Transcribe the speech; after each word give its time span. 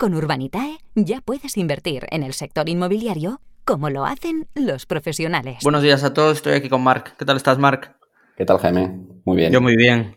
Con 0.00 0.14
Urbanitae 0.14 0.78
ya 0.94 1.20
puedes 1.20 1.58
invertir 1.58 2.06
en 2.10 2.22
el 2.22 2.32
sector 2.32 2.70
inmobiliario 2.70 3.42
como 3.66 3.90
lo 3.90 4.06
hacen 4.06 4.48
los 4.54 4.86
profesionales. 4.86 5.58
Buenos 5.62 5.82
días 5.82 6.02
a 6.04 6.14
todos, 6.14 6.38
estoy 6.38 6.54
aquí 6.54 6.70
con 6.70 6.82
Marc. 6.82 7.14
¿Qué 7.18 7.26
tal 7.26 7.36
estás, 7.36 7.58
Marc? 7.58 7.94
¿Qué 8.34 8.46
tal, 8.46 8.56
Jaime? 8.60 8.98
Muy 9.26 9.36
bien. 9.36 9.52
Yo 9.52 9.60
muy 9.60 9.76
bien. 9.76 10.16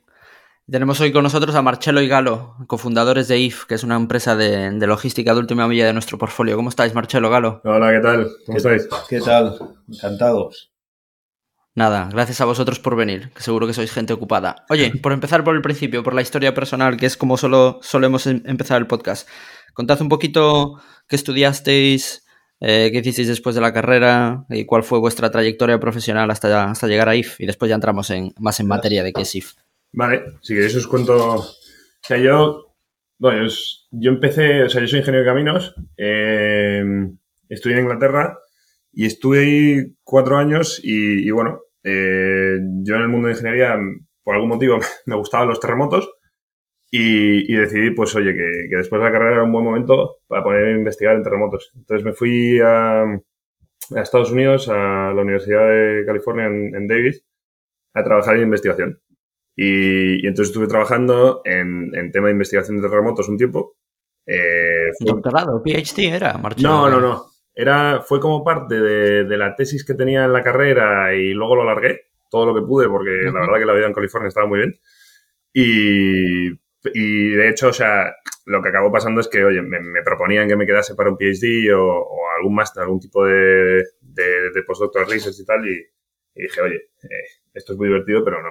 Tenemos 0.71 1.01
hoy 1.01 1.11
con 1.11 1.23
nosotros 1.23 1.53
a 1.55 1.61
Marcelo 1.61 2.01
y 2.01 2.07
Galo, 2.07 2.55
cofundadores 2.67 3.27
de 3.27 3.39
IF, 3.39 3.65
que 3.65 3.75
es 3.75 3.83
una 3.83 3.97
empresa 3.97 4.38
de, 4.38 4.71
logística 4.88 5.33
de 5.33 5.41
última 5.41 5.67
milla 5.67 5.85
de 5.85 5.91
nuestro 5.91 6.17
portfolio. 6.17 6.55
¿Cómo 6.55 6.69
estáis, 6.69 6.95
Marcelo, 6.95 7.29
Galo? 7.29 7.59
Hola, 7.65 7.91
¿qué 7.91 7.99
tal? 7.99 8.31
¿Cómo 8.45 8.57
estáis? 8.59 8.88
¿Qué 9.09 9.19
tal? 9.19 9.75
Encantados. 9.89 10.73
Nada, 11.75 12.07
gracias 12.11 12.39
a 12.39 12.45
vosotros 12.45 12.79
por 12.79 12.95
venir, 12.95 13.31
que 13.33 13.41
seguro 13.41 13.65
que 13.65 13.73
sois 13.73 13.91
gente 13.91 14.13
ocupada. 14.13 14.63
Oye, 14.69 14.91
por 15.02 15.11
empezar 15.11 15.43
por 15.43 15.55
el 15.55 15.63
principio, 15.63 16.03
por 16.03 16.13
la 16.13 16.21
historia 16.21 16.53
personal, 16.53 16.97
que 16.97 17.07
es 17.07 17.17
como 17.17 17.35
solo 17.35 17.79
solemos 17.81 18.27
em-, 18.27 18.43
empezar 18.45 18.79
el 18.79 18.85
podcast. 18.85 19.27
Contad 19.73 20.01
un 20.01 20.09
poquito 20.09 20.79
qué 21.07 21.15
estudiasteis, 21.15 22.25
eh, 22.59 22.89
qué 22.91 22.99
hicisteis 22.99 23.27
después 23.27 23.55
de 23.55 23.61
la 23.61 23.73
carrera 23.73 24.45
y 24.49 24.65
cuál 24.65 24.83
fue 24.83 24.99
vuestra 24.99 25.31
trayectoria 25.31 25.79
profesional 25.79 26.30
hasta, 26.31 26.73
llegar 26.88 27.09
a 27.09 27.15
IF. 27.15 27.39
Y 27.39 27.45
después 27.45 27.69
ya 27.69 27.75
entramos 27.75 28.09
en, 28.09 28.33
más 28.39 28.59
en 28.59 28.67
materia 28.67 29.03
de 29.03 29.13
qué 29.13 29.21
es 29.21 29.35
IF. 29.35 29.53
Vale, 29.91 30.23
si 30.41 30.53
queréis 30.53 30.75
os 30.75 30.88
cuento. 30.88 31.35
O 31.35 31.45
sea, 32.02 32.17
yo. 32.17 32.75
Bueno, 33.19 33.47
yo 33.91 34.11
empecé. 34.11 34.63
O 34.63 34.69
sea, 34.69 34.81
yo 34.81 34.88
soy 34.88 34.99
ingeniero 34.99 35.25
de 35.25 35.31
caminos. 35.31 35.75
Eh, 35.97 36.83
estudié 37.49 37.77
en 37.77 37.83
Inglaterra 37.83 38.37
y 38.91 39.05
estuve 39.05 39.39
ahí 39.39 39.95
cuatro 40.03 40.37
años 40.37 40.80
y, 40.83 41.30
bueno, 41.31 41.61
eh, 41.83 42.58
yo 42.83 42.95
en 42.95 43.02
el 43.02 43.08
mundo 43.08 43.27
de 43.27 43.33
ingeniería, 43.33 43.75
por 44.23 44.35
algún 44.35 44.49
motivo, 44.49 44.80
me 45.08 45.15
gustaban 45.15 45.47
los 45.47 45.59
terremotos 45.59 46.09
y, 46.95 47.55
decidí, 47.55 47.89
pues 47.89 48.16
oye, 48.16 48.36
que, 48.36 48.75
después 48.77 49.02
de 49.02 49.08
la 49.08 49.11
carrera 49.11 49.33
era 49.33 49.44
un 49.44 49.52
buen 49.52 49.66
momento 49.66 50.17
para 50.27 50.44
poder 50.44 50.75
investigar 50.75 51.16
en 51.16 51.23
terremotos. 51.23 51.72
Entonces 51.75 52.05
me 52.05 52.13
fui 52.13 52.59
a, 52.63 53.19
Estados 53.95 54.31
Unidos, 54.31 54.69
a 54.69 55.11
la 55.11 55.21
Universidad 55.23 55.67
de 55.67 56.03
California 56.05 56.45
en, 56.45 56.88
Davis, 56.88 57.25
a 57.95 58.03
trabajar 58.03 58.36
en 58.36 58.44
investigación. 58.44 59.02
Y, 59.55 60.19
entonces 60.27 60.49
estuve 60.49 60.67
trabajando 60.67 61.41
en, 61.45 62.11
tema 62.11 62.27
de 62.27 62.33
investigación 62.33 62.80
de 62.80 62.88
terremotos 62.88 63.27
un 63.27 63.38
tiempo. 63.38 63.75
Eh, 64.27 64.91
¿Doctorado? 64.99 65.64
¿PhD 65.64 66.14
era? 66.14 66.39
No, 66.61 66.91
no, 66.91 67.02
no. 67.02 67.25
Era, 67.55 68.03
fue 68.05 68.19
como 68.19 68.44
parte 68.44 68.80
de, 68.80 69.38
la 69.38 69.55
tesis 69.55 69.83
que 69.83 69.95
tenía 69.95 70.25
en 70.25 70.33
la 70.33 70.44
carrera 70.44 71.16
y 71.16 71.33
luego 71.33 71.55
lo 71.55 71.66
largué 71.66 72.02
todo 72.30 72.45
lo 72.45 72.53
que 72.53 72.67
pude 72.67 72.88
porque 72.88 73.09
la 73.33 73.39
verdad 73.41 73.58
que 73.58 73.66
la 73.66 73.73
vida 73.73 73.88
en 73.88 73.94
California 73.94 74.27
estaba 74.27 74.45
muy 74.45 74.59
bien. 74.59 74.75
Y, 75.55 76.62
y 76.94 77.30
de 77.30 77.50
hecho, 77.50 77.70
o 77.70 77.73
sea, 77.73 78.14
lo 78.45 78.62
que 78.62 78.70
acabó 78.70 78.92
pasando 78.92 79.22
es 79.22 79.28
que, 79.28 79.44
oye, 79.44 79.62
me, 79.62 80.03
proponían 80.03 80.48
que 80.48 80.56
me 80.56 80.66
quedase 80.66 80.95
para 80.95 81.09
un 81.09 81.17
PhD 81.17 81.73
o, 81.73 82.08
algún 82.38 82.56
máster, 82.56 82.84
algún 82.84 83.00
tipo 83.00 83.26
de, 83.26 83.84
de, 84.02 84.64
postdoctoral 84.66 85.09
research 85.09 85.39
y 85.39 85.45
tal. 85.45 85.67
Y, 85.67 85.86
dije, 86.36 86.61
oye, 86.61 86.76
eh, 86.76 87.28
esto 87.54 87.73
es 87.73 87.80
muy 87.80 87.88
divertido, 87.88 88.23
pero 88.23 88.42
no, 88.44 88.50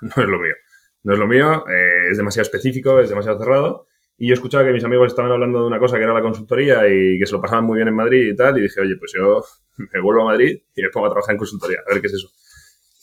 no, 0.00 0.22
es 0.22 0.28
lo 0.28 0.38
mío. 0.38 0.54
No 1.02 1.14
es 1.14 1.18
lo 1.18 1.26
mío, 1.26 1.64
eh, 1.68 2.10
es 2.10 2.18
demasiado 2.18 2.42
específico, 2.42 3.00
es 3.00 3.08
demasiado 3.08 3.38
cerrado. 3.38 3.86
Y 4.16 4.28
yo 4.28 4.34
escuchaba 4.34 4.64
que 4.64 4.72
mis 4.72 4.84
amigos 4.84 5.08
estaban 5.08 5.32
hablando 5.32 5.60
de 5.60 5.66
una 5.66 5.78
cosa 5.78 5.96
que 5.96 6.02
era 6.02 6.12
la 6.12 6.20
consultoría 6.20 6.86
y 6.88 7.18
que 7.18 7.24
se 7.24 7.32
lo 7.32 7.40
pasaban 7.40 7.64
muy 7.64 7.76
bien 7.76 7.88
en 7.88 7.94
Madrid 7.94 8.32
y 8.32 8.36
tal. 8.36 8.58
Y 8.58 8.62
dije, 8.62 8.80
oye, 8.80 8.96
pues 8.96 9.12
yo 9.14 9.42
me 9.92 10.00
vuelvo 10.00 10.22
a 10.22 10.26
Madrid 10.26 10.60
y 10.74 10.82
me 10.82 10.90
pongo 10.90 11.06
a 11.06 11.10
trabajar 11.10 11.34
en 11.34 11.38
consultoría, 11.38 11.78
a 11.86 11.92
ver 11.92 12.00
qué 12.00 12.08
es 12.08 12.14
eso. 12.14 12.28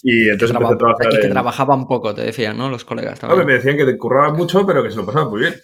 Y 0.09 0.29
entonces 0.29 0.55
empecé 0.55 0.73
a 0.73 0.77
trabajar. 0.77 1.07
Y 1.11 1.19
que 1.19 1.27
trabajaba 1.27 1.75
un 1.75 1.85
poco, 1.85 2.15
te 2.15 2.21
decían, 2.21 2.57
¿no? 2.57 2.69
Los 2.69 2.85
colegas 2.85 3.19
también. 3.19 3.45
me 3.45 3.53
decían 3.53 3.75
que 3.75 3.83
te 3.83 3.97
curraba 3.97 4.33
mucho, 4.33 4.65
pero 4.65 4.81
que 4.81 4.89
se 4.89 4.95
lo 4.95 5.05
pasaba 5.05 5.29
muy 5.29 5.41
bien. 5.41 5.55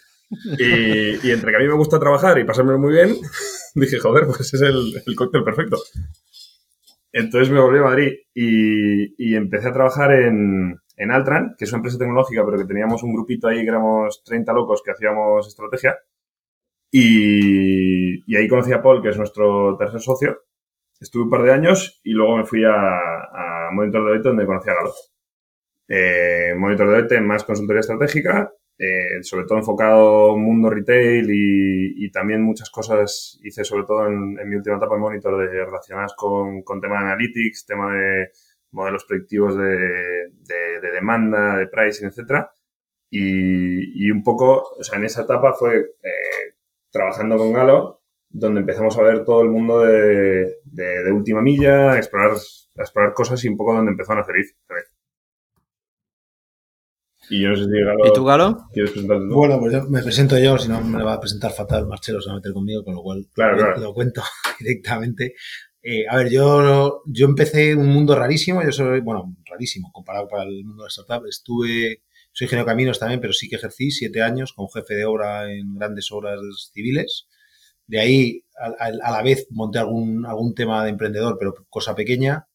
Y, 0.60 1.32
entre 1.32 1.52
que 1.52 1.56
a 1.56 1.60
mí 1.60 1.68
me 1.68 1.76
gusta 1.76 1.98
trabajar 1.98 2.38
y 2.40 2.44
pasármelo 2.44 2.78
muy 2.78 2.94
bien, 2.94 3.16
dije, 3.76 4.00
joder, 4.00 4.26
pues 4.26 4.54
es 4.54 4.62
el, 4.62 5.02
el 5.06 5.16
cóctel 5.16 5.46
perfecto. 5.46 5.78
Entonces 7.14 7.52
me 7.52 7.62
volví 7.62 7.80
a 7.80 7.84
Madrid 7.84 8.12
y, 8.34 9.32
y 9.32 9.36
empecé 9.36 9.70
a 9.70 9.74
trabajar 9.74 10.12
en, 10.12 10.76
en 10.98 11.12
Altran, 11.12 11.56
que 11.58 11.64
es 11.64 11.72
una 11.72 11.78
empresa 11.78 11.98
tecnológica, 11.98 12.44
pero 12.44 12.58
que 12.58 12.66
teníamos 12.66 13.02
un 13.04 13.14
grupito 13.14 13.48
ahí 13.48 13.62
que 13.62 13.70
éramos 13.70 14.24
30 14.26 14.52
locos 14.52 14.82
que 14.84 14.92
hacíamos 14.92 15.48
estrategia. 15.48 15.96
Y, 16.92 18.36
ahí 18.36 18.48
conocí 18.48 18.72
a 18.72 18.82
Paul, 18.82 19.02
que 19.02 19.10
es 19.10 19.18
nuestro 19.18 19.76
tercer 19.78 20.00
socio. 20.00 20.38
Estuve 21.04 21.24
un 21.24 21.30
par 21.30 21.44
de 21.44 21.52
años 21.52 22.00
y 22.02 22.12
luego 22.14 22.38
me 22.38 22.46
fui 22.46 22.64
a, 22.64 22.72
a 22.72 23.72
Monitor 23.74 24.06
Deloitte, 24.06 24.30
donde 24.30 24.46
conocí 24.46 24.70
a 24.70 24.74
Galo. 24.74 24.94
Eh, 25.90 26.56
Monitor 26.58 26.88
Deloitte, 26.88 27.20
más 27.20 27.44
consultoría 27.44 27.82
estratégica, 27.82 28.54
eh, 28.78 29.22
sobre 29.22 29.46
todo 29.46 29.58
enfocado 29.58 30.38
mundo 30.38 30.70
retail 30.70 31.28
y, 31.30 32.10
también 32.12 32.42
muchas 32.42 32.70
cosas 32.70 33.38
hice, 33.44 33.66
sobre 33.66 33.84
todo 33.84 34.08
en, 34.08 34.36
mi 34.48 34.56
última 34.56 34.78
etapa 34.78 34.96
en 34.96 35.02
Monitor, 35.02 35.38
de, 35.40 35.66
relacionadas 35.66 36.14
con, 36.16 36.64
con 36.64 36.80
tema 36.80 37.00
de 37.00 37.06
analytics, 37.08 37.66
tema 37.66 37.94
de 37.94 38.30
modelos 38.72 39.04
predictivos 39.04 39.58
de, 39.58 40.30
de, 40.40 40.92
demanda, 40.94 41.58
de 41.58 41.68
pricing, 41.68 42.08
etcétera. 42.08 42.50
Y, 43.10 44.08
y, 44.08 44.10
un 44.10 44.24
poco, 44.24 44.64
o 44.80 44.84
sea, 44.84 45.00
en 45.00 45.06
esa 45.06 45.24
etapa 45.24 45.52
fue 45.54 45.80
eh, 45.80 46.56
trabajando 46.92 47.38
con 47.38 47.52
Galo, 47.52 48.03
donde 48.34 48.62
empezamos 48.62 48.98
a 48.98 49.04
ver 49.04 49.24
todo 49.24 49.44
el 49.44 49.50
mundo 49.50 49.82
de, 49.82 50.58
de, 50.66 51.12
última 51.12 51.42
milla, 51.42 51.96
explorar, 51.98 52.36
explorar 52.76 53.14
cosas 53.14 53.44
y 53.46 53.48
un 53.48 53.56
poco 53.56 53.76
donde 53.76 53.92
empezó 53.92 54.12
a 54.14 54.16
nacer 54.16 54.36
Y 57.30 57.44
yo 57.44 57.50
no 57.50 57.56
sé 57.56 57.66
si 57.66 57.70
Galo... 57.70 58.08
¿Y 58.08 58.14
tú, 58.14 58.26
Galo? 58.26 58.58
¿Quieres 58.74 58.92
presentarte 58.92 59.28
tú? 59.28 59.36
Bueno, 59.36 59.60
pues 59.60 59.74
yo 59.74 59.84
me 59.84 60.02
presento 60.02 60.38
yo, 60.40 60.58
si 60.58 60.68
no 60.68 60.82
me 60.82 60.98
lo 60.98 61.06
va 61.06 61.14
a 61.14 61.20
presentar 61.20 61.52
fatal 61.52 61.86
Marcelo, 61.88 62.20
se 62.22 62.30
va 62.30 62.34
a 62.34 62.38
meter 62.38 62.54
conmigo, 62.54 62.84
con 62.84 62.96
lo 62.96 63.04
cual 63.04 63.28
claro, 63.34 63.78
lo 63.80 63.94
cuento 63.94 64.24
directamente. 64.60 65.36
Eh, 65.84 66.06
a 66.10 66.18
ver, 66.18 66.32
yo, 66.32 67.04
yo 67.06 67.28
empecé 67.28 67.76
un 67.76 67.90
mundo 67.90 68.16
rarísimo, 68.16 68.64
yo 68.64 68.72
soy, 68.72 69.02
bueno, 69.02 69.36
rarísimo 69.46 69.92
comparado 69.92 70.28
para 70.28 70.44
el 70.44 70.66
mundo 70.66 70.84
de 70.84 70.88
la 70.88 70.90
startup. 70.90 71.28
Estuve, 71.28 72.02
soy 72.32 72.46
ingeniero 72.46 72.66
de 72.66 72.72
caminos 72.72 72.98
también, 72.98 73.22
pero 73.22 73.34
sí 73.34 73.48
que 73.48 73.58
ejercí 73.58 73.92
siete 73.92 74.24
años 74.24 74.54
como 74.54 74.70
jefe 74.70 74.96
de 74.96 75.06
obra 75.06 75.54
en 75.54 75.76
grandes 75.76 76.12
obras 76.12 76.40
civiles. 76.74 77.28
De 77.88 78.00
ahí, 78.00 78.44
a, 78.58 78.92
la 78.92 79.22
vez, 79.22 79.48
monté 79.52 79.80
algún, 79.80 80.26
algún 80.26 80.54
tema 80.54 80.84
de 80.84 80.90
emprendedor, 80.90 81.38
pero 81.38 81.54
cosa 81.70 81.96
pequeña. 81.96 82.48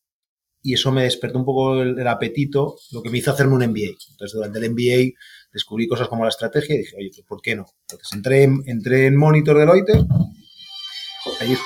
Y 0.62 0.74
eso 0.74 0.90
me 0.90 1.04
despertó 1.04 1.38
un 1.38 1.44
poco 1.44 1.80
el, 1.82 2.06
apetito, 2.08 2.76
lo 2.90 3.02
que 3.02 3.10
me 3.10 3.18
hizo 3.18 3.30
hacerme 3.30 3.54
un 3.54 3.64
MBA. 3.64 3.96
Entonces, 4.10 4.32
durante 4.32 4.58
el 4.58 4.70
MBA 4.70 5.14
descubrí 5.52 5.86
cosas 5.86 6.08
como 6.08 6.24
la 6.24 6.30
estrategia 6.30 6.74
y 6.74 6.78
dije, 6.78 6.96
oye, 6.96 7.10
pues, 7.14 7.26
¿por 7.26 7.40
qué 7.40 7.56
no? 7.56 7.66
Entonces, 7.82 8.12
entré, 8.12 8.42
entré 8.66 9.06
en 9.06 9.16
Monitor 9.16 9.58
Deloitte. 9.58 10.04
Ahí, 11.40 11.56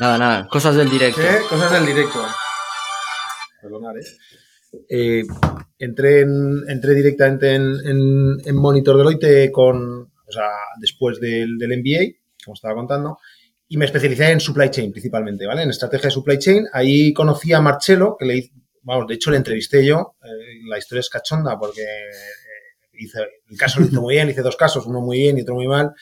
Nada, 0.00 0.18
nada, 0.18 0.48
cosas 0.48 0.74
del 0.74 0.90
directo. 0.90 1.20
Cosas 1.48 1.72
del 1.72 1.86
directo. 1.86 2.24
Perdonar, 3.60 3.96
¿eh? 3.96 4.04
eh 4.88 5.24
entré, 5.78 6.20
entré 6.20 6.94
directamente 6.94 7.54
en, 7.54 8.40
en, 8.44 8.56
Monitor 8.56 8.96
Deloitte 8.96 9.50
con, 9.52 10.11
o 10.26 10.32
sea, 10.32 10.48
después 10.80 11.20
del, 11.20 11.58
del 11.58 11.78
MBA, 11.78 12.18
como 12.44 12.54
estaba 12.54 12.74
contando, 12.74 13.18
y 13.68 13.76
me 13.76 13.86
especialicé 13.86 14.30
en 14.30 14.40
supply 14.40 14.70
chain 14.70 14.92
principalmente, 14.92 15.46
¿vale? 15.46 15.62
En 15.62 15.70
estrategia 15.70 16.08
de 16.08 16.10
supply 16.10 16.38
chain. 16.38 16.66
Ahí 16.72 17.12
conocí 17.14 17.52
a 17.54 17.60
Marcelo, 17.60 18.16
que 18.18 18.26
le 18.26 18.50
vamos, 18.82 19.06
de 19.06 19.14
hecho 19.14 19.30
le 19.30 19.38
entrevisté 19.38 19.84
yo. 19.84 20.16
Eh, 20.22 20.60
la 20.68 20.78
historia 20.78 21.00
es 21.00 21.08
cachonda 21.08 21.58
porque 21.58 21.82
eh, 21.82 22.90
hice, 22.92 23.20
el 23.48 23.56
caso 23.56 23.80
lo 23.80 23.86
hizo 23.86 24.02
muy 24.02 24.14
bien, 24.14 24.28
hice 24.28 24.42
dos 24.42 24.56
casos, 24.56 24.86
uno 24.86 25.00
muy 25.00 25.18
bien 25.18 25.38
y 25.38 25.42
otro 25.42 25.54
muy 25.54 25.66
mal. 25.66 25.92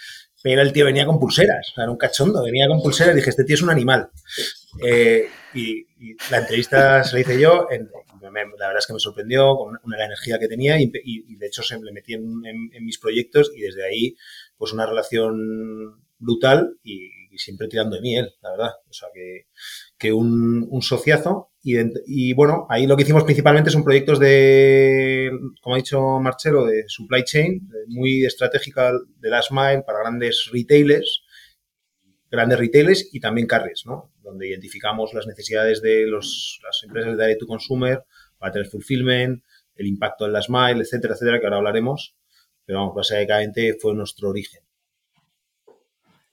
Pero 0.42 0.62
el 0.62 0.72
tío 0.72 0.86
venía 0.86 1.04
con 1.04 1.18
pulseras, 1.18 1.68
o 1.70 1.74
sea, 1.74 1.84
era 1.84 1.92
un 1.92 1.98
cachondo, 1.98 2.42
venía 2.42 2.66
con 2.66 2.82
pulseras 2.82 3.12
y 3.12 3.16
dije, 3.16 3.30
este 3.30 3.44
tío 3.44 3.54
es 3.54 3.62
un 3.62 3.70
animal. 3.70 4.08
Eh, 4.84 5.28
y, 5.54 5.86
la 6.30 6.38
entrevista 6.38 7.04
se 7.04 7.14
la 7.14 7.20
hice 7.20 7.38
yo, 7.38 7.68
la 8.20 8.30
verdad 8.30 8.78
es 8.78 8.86
que 8.86 8.92
me 8.92 9.00
sorprendió 9.00 9.56
con 9.56 9.78
una, 9.82 10.04
energía 10.04 10.38
que 10.38 10.48
tenía 10.48 10.80
y, 10.80 10.90
de 10.90 11.46
hecho 11.46 11.62
se 11.62 11.78
le 11.80 11.92
metí 11.92 12.14
en, 12.14 12.40
mis 12.82 12.98
proyectos 12.98 13.50
y 13.54 13.60
desde 13.62 13.84
ahí 13.84 14.16
pues 14.56 14.72
una 14.72 14.86
relación 14.86 16.02
brutal 16.18 16.76
y, 16.82 17.08
siempre 17.36 17.68
tirando 17.68 17.96
de 17.96 18.02
miel, 18.02 18.34
la 18.42 18.50
verdad. 18.50 18.70
O 18.90 18.92
sea, 18.92 19.08
que, 19.14 19.46
que 19.96 20.12
un, 20.12 20.68
sociazo 20.82 21.52
y, 21.62 22.32
bueno, 22.32 22.66
ahí 22.70 22.86
lo 22.86 22.96
que 22.96 23.02
hicimos 23.02 23.24
principalmente 23.24 23.70
son 23.70 23.84
proyectos 23.84 24.18
de, 24.18 25.30
como 25.60 25.74
ha 25.74 25.78
dicho 25.78 26.00
Marcelo, 26.20 26.64
de 26.64 26.84
supply 26.88 27.22
chain, 27.24 27.68
muy 27.88 28.24
estratégica 28.24 28.92
de 29.18 29.30
last 29.30 29.50
mile 29.52 29.82
para 29.86 30.00
grandes 30.00 30.50
retailers. 30.52 31.22
Grandes 32.30 32.58
retailers 32.58 33.08
y 33.12 33.20
también 33.20 33.46
carriers, 33.46 33.84
¿no? 33.86 34.12
Donde 34.22 34.48
identificamos 34.48 35.12
las 35.14 35.26
necesidades 35.26 35.82
de 35.82 36.06
los, 36.06 36.60
las 36.62 36.82
empresas 36.84 37.16
de 37.16 37.22
direct 37.22 37.40
to 37.40 37.46
consumer 37.46 38.04
para 38.38 38.52
tener 38.52 38.68
fulfillment, 38.68 39.42
el 39.74 39.86
impacto 39.86 40.26
en 40.26 40.32
las 40.32 40.48
mile, 40.48 40.82
etcétera, 40.82 41.14
etcétera, 41.14 41.40
que 41.40 41.46
ahora 41.46 41.58
hablaremos. 41.58 42.16
Pero 42.64 42.80
vamos, 42.80 42.94
básicamente 42.94 43.76
fue 43.80 43.94
nuestro 43.94 44.30
origen. 44.30 44.62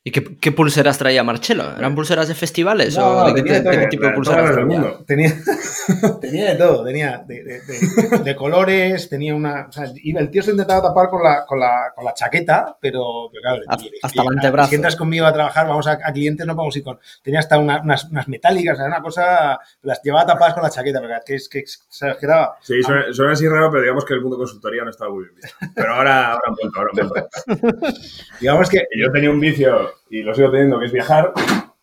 ¿Y 0.08 0.12
qué, 0.12 0.52
pulseras 0.54 0.98
traía 0.98 1.22
Marcelo? 1.22 1.66
¿Eran 1.78 1.94
pulseras 1.94 2.30
de 2.30 2.34
festivales 2.34 2.98
o 2.98 3.34
de, 3.34 3.44
qué 3.44 3.88
tipo 3.90 4.06
de 4.06 4.14
pulseras 4.14 4.54
traía? 4.54 4.94
Tenía, 5.06 5.34
tenía 6.22 6.46
de 6.52 6.56
todo, 6.56 6.86
tenía 6.86 7.26
de, 7.28 8.36
colores, 8.38 9.10
tenía 9.10 9.36
una... 9.36 9.68
O 9.68 9.72
sea, 9.74 9.84
el 9.84 10.32
tío 10.32 10.42
se 10.42 10.52
intentaba 10.52 10.82
tapar 10.82 11.10
con 11.10 11.22
la, 11.22 11.46
con 11.46 11.60
la, 11.60 11.92
con 11.94 12.06
la 12.06 12.14
chaqueta, 12.14 12.78
pero, 12.80 13.30
claro... 13.42 13.64
Hasta 14.02 14.22
el 14.22 14.28
antebrazo. 14.30 14.70
Si 14.70 14.76
entras 14.76 14.96
conmigo 14.96 15.26
a 15.26 15.34
trabajar, 15.34 15.68
vamos 15.68 15.88
a, 15.88 15.98
clientes, 16.14 16.48
no 16.48 16.56
podemos 16.56 16.78
ir 16.78 16.86
con... 16.86 17.00
Tenía 17.22 17.42
hasta 17.42 17.58
unas, 17.58 18.06
unas, 18.06 18.28
metálicas, 18.30 18.80
era 18.80 18.88
una 18.88 19.02
cosa... 19.02 19.60
Las 19.82 20.02
llevaba 20.02 20.26
tapadas 20.26 20.54
con 20.54 20.64
la 20.64 20.70
chaqueta, 20.70 21.02
porque 21.02 21.16
que 21.26 21.36
es 21.36 21.50
que 21.50 21.60
exageraba. 21.60 22.56
Sí, 22.62 22.82
suena, 22.82 23.12
suena, 23.12 23.34
así 23.34 23.46
raro, 23.46 23.70
pero 23.72 23.82
digamos 23.82 24.06
que 24.06 24.14
el 24.14 24.22
mundo 24.22 24.38
consultoría 24.38 24.86
no 24.86 24.90
estaba 24.90 25.12
muy 25.12 25.26
bien 25.26 25.52
Pero 25.76 25.96
ahora, 25.96 26.32
ahora 26.32 26.44
han 26.48 26.72
ahora 26.78 27.28
han 27.58 27.94
digamos 28.40 28.70
que... 28.70 28.88
Yo 28.96 29.12
tenía 29.12 29.30
un 29.30 29.42
vicio 29.42 29.97
y 30.10 30.24
lo 30.24 30.34
sigo 30.34 30.52
teniendo, 30.52 30.80
que 30.80 30.86
es 30.86 30.92
viajar. 30.92 31.34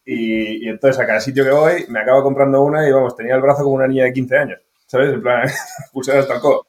Y, 0.05 0.69
entonces 0.69 1.01
a 1.01 1.07
cada 1.07 1.21
sitio 1.21 1.45
que 1.45 1.51
voy 1.51 1.87
me 1.89 2.01
acabo 2.01 2.23
comprando 2.23 2.61
una 2.63 2.87
y 2.87 2.93
vamos, 2.93 3.17
tenía 3.17 3.35
el 3.35 3.41
brazo 3.41 3.63
como 3.63 3.77
una 3.77 3.89
niña 3.89 4.05
de 4.05 4.13
15 4.13 4.37
años, 4.37 4.61
¿sabes? 4.87 5.15
En 5.15 5.23
plan, 5.23 5.49
pulseras 5.93 6.23
hasta 6.23 6.35
el 6.35 6.41
codo. 6.41 6.67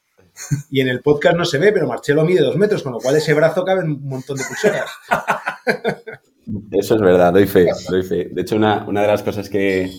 Y 0.69 0.81
en 0.81 0.89
el 0.89 1.01
podcast 1.01 1.37
no 1.37 1.45
se 1.45 1.57
ve, 1.57 1.71
pero 1.71 1.87
Marcelo 1.87 2.25
mide 2.25 2.41
dos 2.41 2.57
metros, 2.57 2.83
con 2.83 2.93
lo 2.93 2.99
cual 2.99 3.15
ese 3.15 3.33
brazo 3.33 3.63
cabe 3.63 3.81
en 3.81 3.91
un 3.91 4.07
montón 4.07 4.37
de 4.37 4.43
pulseras. 4.43 4.89
Eso 6.71 6.95
es 6.95 7.01
verdad, 7.01 7.33
doy 7.33 7.47
fe, 7.47 7.67
doy 7.89 8.03
fe. 8.03 8.29
De 8.31 8.41
hecho, 8.41 8.55
una, 8.55 8.85
una 8.87 9.01
de 9.01 9.07
las 9.07 9.23
cosas 9.23 9.49
que, 9.49 9.89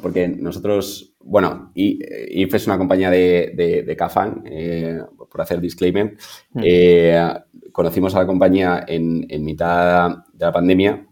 porque 0.00 0.28
nosotros, 0.28 1.14
bueno, 1.20 1.72
IFE 1.74 2.56
es 2.56 2.66
una 2.66 2.78
compañía 2.78 3.10
de, 3.10 3.52
de, 3.54 3.82
de 3.82 3.96
Cafán, 3.96 4.42
eh, 4.46 5.00
por 5.30 5.40
hacer 5.40 5.60
disclaimer. 5.60 6.16
Eh, 6.62 7.18
conocimos 7.72 8.14
a 8.14 8.20
la 8.20 8.26
compañía 8.26 8.84
en, 8.86 9.26
en, 9.28 9.44
mitad 9.44 10.10
de 10.32 10.44
la 10.44 10.52
pandemia 10.52 11.06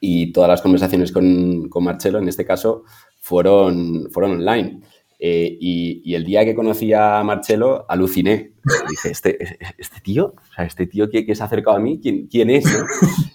y 0.00 0.32
todas 0.32 0.48
las 0.48 0.62
conversaciones 0.62 1.12
con, 1.12 1.68
con 1.68 1.84
Marcelo, 1.84 2.18
en 2.18 2.28
este 2.28 2.44
caso, 2.44 2.84
fueron, 3.20 4.08
fueron 4.10 4.32
online. 4.32 4.80
Eh, 5.24 5.56
y, 5.60 6.14
el 6.16 6.24
día 6.24 6.44
que 6.44 6.52
conocí 6.52 6.92
a 6.92 7.22
Marcelo, 7.22 7.86
aluciné. 7.88 8.54
Dije, 8.90 9.10
este, 9.10 9.38
este 9.78 10.00
tío, 10.00 10.34
o 10.36 10.54
sea, 10.54 10.64
este 10.64 10.88
tío 10.88 11.08
que, 11.08 11.24
que 11.24 11.36
se 11.36 11.44
ha 11.44 11.46
acercado 11.46 11.76
a 11.76 11.80
mí, 11.80 12.00
¿quién, 12.02 12.26
quién 12.26 12.50
es? 12.50 12.64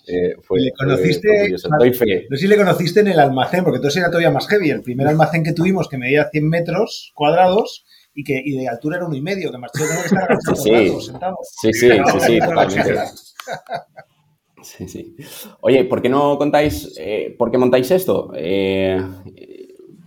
Eh, 0.10 0.38
¿Le 0.52 0.72
conociste? 0.72 1.50
no 1.50 1.58
sé 1.58 2.38
si 2.38 2.48
le 2.48 2.56
conociste 2.56 3.02
en 3.02 3.10
el 3.10 3.20
almacén, 3.20 3.66
porque 3.66 3.76
entonces 3.76 4.00
era 4.00 4.10
todavía 4.10 4.32
más 4.32 4.48
heavy. 4.48 4.70
El 4.70 4.82
primer 4.82 5.06
almacén 5.06 5.44
que 5.44 5.52
tuvimos, 5.52 5.90
que 5.90 5.98
medía 5.98 6.30
100 6.32 6.48
metros 6.48 7.12
cuadrados, 7.14 7.84
y 8.18 8.24
que 8.24 8.42
y 8.44 8.58
de 8.58 8.68
altura 8.68 8.98
era 8.98 9.06
uno 9.06 9.16
y 9.16 9.22
medio, 9.22 9.52
que 9.52 9.60
Marcelo 9.60 9.90
tenía 10.10 10.28
que 10.28 10.34
estar 10.34 10.56
sí, 10.58 10.90
sí. 11.00 11.06
sentado. 11.06 11.38
Sí, 11.44 11.72
sí, 11.72 11.90
sí, 11.92 12.20
sí, 12.20 12.40
totalmente. 12.40 13.00
Sí, 14.64 14.88
sí. 14.88 15.16
Oye, 15.62 15.86
¿por 15.86 16.02
qué 16.02 16.10
no 16.10 16.36
contáis, 16.40 16.96
eh, 16.98 17.36
por 17.38 17.52
qué 17.52 17.60
montáis 17.60 17.92
esto? 17.92 18.32
Eh, 18.36 19.00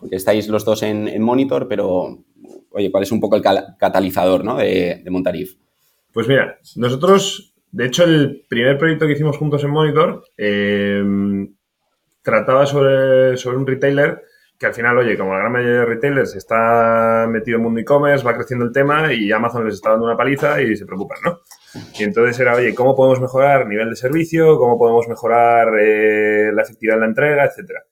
porque 0.01 0.17
estáis 0.17 0.49
los 0.49 0.65
dos 0.65 0.83
en, 0.83 1.23
Monitor, 1.23 1.69
pero, 1.69 2.25
oye, 2.73 2.91
¿cuál 2.91 3.05
es 3.05 3.13
un 3.13 3.21
poco 3.21 3.37
el 3.37 3.43
catalizador 3.79 4.45
¿no? 4.45 4.57
de, 4.57 5.03
de 5.05 5.11
Montarif? 5.11 5.55
Pues 6.13 6.27
mira, 6.27 6.59
nosotros, 6.75 7.55
de 7.71 7.87
hecho, 7.87 8.03
el 8.03 8.45
primer 8.49 8.77
proyecto 8.77 9.07
que 9.07 9.13
hicimos 9.13 9.39
juntos 9.39 9.63
en 9.63 9.71
Monitor 9.71 10.25
eh, 10.37 11.01
trataba 12.23 12.67
sobre, 12.67 13.37
sobre 13.37 13.57
un 13.57 13.69
retailer 13.69 14.21
que 14.61 14.67
al 14.67 14.75
final, 14.75 14.99
oye, 14.99 15.17
como 15.17 15.33
la 15.33 15.39
gran 15.39 15.53
mayoría 15.53 15.79
de 15.79 15.87
retailers 15.87 16.37
está 16.37 17.27
metido 17.31 17.57
en 17.57 17.63
mundo 17.63 17.81
e-commerce, 17.81 18.23
va 18.23 18.35
creciendo 18.35 18.67
el 18.67 18.73
tema 18.73 19.11
y 19.11 19.33
Amazon 19.33 19.65
les 19.65 19.77
está 19.77 19.93
dando 19.93 20.05
una 20.05 20.19
paliza 20.19 20.61
y 20.61 20.77
se 20.77 20.85
preocupan, 20.85 21.19
¿no? 21.25 21.41
Y 21.99 22.05
entonces 22.05 22.39
era, 22.39 22.55
oye, 22.55 22.75
¿cómo 22.75 22.95
podemos 22.95 23.23
mejorar 23.23 23.67
nivel 23.67 23.89
de 23.89 23.97
servicio? 23.97 24.59
¿Cómo 24.59 24.79
podemos 24.79 25.09
mejorar 25.09 25.69
eh, 25.81 26.53
la 26.53 26.61
efectividad 26.61 26.97
de 26.97 27.01
la 27.01 27.07
entrega? 27.07 27.47
Etcétera. 27.47 27.85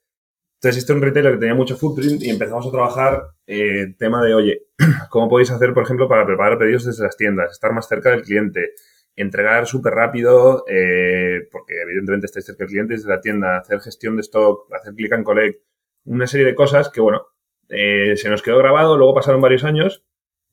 Entonces, 0.56 0.82
este 0.82 0.92
es 0.92 0.96
un 0.96 1.02
retailer 1.02 1.32
que 1.32 1.38
tenía 1.38 1.54
mucho 1.54 1.74
footprint 1.74 2.22
y 2.22 2.28
empezamos 2.28 2.66
a 2.66 2.70
trabajar 2.70 3.22
eh, 3.46 3.94
tema 3.98 4.22
de, 4.22 4.34
oye, 4.34 4.66
¿cómo 5.08 5.26
podéis 5.30 5.50
hacer, 5.50 5.72
por 5.72 5.84
ejemplo, 5.84 6.06
para 6.06 6.26
preparar 6.26 6.58
pedidos 6.58 6.84
desde 6.84 7.02
las 7.02 7.16
tiendas, 7.16 7.50
estar 7.50 7.72
más 7.72 7.88
cerca 7.88 8.10
del 8.10 8.20
cliente, 8.20 8.74
entregar 9.16 9.66
súper 9.66 9.94
rápido, 9.94 10.64
eh, 10.68 11.48
porque 11.50 11.80
evidentemente 11.80 12.26
estáis 12.26 12.44
cerca 12.44 12.64
del 12.64 12.68
cliente 12.68 12.92
desde 12.92 13.08
la 13.08 13.22
tienda, 13.22 13.56
hacer 13.56 13.80
gestión 13.80 14.16
de 14.16 14.20
stock, 14.20 14.70
hacer 14.74 14.92
click 14.92 15.14
and 15.14 15.24
collect, 15.24 15.62
una 16.08 16.26
serie 16.26 16.46
de 16.46 16.54
cosas 16.54 16.88
que, 16.88 17.00
bueno, 17.00 17.26
eh, 17.68 18.16
se 18.16 18.30
nos 18.30 18.42
quedó 18.42 18.58
grabado, 18.58 18.96
luego 18.96 19.14
pasaron 19.14 19.40
varios 19.40 19.64
años. 19.64 20.02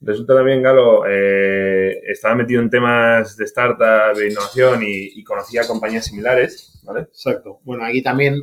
Resulta 0.02 0.36
también, 0.36 0.62
Galo, 0.62 1.06
eh, 1.08 2.02
estaba 2.08 2.36
metido 2.36 2.62
en 2.62 2.70
temas 2.70 3.38
de 3.38 3.46
startup, 3.46 4.18
de 4.18 4.30
innovación 4.30 4.82
y, 4.86 5.24
conocía 5.24 5.66
compañías 5.66 6.06
similares, 6.06 6.82
¿vale? 6.84 7.02
Exacto. 7.02 7.62
Bueno, 7.64 7.86
aquí 7.86 8.04
también 8.04 8.42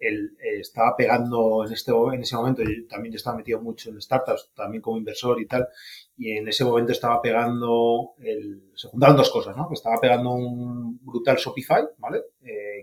eh, 0.00 0.58
estaba 0.58 0.96
pegando 0.96 1.66
en, 1.66 1.72
este, 1.72 1.92
en 1.92 2.22
ese 2.22 2.36
momento, 2.36 2.62
yo 2.62 2.86
también 2.88 3.14
estaba 3.14 3.36
metido 3.36 3.60
mucho 3.60 3.90
en 3.90 4.00
startups, 4.00 4.50
también 4.54 4.80
como 4.80 4.96
inversor 4.96 5.40
y 5.42 5.46
tal, 5.46 5.68
y 6.16 6.32
en 6.32 6.48
ese 6.48 6.64
momento 6.64 6.92
estaba 6.92 7.20
pegando, 7.20 8.14
el, 8.20 8.72
se 8.74 8.88
juntaron 8.88 9.18
dos 9.18 9.30
cosas, 9.30 9.54
¿no? 9.54 9.68
Estaba 9.70 10.00
pegando 10.00 10.30
un 10.30 10.98
brutal 11.04 11.36
Shopify, 11.36 11.84
¿vale? 11.98 12.22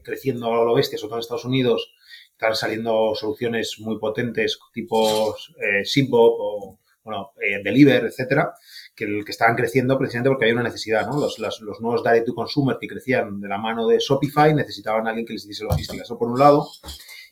creciendo 0.04 0.54
a 0.54 0.64
lo 0.64 0.76
bestia, 0.76 1.00
sobre 1.00 1.20
Estados 1.20 1.46
Unidos, 1.46 1.96
están 2.36 2.56
saliendo 2.56 3.16
soluciones 3.16 3.78
muy 3.80 3.98
potentes 3.98 4.60
tipo 4.74 5.36
eh, 5.58 5.84
o 6.12 6.80
bueno, 7.04 7.32
eh, 7.40 7.62
Deliver, 7.64 8.06
etcétera, 8.06 8.54
que, 8.96 9.06
que 9.24 9.32
estaban 9.32 9.56
creciendo 9.56 9.96
precisamente 9.98 10.30
porque 10.30 10.46
había 10.46 10.56
una 10.56 10.64
necesidad, 10.64 11.06
¿no? 11.06 11.20
Los, 11.20 11.38
los, 11.38 11.80
nuevos 11.80 12.04
direct 12.04 12.26
to 12.26 12.34
consumer 12.34 12.78
que 12.82 12.88
crecían 12.88 13.40
de 13.40 13.48
la 13.48 13.60
mano 13.60 13.88
de 13.88 14.00
Shopify 14.00 14.56
necesitaban 14.56 15.06
a 15.06 15.12
alguien 15.12 15.26
que 15.26 15.34
les 15.34 15.44
hiciese 15.44 15.66
logística. 15.66 16.02
Eso 16.02 16.18
por 16.18 16.30
un 16.30 16.40
lado. 16.40 16.68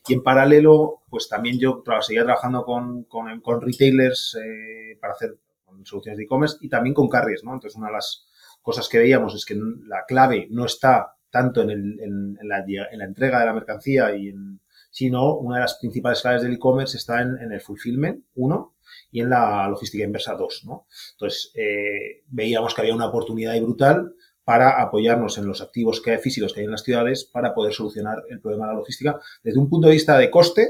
Y 0.06 0.14
en 0.14 0.22
paralelo, 0.22 1.02
pues 1.10 1.28
también 1.28 1.58
yo 1.58 1.82
seguía 2.02 2.22
trabajando 2.22 2.64
con, 2.64 3.04
con, 3.04 3.40
con 3.40 3.60
retailers 3.60 4.38
eh, 4.40 4.96
para 5.00 5.14
hacer 5.14 5.38
soluciones 5.82 6.18
de 6.18 6.24
e-commerce 6.24 6.58
y 6.60 6.68
también 6.68 6.94
con 6.94 7.08
carriers, 7.08 7.42
¿no? 7.42 7.54
Entonces, 7.54 7.76
una 7.76 7.88
de 7.88 7.94
las 7.94 8.26
cosas 8.62 8.88
que 8.88 8.98
veíamos 8.98 9.34
es 9.34 9.44
que 9.44 9.56
la 9.56 10.04
clave 10.06 10.46
no 10.50 10.66
está 10.66 11.16
tanto 11.30 11.62
en, 11.62 11.70
el, 11.70 12.00
en, 12.00 12.38
la, 12.48 12.64
en 12.64 12.98
la 12.98 13.04
entrega 13.06 13.40
de 13.40 13.46
la 13.46 13.54
mercancía 13.54 14.14
y 14.14 14.28
en, 14.28 14.60
sino 14.94 15.34
una 15.38 15.56
de 15.56 15.62
las 15.62 15.74
principales 15.74 16.22
claves 16.22 16.42
del 16.42 16.52
e-commerce 16.52 16.96
está 16.96 17.20
en, 17.20 17.50
el 17.50 17.60
fulfillment, 17.60 18.26
uno, 18.36 18.76
y 19.10 19.22
en 19.22 19.30
la 19.30 19.66
logística 19.68 20.04
inversa, 20.04 20.36
dos, 20.36 20.62
¿no? 20.64 20.86
Entonces, 21.14 21.50
eh, 21.56 22.22
veíamos 22.28 22.72
que 22.72 22.82
había 22.82 22.94
una 22.94 23.08
oportunidad 23.08 23.60
brutal 23.60 24.14
para 24.44 24.80
apoyarnos 24.80 25.36
en 25.36 25.48
los 25.48 25.60
activos 25.60 26.00
que 26.00 26.12
hay, 26.12 26.18
físicos 26.18 26.52
que 26.52 26.60
hay 26.60 26.66
en 26.66 26.70
las 26.70 26.84
ciudades 26.84 27.24
para 27.24 27.52
poder 27.54 27.72
solucionar 27.72 28.22
el 28.30 28.40
problema 28.40 28.66
de 28.66 28.72
la 28.72 28.78
logística 28.78 29.18
desde 29.42 29.58
un 29.58 29.68
punto 29.68 29.88
de 29.88 29.94
vista 29.94 30.16
de 30.16 30.30
coste, 30.30 30.68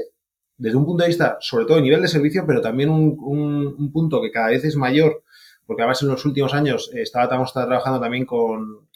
desde 0.57 0.75
un 0.75 0.85
punto 0.85 1.03
de 1.03 1.09
vista, 1.09 1.37
sobre 1.39 1.65
todo, 1.65 1.77
de 1.77 1.83
nivel 1.83 2.01
de 2.01 2.07
servicio, 2.07 2.45
pero 2.47 2.61
también 2.61 2.89
un, 2.89 3.91
punto 3.93 4.23
que 4.23 4.31
cada 4.31 4.47
vez 4.47 4.65
es 4.65 4.75
mayor, 4.75 5.23
porque 5.67 5.83
además 5.83 6.01
en 6.01 6.07
los 6.07 6.25
últimos 6.25 6.55
años 6.55 6.89
eh, 6.95 7.03
estábamos 7.03 7.53
trabajando 7.53 7.99
también 7.99 8.25
con 8.25 8.87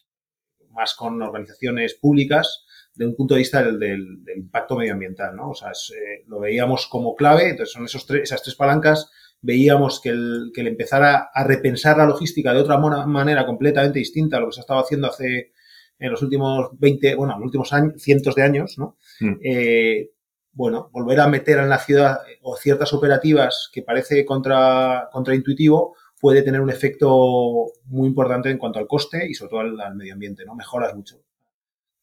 más 0.71 0.95
con 0.95 1.21
organizaciones 1.21 1.93
públicas 1.93 2.65
de 3.00 3.06
un 3.06 3.15
punto 3.15 3.34
de 3.34 3.39
vista 3.39 3.63
del, 3.63 4.20
impacto 4.36 4.75
medioambiental, 4.75 5.34
¿no? 5.34 5.51
O 5.51 5.56
sea, 5.56 5.70
eh, 5.70 6.25
lo 6.27 6.41
veíamos 6.41 6.86
como 6.88 7.15
clave, 7.15 7.48
entonces 7.48 7.72
son 7.72 7.86
esos 7.86 8.06
tres, 8.06 8.24
esas 8.24 8.44
tres 8.44 8.56
palancas, 8.56 9.10
veíamos 9.41 10.01
que 10.01 10.10
el, 10.10 10.51
que 10.53 10.60
el 10.60 10.68
empezar 10.68 11.03
a, 11.03 11.44
repensar 11.46 11.98
la 11.98 12.06
logística 12.06 12.53
de 12.53 12.60
otra 12.60 12.77
manera 12.77 13.46
completamente 13.46 14.00
distinta 14.00 14.36
a 14.36 14.41
lo 14.41 14.48
que 14.48 14.51
se 14.51 14.60
ha 14.60 14.63
estado 14.63 14.82
haciendo 14.82 15.08
hace 15.08 15.53
en 15.98 16.12
los 16.12 16.22
últimos 16.22 16.72
20, 16.77 17.15
bueno, 17.15 17.36
en 17.36 17.39
los 17.39 17.46
últimos 17.46 17.72
años, 17.72 17.94
cientos 18.01 18.36
de 18.36 18.44
años, 18.44 18.77
¿no? 18.77 18.98
Mm. 19.22 19.36
Eh, 19.46 20.10
bueno, 20.51 20.89
volver 20.91 21.22
a 21.22 21.27
meter 21.27 21.60
en 21.60 21.70
la 21.70 21.79
ciudad 21.79 22.20
o 22.41 22.58
ciertas 22.58 22.91
operativas 22.91 23.70
que 23.72 23.82
parece 23.82 24.25
contra, 24.25 25.08
contraintuitivo 25.10 25.96
puede 26.20 26.41
tener 26.41 26.60
un 26.60 26.70
efecto 26.70 27.68
muy 27.86 28.10
importante 28.10 28.50
en 28.50 28.58
cuanto 28.58 28.77
al 28.77 28.88
coste 28.88 29.25
y 29.25 29.34
sobre 29.36 29.51
todo 29.51 29.60
al, 29.62 29.79
al 29.79 29.96
medio 29.96 30.15
ambiente, 30.15 30.44
¿no? 30.44 30.53
Mejoras 30.53 30.94
mucho 30.94 31.22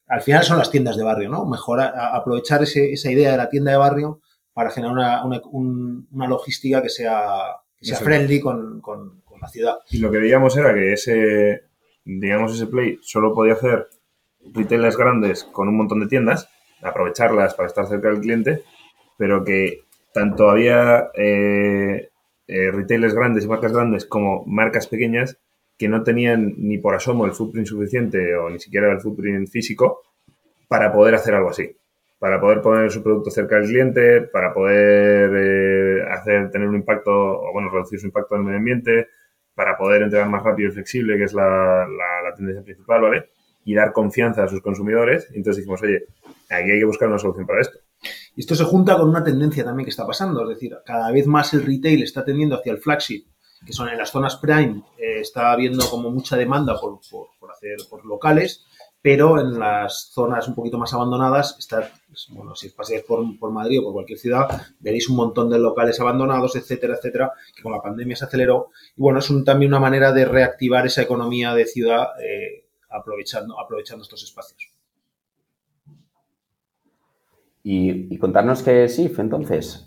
al 0.09 0.23
final 0.23 0.45
son 0.45 0.59
las 0.59 0.71
tiendas 0.71 0.97
de 0.97 1.03
barrio, 1.03 1.29
¿no? 1.29 1.45
Mejorar, 1.47 1.95
aprovechar 1.97 2.63
esa 2.63 3.11
idea 3.11 3.33
de 3.33 3.37
la 3.37 3.49
tienda 3.49 3.73
de 3.73 3.79
barrio 3.79 4.21
para 4.53 4.71
generar 4.71 5.25
una, 5.25 6.27
logística 6.27 6.83
que 6.83 6.89
sea, 6.89 7.57
sea 7.81 7.99
friendly 7.99 8.41
con, 8.41 8.83
la 9.41 9.49
ciudad. 9.49 9.77
Y 9.91 9.99
lo 9.99 10.11
que 10.11 10.19
veíamos 10.19 10.57
era 10.57 10.73
que 10.73 10.95
ese, 10.95 11.65
digamos, 12.05 12.55
ese 12.55 12.67
play 12.67 12.99
solo 13.03 13.35
podía 13.35 13.53
hacer 13.53 13.87
retailers 14.55 14.97
grandes 14.97 15.45
con 15.45 15.69
un 15.69 15.77
montón 15.77 16.01
de 16.01 16.07
tiendas, 16.07 16.49
aprovecharlas 16.83 17.55
para 17.55 17.69
estar 17.69 17.87
cerca 17.87 18.09
del 18.09 18.21
cliente, 18.21 18.63
pero 19.19 19.45
que 19.45 19.85
tanto 20.15 20.49
había 20.49 21.11
eh, 21.15 22.09
eh, 22.47 22.71
retailers 22.71 23.13
grandes 23.13 23.45
y 23.45 23.49
marcas 23.49 23.73
grandes 23.73 24.07
como 24.07 24.45
marcas 24.47 24.87
pequeñas 24.87 25.37
que 25.79 25.89
no 25.89 26.03
tenían 26.03 26.55
ni 26.57 26.79
por 26.79 26.95
asomo 26.95 27.27
el 27.27 27.33
footprint 27.33 27.67
suficiente 27.67 28.35
o 28.37 28.49
ni 28.51 28.59
siquiera 28.59 28.91
el 28.93 29.01
footprint 29.01 29.49
físico 29.49 30.03
para 30.69 30.93
poder 30.93 31.15
hacer 31.15 31.35
algo 31.35 31.51
así. 31.51 31.77
para 32.19 32.41
poder 32.41 32.63
poner 32.63 32.91
su 32.91 33.03
producto 33.03 33.31
cerca 33.31 33.57
del 33.57 33.67
cliente, 33.67 34.23
para 34.23 34.55
poder 34.55 35.31
eh, 35.35 36.03
hacer, 36.11 36.51
tener 36.51 36.67
un 36.67 36.77
impacto, 36.77 37.13
o 37.13 37.53
bueno, 37.53 37.69
reducir 37.69 38.01
su 38.01 38.07
impacto 38.07 38.35
en 38.35 38.41
el 38.41 38.45
medio 38.47 38.59
ambiente, 38.59 39.09
para 39.55 39.77
poder 39.77 40.03
entregar 40.03 40.29
más 40.29 40.43
rápido 40.43 40.71
y 40.71 40.73
flexible, 40.73 41.19
que 41.19 41.25
es 41.25 41.35
la, 41.35 41.87
tendencia 42.37 42.63
principal, 42.63 43.03
¿vale? 43.03 43.31
Y 43.65 43.75
dar 43.75 43.93
confianza 43.93 44.45
a 44.45 44.49
sus 44.49 44.63
consumidores. 44.63 45.29
Entonces 45.35 45.59
dijimos, 45.59 45.83
oye, 45.83 46.07
aquí 46.49 46.71
hay 46.71 46.79
que 46.79 46.85
buscar 46.87 47.09
una 47.09 47.19
solución 47.19 47.47
para 47.47 47.61
esto. 47.61 47.79
Y 48.35 48.41
esto 48.41 48.55
se 48.55 48.65
junta 48.65 48.97
con 48.97 49.09
una 49.09 49.23
tendencia 49.23 49.65
también 49.65 49.85
que 49.85 49.91
está 49.91 50.07
pasando, 50.07 50.43
es 50.43 50.57
decir, 50.57 50.77
cada 50.85 51.11
vez 51.13 51.27
más 51.27 51.53
el 51.55 51.65
retail 51.65 52.03
está 52.03 52.25
tendiendo 52.25 52.57
hacia 52.57 52.73
el 52.73 52.79
flagship, 52.79 53.25
que 53.67 53.73
son 53.73 53.89
en 53.89 53.99
las 53.99 54.11
zonas 54.11 54.37
prime, 54.37 54.83
eh, 54.97 55.21
está 55.21 55.51
habiendo 55.51 55.91
como 55.91 56.11
mucha 56.11 56.37
demanda 56.37 56.79
por, 56.81 57.01
por, 57.11 57.29
por 57.39 57.51
hacer 57.51 57.77
por 57.91 58.07
locales, 58.07 58.65
pero 59.03 59.41
en 59.41 59.59
las 59.59 60.11
zonas 60.13 60.49
un 60.49 60.55
poquito 60.55 60.79
más 60.79 60.93
abandonadas, 60.93 61.57
está, 61.59 61.93
pues, 62.09 62.27
bueno, 62.31 62.57
si 62.57 62.71
pasáis 62.71 63.03
por, 63.03 63.39
por, 63.39 63.53
Madrid 63.53 63.79
o 63.81 63.85
por 63.85 63.93
cualquier 63.93 64.19
ciudad, 64.19 64.49
veréis 64.81 65.09
un 65.09 65.15
montón 65.17 65.51
de 65.51 65.59
locales 65.59 66.01
abandonados, 66.01 66.57
etcétera, 66.57 66.95
etcétera, 66.95 67.33
que 67.55 67.63
con 67.63 67.71
la 67.71 67.81
pandemia 67.81 68.17
se 68.17 68.25
aceleró. 68.25 68.71
Y 68.97 69.01
bueno, 69.01 69.19
es 69.19 69.31
un, 69.31 69.45
también 69.45 69.71
una 69.71 69.79
manera 69.79 70.13
de 70.13 70.25
reactivar 70.25 70.87
esa 70.87 71.03
economía 71.03 71.55
de 71.55 71.67
ciudad 71.67 72.09
eh, 72.21 72.67
aprovechando, 72.91 73.61
aprovechando 73.61 74.03
estos 74.03 74.25
espacios. 74.25 74.73
Y, 77.63 78.13
y, 78.13 78.19
contarnos 78.19 78.63
qué 78.63 78.85
es 78.85 78.99
IF 78.99 79.19
entonces. 79.19 79.87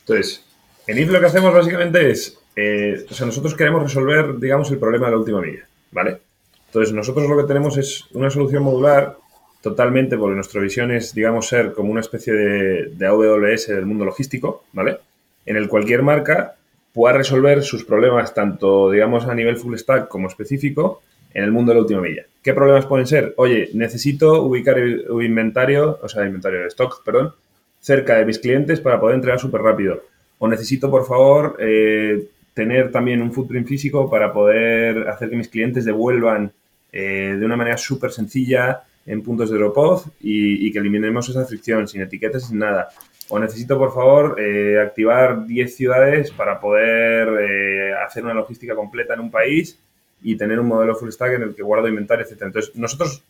Entonces, 0.00 0.44
en 0.88 0.98
IF 0.98 1.10
lo 1.10 1.20
que 1.20 1.26
hacemos 1.26 1.52
básicamente 1.52 2.10
es, 2.10 2.38
eh, 2.56 3.04
o 3.08 3.14
sea, 3.14 3.26
nosotros 3.26 3.54
queremos 3.54 3.82
resolver, 3.82 4.38
digamos, 4.38 4.70
el 4.70 4.78
problema 4.78 5.06
de 5.06 5.12
la 5.12 5.18
última 5.18 5.40
milla, 5.40 5.68
¿vale? 5.92 6.18
Entonces, 6.66 6.94
nosotros 6.94 7.28
lo 7.28 7.36
que 7.36 7.44
tenemos 7.44 7.76
es 7.76 8.06
una 8.12 8.30
solución 8.30 8.62
modular 8.62 9.16
totalmente, 9.60 10.16
porque 10.16 10.34
nuestra 10.34 10.60
visión 10.60 10.90
es, 10.90 11.14
digamos, 11.14 11.48
ser 11.48 11.72
como 11.72 11.90
una 11.90 12.00
especie 12.00 12.32
de, 12.32 12.86
de 12.86 13.06
AWS 13.06 13.68
del 13.68 13.86
mundo 13.86 14.04
logístico, 14.04 14.64
¿vale? 14.72 14.98
En 15.44 15.56
el 15.56 15.68
cualquier 15.68 16.02
marca 16.02 16.56
pueda 16.92 17.18
resolver 17.18 17.62
sus 17.62 17.84
problemas 17.84 18.32
tanto, 18.32 18.90
digamos, 18.90 19.26
a 19.26 19.34
nivel 19.34 19.58
full 19.58 19.76
stack 19.76 20.08
como 20.08 20.28
específico 20.28 21.02
en 21.34 21.44
el 21.44 21.52
mundo 21.52 21.70
de 21.70 21.76
la 21.76 21.82
última 21.82 22.00
milla. 22.00 22.24
¿Qué 22.42 22.54
problemas 22.54 22.86
pueden 22.86 23.06
ser? 23.06 23.34
Oye, 23.36 23.68
necesito 23.74 24.42
ubicar 24.42 24.78
el 24.78 25.04
inventario, 25.22 25.98
o 26.02 26.08
sea, 26.08 26.24
inventario 26.24 26.60
de 26.60 26.68
stock, 26.68 27.04
perdón, 27.04 27.34
cerca 27.80 28.16
de 28.16 28.24
mis 28.24 28.38
clientes 28.38 28.80
para 28.80 28.98
poder 28.98 29.16
entregar 29.16 29.38
súper 29.38 29.60
rápido. 29.60 30.02
O 30.38 30.48
necesito, 30.48 30.90
por 30.90 31.06
favor, 31.06 31.56
eh, 31.58 32.24
tener 32.56 32.90
también 32.90 33.20
un 33.20 33.34
footprint 33.34 33.68
físico 33.68 34.08
para 34.08 34.32
poder 34.32 35.10
hacer 35.10 35.28
que 35.28 35.36
mis 35.36 35.48
clientes 35.48 35.84
devuelvan 35.84 36.50
eh, 36.90 37.36
de 37.38 37.44
una 37.44 37.54
manera 37.54 37.76
súper 37.76 38.10
sencilla 38.10 38.82
en 39.04 39.22
puntos 39.22 39.50
de 39.50 39.58
drop-off 39.58 40.06
y, 40.20 40.72
que 40.72 40.78
eliminemos 40.78 41.28
esa 41.28 41.44
fricción 41.44 41.86
sin 41.86 42.00
etiquetas, 42.00 42.48
sin 42.48 42.60
nada. 42.60 42.88
O 43.28 43.38
necesito, 43.38 43.76
por 43.76 43.92
favor, 43.92 44.40
eh, 44.40 44.80
activar 44.80 45.46
10 45.46 45.76
ciudades 45.76 46.30
para 46.30 46.58
poder 46.58 47.28
eh, 47.42 47.92
hacer 47.92 48.24
una 48.24 48.32
logística 48.32 48.74
completa 48.74 49.12
en 49.12 49.20
un 49.20 49.30
país 49.30 49.78
y 50.22 50.34
tener 50.34 50.58
un 50.58 50.68
modelo 50.68 50.96
full 50.96 51.10
stack 51.10 51.34
en 51.34 51.42
el 51.42 51.54
que 51.54 51.62
guardo 51.62 51.88
inventario, 51.88 52.24
etc. 52.24 52.40
Entonces, 52.40 52.74
nosotros, 52.74 53.22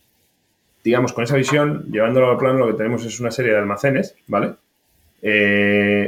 digamos, 0.85 1.13
con 1.13 1.25
esa 1.25 1.35
visión, 1.35 1.91
llevándolo 1.91 2.31
al 2.31 2.39
plano, 2.39 2.61
lo 2.61 2.69
que 2.69 2.75
tenemos 2.75 3.05
es 3.05 3.19
una 3.19 3.33
serie 3.33 3.51
de 3.51 3.59
almacenes, 3.59 4.15
¿vale? 4.29 4.55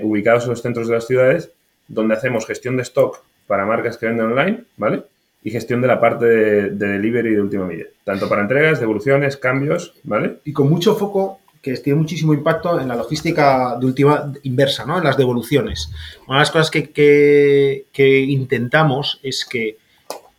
ubicados 0.05 0.45
en 0.45 0.51
los 0.51 0.63
centros 0.63 0.87
de 0.87 0.95
las 0.95 1.09
ciudades, 1.09 1.51
donde 1.89 2.15
hacemos 2.15 2.47
gestión 2.47 2.77
de 2.77 2.83
stock 2.83 3.23
para 3.47 3.67
marcas 3.67 3.97
que 3.97 4.07
venden 4.07 4.27
online, 4.27 4.65
¿vale? 4.77 5.03
y 5.43 5.51
gestión 5.51 5.81
de 5.81 5.89
la 5.89 6.01
parte 6.01 6.25
de, 6.27 6.71
delivery 6.71 7.35
de 7.35 7.41
última 7.41 7.67
milla, 7.67 7.85
tanto 8.05 8.29
para 8.29 8.43
entregas, 8.43 8.81
devoluciones, 8.81 9.37
cambios, 9.37 9.95
¿vale? 10.03 10.39
Y 10.45 10.53
con 10.53 10.69
mucho 10.69 10.97
foco 10.97 11.41
que 11.63 11.75
tiene 11.77 11.99
muchísimo 11.99 12.35
impacto 12.35 12.81
en 12.81 12.89
la 12.89 12.97
logística 12.97 13.77
de 13.79 13.87
última 13.87 14.33
inversa, 14.43 14.85
¿no? 14.85 14.99
En 14.99 15.05
las 15.05 15.17
devoluciones. 15.17 15.91
Una 16.27 16.39
de 16.39 16.43
las 16.43 16.51
cosas 16.51 16.71
que, 16.71 16.91
que, 16.91 17.87
que 17.93 18.21
intentamos 18.21 19.21
es 19.23 19.45
que 19.45 19.77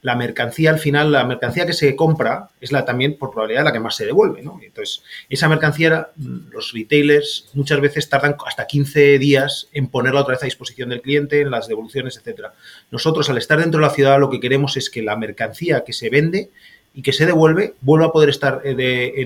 la 0.01 0.15
mercancía 0.15 0.69
al 0.71 0.79
final, 0.79 1.11
la 1.11 1.25
mercancía 1.25 1.65
que 1.65 1.73
se 1.73 1.95
compra 1.95 2.49
es 2.61 2.71
la 2.71 2.85
también 2.85 3.17
por 3.17 3.31
probabilidad 3.31 3.65
la 3.65 3.73
que 3.73 3.79
más 3.79 3.95
se 3.95 4.05
devuelve, 4.05 4.41
¿no? 4.41 4.59
Entonces, 4.63 5.03
esa 5.29 5.49
mercancía, 5.49 6.09
los 6.15 6.71
retailers 6.73 7.49
muchas 7.53 7.81
veces 7.81 8.07
tardan 8.07 8.35
hasta 8.45 8.65
15 8.65 9.19
días 9.19 9.67
en 9.73 9.87
ponerla 9.87 10.21
otra 10.21 10.35
vez 10.35 10.43
a 10.43 10.45
disposición 10.45 10.89
del 10.89 11.01
cliente, 11.01 11.41
en 11.41 11.51
las 11.51 11.67
devoluciones, 11.67 12.17
etcétera. 12.17 12.53
Nosotros, 12.91 13.29
al 13.29 13.37
estar 13.37 13.59
dentro 13.59 13.81
de 13.81 13.87
la 13.87 13.93
ciudad, 13.93 14.19
lo 14.19 14.29
que 14.29 14.39
queremos 14.39 14.77
es 14.77 14.89
que 14.89 15.03
la 15.03 15.17
mercancía 15.17 15.83
que 15.83 15.93
se 15.93 16.09
vende 16.09 16.49
y 16.93 17.01
que 17.01 17.13
se 17.13 17.25
devuelve 17.25 17.75
vuelva 17.81 18.08
a 18.08 18.12
poder 18.12 18.29
estar 18.29 18.62
eh, 18.63 19.25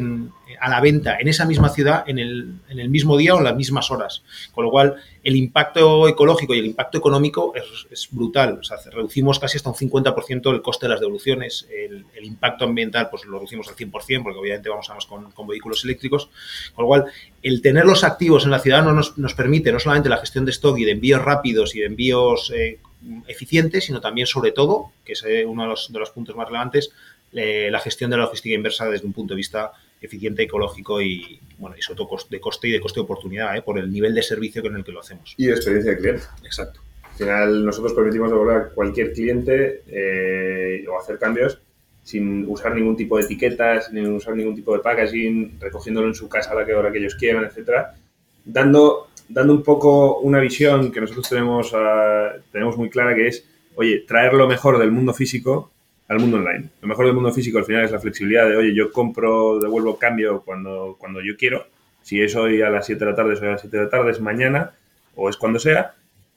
a 0.59 0.69
la 0.69 0.81
venta 0.81 1.17
en 1.19 1.27
esa 1.27 1.45
misma 1.45 1.69
ciudad 1.69 2.03
en 2.07 2.19
el, 2.19 2.89
mismo 2.89 3.17
día 3.17 3.35
o 3.35 3.39
en 3.39 3.43
las 3.43 3.55
mismas 3.55 3.91
horas. 3.91 4.23
Con 4.53 4.65
lo 4.65 4.71
cual, 4.71 4.95
el 5.23 5.35
impacto 5.35 6.07
ecológico 6.07 6.53
y 6.53 6.59
el 6.59 6.65
impacto 6.65 6.97
económico 6.97 7.53
es, 7.55 8.07
brutal. 8.11 8.59
Reducimos 8.91 9.39
casi 9.39 9.57
hasta 9.57 9.69
un 9.69 9.75
50% 9.75 10.51
el 10.51 10.61
coste 10.61 10.85
de 10.85 10.91
las 10.91 10.99
devoluciones. 10.99 11.67
El, 11.71 12.05
impacto 12.23 12.65
ambiental, 12.65 13.09
pues 13.09 13.25
lo 13.25 13.37
reducimos 13.37 13.67
al 13.67 13.75
100%, 13.75 14.23
porque 14.23 14.39
obviamente 14.39 14.69
vamos 14.69 14.89
más 14.89 15.05
con, 15.05 15.47
vehículos 15.47 15.83
eléctricos. 15.83 16.29
Con 16.73 16.83
lo 16.83 16.87
cual, 16.87 17.05
el 17.41 17.61
tenerlos 17.61 18.03
activos 18.03 18.45
en 18.45 18.51
la 18.51 18.59
ciudad 18.59 18.83
no 18.83 18.93
nos, 18.93 19.33
permite 19.33 19.71
no 19.71 19.79
solamente 19.79 20.09
la 20.09 20.17
gestión 20.17 20.45
de 20.45 20.51
stock 20.51 20.77
y 20.77 20.85
de 20.85 20.91
envíos 20.91 21.21
rápidos 21.21 21.75
y 21.75 21.79
de 21.79 21.85
envíos 21.87 22.51
eh, 22.55 22.79
eficientes, 23.27 23.85
sino 23.85 23.99
también, 23.99 24.27
sobre 24.27 24.51
todo, 24.51 24.91
que 25.03 25.13
es 25.13 25.23
eh, 25.27 25.45
uno 25.45 25.67
los, 25.67 25.91
de 25.91 25.99
los 25.99 26.11
puntos 26.11 26.35
más 26.35 26.47
relevantes, 26.47 26.91
eh, 27.33 27.69
la 27.71 27.79
gestión 27.79 28.09
de 28.11 28.17
la 28.17 28.23
logística 28.23 28.55
inversa 28.55 28.89
desde 28.89 29.05
un 29.05 29.13
punto 29.13 29.33
de 29.33 29.37
vista 29.37 29.71
eficiente, 30.01 30.43
ecológico 30.43 31.01
y, 31.01 31.39
bueno, 31.57 31.75
y 31.77 31.81
sobre 31.81 31.97
todo 31.97 32.17
de 32.29 32.39
coste 32.39 32.67
y 32.67 32.71
de 32.71 32.81
coste 32.81 32.99
de 32.99 33.03
oportunidad, 33.05 33.55
¿eh? 33.55 33.61
por 33.61 33.79
el 33.79 33.91
nivel 33.91 34.13
de 34.13 34.21
servicio 34.21 34.61
con 34.61 34.75
el 34.75 34.83
que 34.83 34.91
lo 34.91 34.99
hacemos. 34.99 35.33
Y 35.37 35.45
de 35.45 35.53
experiencia 35.53 35.91
de 35.91 35.97
cliente. 35.97 36.23
Exacto. 36.43 36.81
Al 37.03 37.17
final, 37.17 37.65
nosotros 37.65 37.93
permitimos 37.93 38.31
devolver 38.31 38.57
a 38.57 38.69
cualquier 38.69 39.13
cliente 39.13 39.83
eh, 39.87 40.85
o 40.87 40.99
hacer 40.99 41.17
cambios 41.17 41.59
sin 42.03 42.45
usar 42.49 42.75
ningún 42.75 42.97
tipo 42.97 43.17
de 43.17 43.23
etiquetas, 43.23 43.87
sin 43.87 44.05
usar 44.07 44.35
ningún 44.35 44.55
tipo 44.55 44.73
de 44.73 44.79
packaging, 44.79 45.57
recogiéndolo 45.59 46.07
en 46.07 46.15
su 46.15 46.27
casa 46.27 46.51
a 46.51 46.55
la 46.55 46.65
que 46.65 46.73
hora 46.73 46.91
que 46.91 46.99
ellos 46.99 47.15
quieran, 47.15 47.45
etcétera, 47.45 47.95
dando, 48.43 49.07
dando 49.29 49.53
un 49.53 49.63
poco 49.63 50.19
una 50.19 50.39
visión 50.39 50.91
que 50.91 50.99
nosotros 50.99 51.29
tenemos, 51.29 51.71
uh, 51.71 52.41
tenemos 52.51 52.77
muy 52.77 52.89
clara 52.89 53.15
que 53.15 53.27
es, 53.27 53.47
oye, 53.75 54.03
traer 54.05 54.33
lo 54.33 54.47
mejor 54.47 54.79
del 54.79 54.91
mundo 54.91 55.13
físico 55.13 55.71
al 56.07 56.19
mundo 56.19 56.37
online. 56.37 56.69
Lo 56.81 56.87
mejor 56.87 57.05
del 57.05 57.15
mundo 57.15 57.31
físico 57.31 57.57
al 57.57 57.65
final 57.65 57.85
es 57.85 57.91
la 57.91 57.99
flexibilidad 57.99 58.47
de, 58.47 58.55
oye, 58.55 58.73
yo 58.73 58.91
compro, 58.91 59.59
devuelvo, 59.59 59.97
cambio 59.97 60.41
cuando, 60.41 60.95
cuando 60.99 61.21
yo 61.21 61.35
quiero. 61.37 61.65
Si 62.01 62.21
es 62.21 62.35
hoy 62.35 62.61
a 62.61 62.69
las 62.69 62.85
7 62.85 63.03
de 63.03 63.11
la 63.11 63.15
tarde, 63.15 63.33
es 63.33 63.41
hoy 63.41 63.47
a 63.47 63.51
las 63.51 63.61
7 63.61 63.77
de 63.77 63.83
la 63.83 63.89
tarde, 63.89 64.11
es 64.11 64.19
mañana 64.19 64.71
o 65.15 65.29
es 65.29 65.37
cuando 65.37 65.59
sea. 65.59 65.93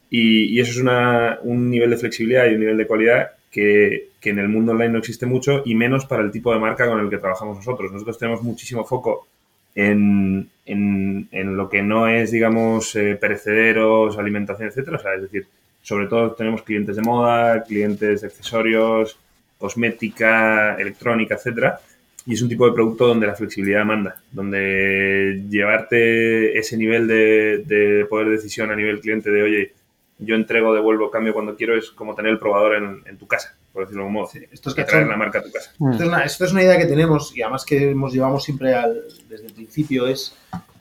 Y, 0.08 0.60
eso 0.60 0.70
es 0.70 0.78
una, 0.78 1.38
un 1.42 1.68
nivel 1.70 1.90
de 1.90 1.96
flexibilidad 1.96 2.46
y 2.46 2.54
un 2.54 2.60
nivel 2.60 2.76
de 2.76 2.86
cualidad 2.86 3.30
que, 3.50 4.10
que, 4.20 4.30
en 4.30 4.38
el 4.38 4.48
mundo 4.48 4.72
online 4.72 4.92
no 4.92 4.98
existe 4.98 5.26
mucho 5.26 5.62
y 5.64 5.74
menos 5.74 6.06
para 6.06 6.22
el 6.22 6.30
tipo 6.30 6.52
de 6.52 6.60
marca 6.60 6.86
con 6.88 7.00
el 7.00 7.10
que 7.10 7.18
trabajamos 7.18 7.56
nosotros. 7.56 7.90
Nosotros 7.90 8.18
tenemos 8.18 8.42
muchísimo 8.42 8.84
foco 8.84 9.26
en, 9.74 10.48
en, 10.64 11.28
en 11.32 11.56
lo 11.56 11.68
que 11.68 11.82
no 11.82 12.06
es, 12.08 12.30
digamos, 12.30 12.94
eh, 12.96 13.16
perecederos, 13.20 14.16
alimentación, 14.16 14.68
etcétera. 14.68 14.96
O 14.96 15.00
sea, 15.00 15.14
es 15.14 15.22
decir, 15.22 15.46
sobre 15.82 16.06
todo 16.06 16.32
tenemos 16.32 16.62
clientes 16.62 16.96
de 16.96 17.02
moda, 17.02 17.62
clientes 17.64 18.20
de 18.20 18.26
accesorios, 18.28 19.18
cosmética, 19.58 20.76
electrónica, 20.76 21.34
etcétera. 21.34 21.80
Y 22.26 22.34
es 22.34 22.42
un 22.42 22.48
tipo 22.48 22.66
de 22.66 22.72
producto 22.72 23.06
donde 23.06 23.26
la 23.26 23.36
flexibilidad 23.36 23.84
manda, 23.84 24.20
donde 24.32 25.44
llevarte 25.48 26.58
ese 26.58 26.76
nivel 26.76 27.06
de, 27.06 27.62
de 27.64 28.04
poder 28.06 28.26
de 28.26 28.32
decisión 28.32 28.70
a 28.70 28.76
nivel 28.76 29.00
cliente 29.00 29.30
de, 29.30 29.42
oye, 29.42 29.72
yo 30.18 30.34
entrego, 30.34 30.74
devuelvo, 30.74 31.10
cambio 31.10 31.34
cuando 31.34 31.56
quiero, 31.56 31.76
es 31.76 31.90
como 31.90 32.14
tener 32.14 32.32
el 32.32 32.38
probador 32.38 32.76
en, 32.76 33.02
en 33.06 33.18
tu 33.18 33.26
casa, 33.26 33.54
por 33.72 33.82
decirlo 33.82 34.02
de 34.02 34.08
algún 34.08 34.22
modo. 34.22 34.30
Sí, 34.30 34.40
esto 34.50 34.70
es 34.70 34.74
que 34.74 34.84
traer 34.84 35.06
la 35.06 35.16
marca 35.16 35.40
a 35.40 35.42
tu 35.42 35.52
casa. 35.52 35.70
Esto 35.72 36.02
es, 36.02 36.08
una, 36.08 36.24
esto 36.24 36.44
es, 36.44 36.52
una, 36.52 36.62
idea 36.62 36.78
que 36.78 36.86
tenemos 36.86 37.36
y 37.36 37.42
además 37.42 37.64
que 37.64 37.90
hemos 37.90 38.12
llevamos 38.12 38.42
siempre 38.42 38.74
al, 38.74 39.02
desde 39.28 39.46
el 39.46 39.52
principio, 39.52 40.06
es 40.06 40.34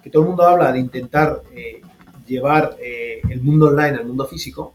que 0.03 0.09
todo 0.09 0.23
el 0.23 0.29
mundo 0.29 0.43
habla 0.43 0.71
de 0.71 0.79
intentar 0.79 1.41
eh, 1.53 1.81
llevar 2.25 2.77
eh, 2.79 3.21
el 3.29 3.41
mundo 3.41 3.67
online 3.67 3.97
al 3.97 4.05
mundo 4.05 4.25
físico, 4.25 4.74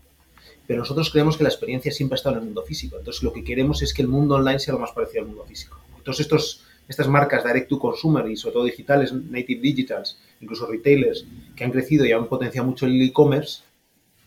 pero 0.70 0.82
nosotros 0.82 1.10
creemos 1.10 1.36
que 1.36 1.42
la 1.42 1.48
experiencia 1.48 1.90
siempre 1.90 2.14
ha 2.14 2.18
estado 2.18 2.36
en 2.36 2.42
el 2.42 2.44
mundo 2.44 2.62
físico. 2.62 2.96
Entonces, 2.96 3.24
lo 3.24 3.32
que 3.32 3.42
queremos 3.42 3.82
es 3.82 3.92
que 3.92 4.02
el 4.02 4.06
mundo 4.06 4.36
online 4.36 4.60
sea 4.60 4.72
lo 4.72 4.78
más 4.78 4.92
parecido 4.92 5.22
al 5.22 5.26
mundo 5.26 5.44
físico. 5.44 5.80
Entonces, 5.98 6.26
estos, 6.26 6.64
estas 6.88 7.08
marcas 7.08 7.42
direct 7.42 7.68
to 7.68 7.76
consumer 7.80 8.30
y 8.30 8.36
sobre 8.36 8.52
todo 8.52 8.64
digitales, 8.66 9.12
native 9.12 9.60
digitals, 9.60 10.20
incluso 10.40 10.68
retailers, 10.68 11.26
que 11.56 11.64
han 11.64 11.72
crecido 11.72 12.06
y 12.06 12.12
han 12.12 12.28
potenciado 12.28 12.68
mucho 12.68 12.86
el 12.86 13.02
e-commerce, 13.02 13.62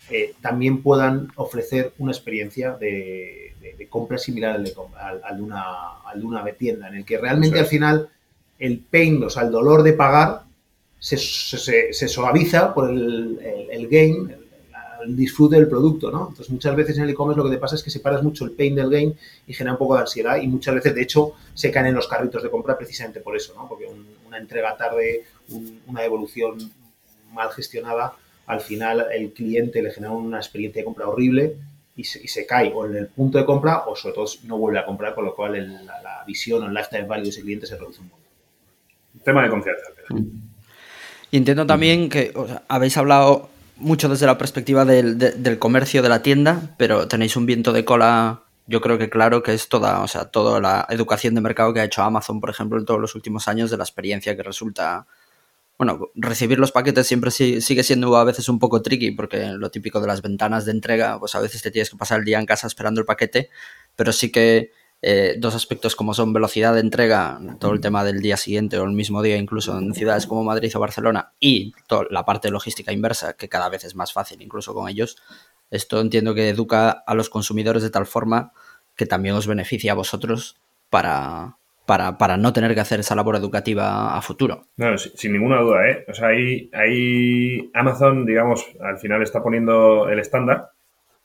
eh, 0.10 0.34
también 0.42 0.84
puedan 0.84 1.32
ofrecer 1.38 1.94
una 1.98 2.12
experiencia 2.12 2.72
de, 2.72 3.54
de, 3.62 3.76
de 3.78 3.88
compra 3.88 4.18
similar 4.18 4.58
al 4.58 4.66
de, 4.66 4.74
al, 5.00 5.22
al, 5.24 5.38
de 5.38 5.44
una, 5.44 5.64
al 6.06 6.20
de 6.20 6.26
una 6.26 6.44
tienda, 6.52 6.90
en 6.90 6.96
el 6.96 7.06
que 7.06 7.20
realmente 7.20 7.58
al 7.58 7.68
final 7.68 8.10
el 8.60 8.80
pain, 8.80 9.24
o 9.24 9.30
sea, 9.30 9.44
el 9.44 9.52
dolor 9.52 9.82
de 9.82 9.94
pagar, 9.94 10.42
se, 11.00 11.16
se, 11.16 11.94
se 11.94 12.08
suaviza 12.10 12.74
por 12.74 12.90
el, 12.90 13.40
el, 13.42 13.72
el 13.72 13.88
gain, 13.88 14.43
el 15.03 15.15
disfrute 15.15 15.55
del 15.55 15.67
producto, 15.67 16.12
¿no? 16.12 16.29
Entonces, 16.29 16.50
muchas 16.50 16.75
veces 16.75 16.98
en 16.98 17.03
el 17.03 17.10
e-commerce 17.12 17.38
lo 17.38 17.45
que 17.45 17.55
te 17.55 17.62
pasa 17.62 17.75
es 17.75 17.83
que 17.83 17.89
separas 17.89 18.24
mucho 18.24 18.45
el 18.45 18.51
pain 18.51 18.75
del 18.75 18.89
gain 18.89 19.15
y 19.48 19.53
genera 19.53 19.74
un 19.74 19.79
poco 19.79 19.95
de 19.95 20.01
ansiedad 20.01 20.38
y 20.41 20.48
muchas 20.48 20.75
veces, 20.75 20.95
de 20.95 21.01
hecho, 21.01 21.33
se 21.53 21.72
caen 21.72 21.88
en 21.88 21.95
los 21.95 22.07
carritos 22.07 22.43
de 22.43 22.50
compra 22.50 22.77
precisamente 22.77 23.19
por 23.19 23.36
eso, 23.36 23.53
¿no? 23.55 23.67
Porque 23.67 23.86
un, 23.86 24.05
una 24.27 24.38
entrega 24.38 24.75
tarde 24.75 25.25
una 25.88 26.01
devolución 26.01 26.72
mal 27.33 27.51
gestionada, 27.51 28.13
al 28.45 28.62
final 28.62 29.07
el 29.13 29.31
cliente 29.31 29.81
le 29.81 29.91
genera 29.91 30.13
una 30.13 30.38
experiencia 30.38 30.81
de 30.81 30.86
compra 30.86 31.07
horrible 31.07 31.55
y 31.95 32.03
se, 32.05 32.45
cae 32.48 32.72
o 32.74 32.86
en 32.86 32.95
el 32.95 33.07
punto 33.07 33.38
de 33.38 33.45
compra 33.45 33.83
o 33.86 33.95
sobre 33.95 34.15
todo 34.15 34.25
no 34.45 34.57
vuelve 34.57 34.79
a 34.79 34.86
comprar, 34.86 35.13
con 35.13 35.25
lo 35.25 35.36
cual 35.36 35.86
la, 35.86 36.24
visión 36.25 36.63
o 36.63 36.67
el 36.67 36.74
lifetime 36.74 37.03
value 37.03 37.25
de 37.25 37.29
ese 37.29 37.41
cliente 37.41 37.67
se 37.67 37.77
reduce 37.77 38.00
un 38.00 38.10
poco. 38.10 38.22
Tema 39.24 39.43
de 39.43 39.50
confianza. 39.50 39.83
Y 41.29 41.38
entiendo 41.38 41.65
también 41.65 42.10
que 42.10 42.33
habéis 42.67 42.98
hablado 42.98 43.50
mucho 43.77 44.10
desde 44.10 44.25
la 44.25 44.38
perspectiva 44.38 44.86
del, 44.86 45.18
del, 45.18 45.60
comercio 45.60 46.01
de 46.01 46.10
la 46.10 46.22
tienda, 46.22 46.75
pero 46.77 47.08
tenéis 47.08 47.36
un 47.36 47.46
viento 47.46 47.74
de 47.74 47.86
cola, 47.86 48.44
yo 48.68 48.82
creo 48.82 48.98
que 48.98 49.10
claro, 49.10 49.44
que 49.44 49.53
es 49.53 49.70
toda, 49.70 50.01
o 50.01 50.08
sea, 50.08 50.25
toda 50.25 50.60
la 50.60 50.86
educación 50.89 51.36
de 51.36 51.42
mercado 51.42 51.74
que 51.74 51.80
ha 51.80 51.86
hecho 51.86 52.03
Amazon, 52.03 52.39
por 52.39 52.50
ejemplo, 52.50 52.80
en 52.80 52.86
todos 52.86 53.00
los 53.00 53.15
últimos 53.15 53.48
años, 53.48 53.72
de 53.72 53.77
la 53.77 53.84
experiencia 53.84 54.36
que 54.36 54.44
resulta 54.44 55.08
bueno, 55.77 56.12
recibir 56.15 56.60
los 56.60 56.72
paquetes 56.72 57.08
siempre 57.08 57.32
sigue 57.32 57.84
siendo 57.84 58.15
a 58.15 58.24
veces 58.24 58.48
un 58.48 58.60
poco 58.60 58.82
tricky 58.82 59.12
porque 59.12 59.48
lo 59.53 59.72
típico 59.72 60.00
de 60.00 60.08
las 60.08 60.22
ventanas 60.22 60.65
de 60.65 60.72
entrega, 60.72 61.20
pues 61.20 61.36
a 61.36 61.39
veces 61.39 61.62
te 61.62 61.72
tienes 61.72 61.89
que 61.89 61.98
pasar 61.98 62.20
el 62.20 62.25
día 62.25 62.39
en 62.39 62.46
casa 62.46 62.68
esperando 62.68 63.01
el 63.01 63.06
paquete, 63.06 63.50
pero 63.96 64.13
sí 64.13 64.32
que 64.32 64.72
eh, 65.05 65.36
dos 65.38 65.53
aspectos 65.53 65.98
como 65.98 66.13
son 66.13 66.31
velocidad 66.31 66.74
de 66.74 66.79
entrega, 66.79 67.38
todo 67.60 67.74
el 67.74 67.81
tema 67.81 68.05
del 68.05 68.22
día 68.22 68.38
siguiente 68.38 68.77
o 68.77 68.86
el 68.86 68.93
mismo 68.93 69.22
día 69.22 69.36
incluso 69.36 69.77
en 69.77 69.93
ciudades 69.93 70.25
como 70.25 70.45
Madrid 70.45 70.72
o 70.74 70.79
Barcelona 70.79 71.33
y 71.41 71.74
la 72.10 72.24
parte 72.24 72.50
logística 72.50 72.93
inversa 72.93 73.33
que 73.33 73.50
cada 73.50 73.67
vez 73.67 73.83
es 73.83 73.95
más 73.95 74.13
fácil 74.13 74.41
incluso 74.41 74.74
con 74.74 74.88
ellos, 74.88 75.17
esto 75.72 76.00
entiendo 76.00 76.33
que 76.33 76.48
educa 76.48 76.89
a 76.89 77.15
los 77.15 77.29
consumidores 77.29 77.83
de 77.83 77.89
tal 77.89 78.05
forma 78.05 78.53
que 78.95 79.05
también 79.05 79.36
os 79.36 79.45
beneficia 79.45 79.91
a 79.91 79.95
vosotros 79.95 80.55
para, 80.89 81.57
para, 81.86 82.17
para, 82.17 82.38
no 82.38 82.53
tener 82.53 82.74
que 82.74 82.79
hacer 82.79 83.01
esa 83.01 83.15
labor 83.15 83.36
educativa 83.36 84.15
a 84.15 84.22
futuro. 84.22 84.67
Sin, 85.15 85.33
ninguna 85.33 85.60
duda, 85.60 85.89
¿eh? 85.89 86.05
O 86.07 86.13
sea, 86.13 86.29
ahí, 86.29 86.69
ahí 86.72 87.69
Amazon, 87.74 88.25
digamos, 88.25 88.65
al 88.79 89.00
final 89.00 89.22
está 89.22 89.43
poniendo 89.43 90.07
el 90.07 90.19
estándar, 90.19 90.69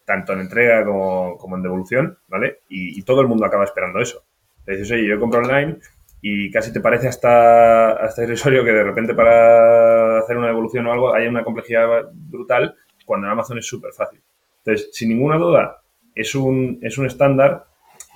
tanto 0.08 0.32
en 0.32 0.40
entrega 0.40 0.86
como, 0.86 1.36
como 1.36 1.56
en 1.56 1.62
devolución, 1.62 2.18
¿vale? 2.28 2.60
Y, 2.70 3.02
todo 3.02 3.20
el 3.20 3.28
mundo 3.28 3.44
acaba 3.44 3.64
esperando 3.64 4.00
eso. 4.00 4.24
Le 4.64 4.72
dices, 4.72 4.90
oye, 4.90 5.06
yo 5.06 5.20
compro 5.20 5.40
online 5.40 5.76
y 6.22 6.50
casi 6.50 6.72
te 6.72 6.80
parece 6.80 7.08
hasta, 7.08 7.92
hasta 7.92 8.22
irrisorio 8.22 8.64
que 8.64 8.72
de 8.72 8.84
repente 8.84 9.12
para 9.12 10.18
hacer 10.20 10.38
una 10.38 10.46
devolución 10.46 10.86
o 10.86 10.92
algo 10.92 11.14
haya 11.14 11.28
una 11.28 11.44
complejidad 11.44 12.10
brutal 12.14 12.74
cuando 13.04 13.26
en 13.26 13.32
Amazon 13.34 13.58
es 13.58 13.66
súper 13.66 13.92
fácil. 13.92 14.22
Entonces, 14.64 14.88
sin 14.94 15.10
ninguna 15.10 15.36
duda, 15.36 15.82
es 16.14 16.34
un, 16.34 16.78
es 16.80 16.96
un 16.96 17.04
estándar 17.04 17.66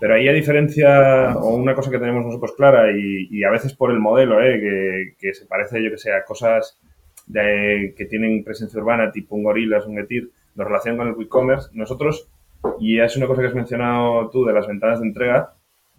pero 0.01 0.15
ahí 0.15 0.27
a 0.27 0.33
diferencia, 0.33 1.37
o 1.37 1.55
una 1.55 1.77
cosa 1.77 1.91
que 1.91 1.99
tenemos 1.99 2.25
nosotros 2.25 2.55
clara, 2.57 2.91
y, 2.91 3.45
a 3.45 3.51
veces 3.51 3.73
por 3.73 3.93
el 3.93 4.01
modelo, 4.01 4.43
¿eh? 4.43 5.15
que, 5.17 5.33
se 5.33 5.47
parece, 5.47 5.81
yo 5.81 5.91
que 5.91 5.99
sé, 5.99 6.13
a 6.13 6.25
cosas 6.25 6.81
que 7.33 8.07
tienen 8.11 8.43
presencia 8.43 8.81
urbana, 8.81 9.13
tipo 9.13 9.37
un 9.37 9.45
Gorillas, 9.45 9.87
un 9.87 9.97
Getir, 9.97 10.33
nos 10.55 10.67
relación 10.67 10.97
con 10.97 11.09
el 11.09 11.21
e-commerce, 11.21 11.71
nosotros, 11.73 12.29
y 12.81 13.01
es 13.01 13.17
una 13.17 13.27
cosa 13.27 13.43
que 13.43 13.49
has 13.49 13.55
mencionado 13.55 14.31
tú 14.31 14.45
de 14.45 14.53
las 14.53 14.67
ventanas 14.67 15.01
de 15.01 15.07
entrega, 15.07 15.55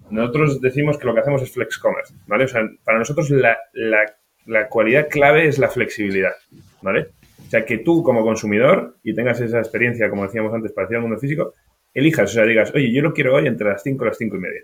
nosotros 0.10 0.62
decimos 0.62 0.98
que 0.98 1.06
lo 1.06 1.14
que 1.14 1.22
hacemos 1.22 1.42
es 1.42 1.52
flex 1.52 1.78
commerce, 1.78 2.14
¿vale? 2.28 2.46
O 2.46 2.48
sea, 2.48 2.62
para 2.84 3.00
nosotros 3.00 3.30
la, 3.30 3.58
la, 3.74 4.06
la 4.46 4.68
cualidad 4.68 5.08
clave 5.10 5.48
es 5.48 5.60
la 5.60 5.70
flexibilidad, 5.70 6.34
¿vale? 6.82 7.08
O 7.46 7.50
sea, 7.50 7.66
que 7.66 7.80
tú 7.80 8.04
como 8.04 8.24
consumidor 8.24 8.98
y 9.04 9.14
tengas 9.14 9.40
esa 9.40 9.60
experiencia, 9.60 10.10
como 10.10 10.24
decíamos 10.24 10.54
antes, 10.54 10.72
parecida 10.72 10.98
al 10.98 11.04
mundo 11.04 11.20
físico, 11.20 11.54
elijas, 11.94 12.32
o 12.32 12.34
sea, 12.34 12.46
digas, 12.46 12.72
oye, 12.74 12.92
yo 12.92 13.02
lo 13.02 13.14
quiero 13.14 13.36
hoy 13.36 13.48
entre 13.48 13.70
las 13.70 13.84
5 13.84 14.04
y 14.04 14.08
las 14.08 14.18
5 14.18 14.36
y 14.36 14.40
media, 14.40 14.62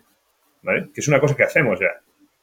¿vale? 0.64 0.90
Que 0.94 1.02
es 1.02 1.08
una 1.08 1.20
cosa 1.20 1.36
que 1.36 1.44
hacemos 1.44 1.80
ya. 1.80 1.92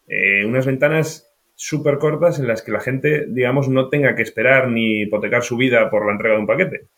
Eh, 0.09 0.45
unas 0.45 0.65
ventanas 0.65 1.29
súper 1.57 1.99
cortas 1.99 2.39
en 2.39 2.47
las 2.47 2.63
que 2.63 2.71
la 2.71 2.81
gente, 2.81 3.27
digamos, 3.29 3.69
no 3.69 3.89
tenga 3.89 4.15
que 4.15 4.23
esperar 4.23 4.69
ni 4.69 5.03
hipotecar 5.03 5.43
su 5.43 5.57
vida 5.57 5.91
por 5.91 6.07
la 6.07 6.13
entrega 6.13 6.35
de 6.35 6.41
un 6.41 6.47
paquete 6.47 6.89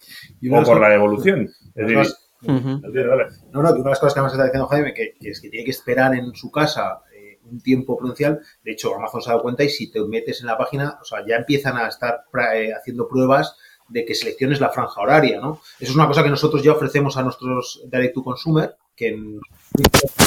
o 0.50 0.62
por 0.64 0.80
la 0.80 0.90
devolución. 0.90 1.48
Es 1.74 1.86
decir, 1.86 1.96
no, 2.42 3.62
no, 3.62 3.74
que 3.74 3.80
una 3.80 3.84
de 3.84 3.90
las 3.90 4.00
cosas 4.00 4.14
que 4.14 4.20
además 4.20 4.32
está 4.32 4.44
diciendo 4.44 4.66
Jaime, 4.66 4.92
que, 4.92 5.14
es 5.20 5.40
que 5.40 5.48
tiene 5.48 5.64
que 5.64 5.70
esperar 5.70 6.14
en 6.14 6.34
su 6.34 6.50
casa 6.50 7.00
eh, 7.14 7.38
un 7.44 7.60
tiempo 7.60 7.96
prudencial. 7.96 8.40
De 8.64 8.72
hecho, 8.72 8.94
Amazon 8.94 9.22
se 9.22 9.30
ha 9.30 9.32
dado 9.32 9.42
cuenta 9.42 9.62
y 9.62 9.70
si 9.70 9.90
te 9.90 10.00
metes 10.04 10.40
en 10.40 10.48
la 10.48 10.58
página, 10.58 10.98
o 11.00 11.04
sea, 11.04 11.24
ya 11.26 11.36
empiezan 11.36 11.76
a 11.76 11.86
estar 11.88 12.24
eh, 12.54 12.72
haciendo 12.72 13.08
pruebas 13.08 13.56
de 13.88 14.04
que 14.04 14.14
selecciones 14.14 14.60
la 14.60 14.70
franja 14.70 15.00
horaria, 15.00 15.40
¿no? 15.40 15.60
Eso 15.80 15.92
es 15.92 15.94
una 15.94 16.06
cosa 16.06 16.22
que 16.22 16.30
nosotros 16.30 16.62
ya 16.62 16.72
ofrecemos 16.72 17.16
a 17.16 17.22
nuestros 17.22 17.82
direct 17.90 18.14
to 18.14 18.22
consumer, 18.22 18.76
que 18.94 19.08
en, 19.08 19.40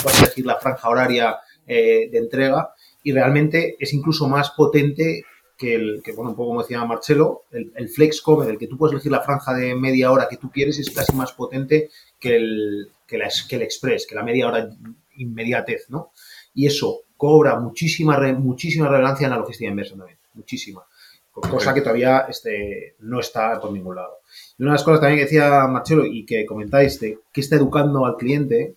vas 0.04 0.16
a 0.16 0.26
elegir 0.26 0.46
la 0.46 0.56
franja 0.56 0.90
horaria 0.90 1.38
eh, 1.68 2.10
de 2.12 2.18
entrega 2.18 2.74
y 3.04 3.12
realmente 3.12 3.76
es 3.80 3.94
incluso 3.94 4.28
más 4.28 4.52
potente 4.52 5.24
que 5.58 5.76
el, 5.76 6.02
que 6.04 6.12
bueno, 6.14 6.32
un 6.32 6.36
poco 6.36 6.50
como 6.50 6.62
decía 6.62 6.84
Marcelo, 6.86 7.44
el, 7.52 7.72
el 7.76 7.90
Flex 7.90 8.22
Comer, 8.22 8.50
el 8.50 8.58
que 8.58 8.68
tú 8.68 8.78
puedes 8.78 8.94
elegir 8.94 9.12
la 9.12 9.22
franja 9.22 9.54
de 9.54 9.76
media 9.76 10.12
hora 10.12 10.28
que 10.30 10.38
tú 10.38 10.50
quieres, 10.50 10.80
es 10.80 10.90
casi 10.90 11.14
más 11.16 11.34
potente 11.34 11.90
que 12.20 12.36
el, 12.36 12.92
que, 13.08 13.18
la, 13.18 13.30
que 13.48 13.56
el 13.56 13.62
Express, 13.62 14.08
que 14.08 14.16
la 14.16 14.24
media 14.24 14.48
hora 14.48 14.70
inmediatez, 15.16 15.90
¿no? 15.90 16.12
Y 16.54 16.66
eso 16.66 17.02
cobra 17.16 17.60
muchísima, 17.60 18.18
muchísima 18.34 18.88
relevancia 18.88 19.26
en 19.26 19.32
la 19.32 19.38
logística 19.38 19.70
inversa 19.70 19.96
también, 19.96 20.18
muchísima 20.34 20.84
cosa 21.32 21.74
que 21.74 21.82
todavía 21.82 22.26
este, 22.30 22.96
no 23.00 23.20
está 23.20 23.60
por 23.60 23.72
ningún 23.72 23.96
lado. 23.96 24.20
Y 24.58 24.64
una 24.64 24.72
de 24.72 24.76
las 24.76 24.84
cosas 24.84 25.02
también 25.02 25.20
que 25.20 25.26
decía 25.26 25.68
Marcelo 25.68 26.06
y 26.06 26.26
que 26.26 26.46
comentáis 26.46 27.00
de 27.00 27.20
que 27.32 27.42
está 27.42 27.56
educando 27.56 28.06
al 28.06 28.18
cliente, 28.18 28.76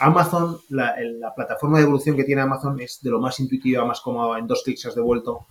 Amazon, 0.00 0.58
la, 0.70 0.96
plataforma 1.36 1.76
de 1.76 1.84
evolución 1.84 2.16
que 2.16 2.24
tiene 2.24 2.40
Amazon 2.40 2.80
es 2.80 3.00
de 3.02 3.10
lo 3.10 3.20
más 3.20 3.38
intuitiva, 3.38 3.84
más 3.84 4.00
cómoda, 4.00 4.38
en 4.38 4.46
dos 4.46 4.62
clics 4.64 4.86
has 4.86 4.94
devuelto. 4.94 5.46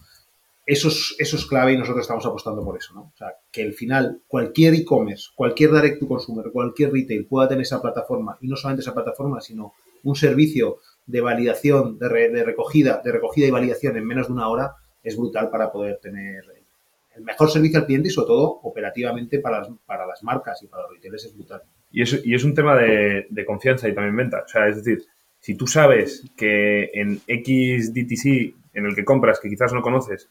Eso 0.65 0.87
es, 0.87 1.15
eso 1.19 1.35
es 1.35 1.45
clave 1.45 1.73
y 1.73 1.77
nosotros 1.77 2.01
estamos 2.01 2.25
apostando 2.25 2.63
por 2.63 2.75
eso, 2.75 2.93
¿no? 2.95 3.01
O 3.01 3.17
sea, 3.17 3.35
que 3.51 3.61
al 3.61 3.73
final 3.73 4.21
cualquier 4.27 4.73
e-commerce, 4.73 5.29
cualquier 5.35 5.71
direct 5.71 5.99
to 5.99 6.07
consumer, 6.07 6.51
cualquier 6.51 6.91
retail 6.91 7.27
pueda 7.27 7.47
tener 7.47 7.61
esa 7.61 7.79
plataforma 7.79 8.37
y 8.41 8.47
no 8.47 8.55
solamente 8.55 8.81
esa 8.81 8.93
plataforma, 8.93 9.39
sino 9.39 9.73
un 10.03 10.15
servicio 10.15 10.77
de 11.05 11.21
validación, 11.21 11.99
de, 11.99 12.07
de 12.07 12.43
recogida, 12.43 13.01
de 13.03 13.11
recogida 13.11 13.47
y 13.47 13.51
validación 13.51 13.97
en 13.97 14.05
menos 14.05 14.27
de 14.27 14.33
una 14.33 14.47
hora, 14.47 14.75
es 15.03 15.15
brutal 15.15 15.51
para 15.51 15.71
poder 15.71 15.99
tener 16.01 16.43
el 17.15 17.23
mejor 17.23 17.51
servicio 17.51 17.79
al 17.79 17.85
cliente 17.85 18.09
y 18.09 18.11
sobre 18.11 18.27
todo 18.27 18.59
operativamente 18.63 19.39
para 19.39 19.61
las 19.61 20.23
marcas 20.23 20.63
y 20.63 20.67
para 20.67 20.83
los 20.83 20.93
retailers 20.93 21.25
es 21.25 21.35
brutal. 21.35 21.61
Y 21.91 22.03
es, 22.03 22.21
y 22.23 22.35
es 22.35 22.43
un 22.43 22.53
tema 22.53 22.75
de, 22.75 23.27
confianza 23.45 23.87
y 23.87 23.93
también 23.93 24.15
venta. 24.15 24.43
O 24.45 24.47
sea, 24.47 24.67
es 24.67 24.77
decir, 24.77 25.03
si 25.39 25.55
tú 25.55 25.67
sabes 25.67 26.23
que 26.37 26.91
en 26.93 27.19
X 27.27 27.93
DTC 27.93 28.55
en 28.73 28.85
el 28.85 28.95
que 28.95 29.05
compras, 29.05 29.39
que 29.39 29.49
quizás 29.49 29.73
no 29.73 29.81
conoces, 29.81 30.29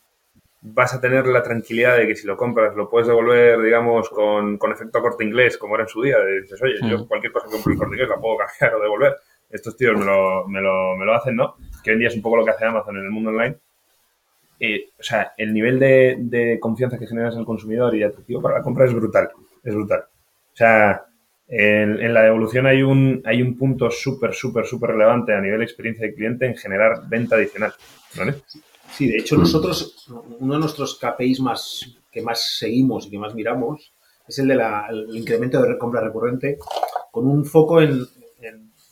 vas 0.60 0.94
a 0.94 1.00
tener 1.00 1.26
la 1.26 1.42
tranquilidad 1.42 1.96
de 1.96 2.06
que 2.06 2.16
si 2.16 2.26
lo 2.26 2.36
compras 2.36 2.74
lo 2.74 2.88
puedes 2.88 3.08
devolver, 3.08 3.60
digamos, 3.60 4.08
con, 4.10 4.58
con 4.58 4.72
efecto 4.72 5.00
corte 5.00 5.24
inglés, 5.24 5.58
como 5.58 5.74
era 5.74 5.84
en 5.84 5.88
su 5.88 6.02
día. 6.02 6.16
dices, 6.42 6.60
oye, 6.62 6.74
yo 6.88 6.98
mm. 6.98 7.08
cualquier 7.08 7.32
cosa 7.32 7.46
que 7.46 7.52
compro 7.52 7.72
en 7.72 7.78
corte 7.78 7.94
inglés 7.94 8.08
la 8.08 8.20
puedo 8.20 8.36
cambiar 8.36 8.74
o 8.74 8.82
devolver. 8.82 9.16
Estos 9.50 9.76
tíos 9.76 9.98
me 9.98 10.04
lo, 10.04 10.46
me, 10.46 10.60
lo, 10.60 10.96
me 10.96 11.06
lo 11.06 11.14
hacen, 11.14 11.36
¿no? 11.36 11.56
Que 11.82 11.90
hoy 11.90 11.94
en 11.94 12.00
día 12.00 12.08
es 12.08 12.16
un 12.16 12.22
poco 12.22 12.36
lo 12.36 12.44
que 12.44 12.50
hace 12.50 12.64
Amazon 12.64 12.96
en 12.98 13.04
el 13.04 13.10
mundo 13.10 13.30
online 13.30 13.56
eh, 14.60 14.90
o 14.98 15.02
sea, 15.02 15.34
el 15.36 15.52
nivel 15.52 15.78
de, 15.78 16.58
confianza 16.60 16.98
que 16.98 17.06
generas 17.06 17.36
al 17.36 17.44
consumidor 17.44 17.94
y 17.94 18.02
atractivo 18.02 18.42
para 18.42 18.58
la 18.58 18.62
compra 18.62 18.86
es 18.86 18.92
brutal, 18.92 19.30
es 19.62 19.74
brutal. 19.74 20.00
O 20.00 20.56
sea, 20.56 21.04
en, 21.48 22.12
la 22.12 22.22
devolución 22.22 22.66
hay 22.66 22.82
un, 22.82 23.22
hay 23.24 23.40
un 23.40 23.56
punto 23.56 23.90
súper, 23.90 24.34
súper, 24.34 24.66
súper 24.66 24.90
relevante 24.90 25.32
a 25.32 25.40
nivel 25.40 25.58
de 25.58 25.64
experiencia 25.64 26.06
de 26.06 26.14
cliente 26.14 26.46
en 26.46 26.56
generar 26.56 27.08
venta 27.08 27.36
adicional, 27.36 27.72
¿vale? 28.16 28.34
Sí, 28.92 29.08
de 29.08 29.18
hecho 29.18 29.36
nosotros, 29.36 30.06
uno 30.40 30.54
de 30.54 30.60
nuestros 30.60 30.98
KPIs 30.98 31.40
más, 31.40 31.98
que 32.10 32.22
más 32.22 32.58
seguimos 32.58 33.06
y 33.06 33.10
que 33.10 33.18
más 33.18 33.34
miramos 33.34 33.92
es 34.26 34.38
el 34.38 34.48
del 34.48 35.16
incremento 35.16 35.62
de 35.62 35.78
compra 35.78 36.02
recurrente 36.02 36.58
con 37.10 37.26
un 37.26 37.44
foco 37.44 37.80
en, 37.80 38.06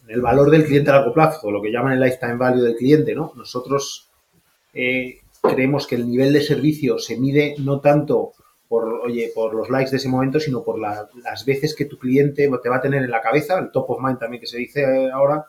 el 0.08 0.20
valor 0.20 0.50
del 0.50 0.64
cliente 0.64 0.90
a 0.90 0.94
largo 0.94 1.12
plazo, 1.12 1.50
lo 1.50 1.60
que 1.60 1.72
llaman 1.72 1.94
el 1.94 2.00
lifetime 2.00 2.36
value 2.36 2.62
del 2.62 2.76
cliente, 2.76 3.12
¿no? 3.12 3.32
Nosotros 3.34 4.08
eh, 4.72 5.18
creemos 5.42 5.84
que 5.88 5.96
el 5.96 6.08
nivel 6.08 6.32
de 6.32 6.42
servicio 6.42 6.96
se 7.00 7.18
mide 7.18 7.56
no 7.58 7.80
tanto 7.80 8.32
por, 8.68 8.84
oye, 8.84 9.30
por 9.34 9.54
los 9.54 9.70
likes 9.70 9.90
de 9.90 9.96
ese 9.98 10.08
momento, 10.08 10.40
sino 10.40 10.62
por 10.62 10.78
las 10.78 11.44
veces 11.44 11.74
que 11.74 11.84
tu 11.84 11.98
cliente 11.98 12.50
te 12.62 12.68
va 12.68 12.76
a 12.76 12.80
tener 12.80 13.02
en 13.02 13.10
la 13.10 13.20
cabeza, 13.20 13.58
el 13.58 13.70
top 13.70 13.90
of 13.90 14.02
mind 14.02 14.18
también 14.18 14.40
que 14.40 14.46
se 14.46 14.58
dice 14.58 15.10
ahora, 15.10 15.46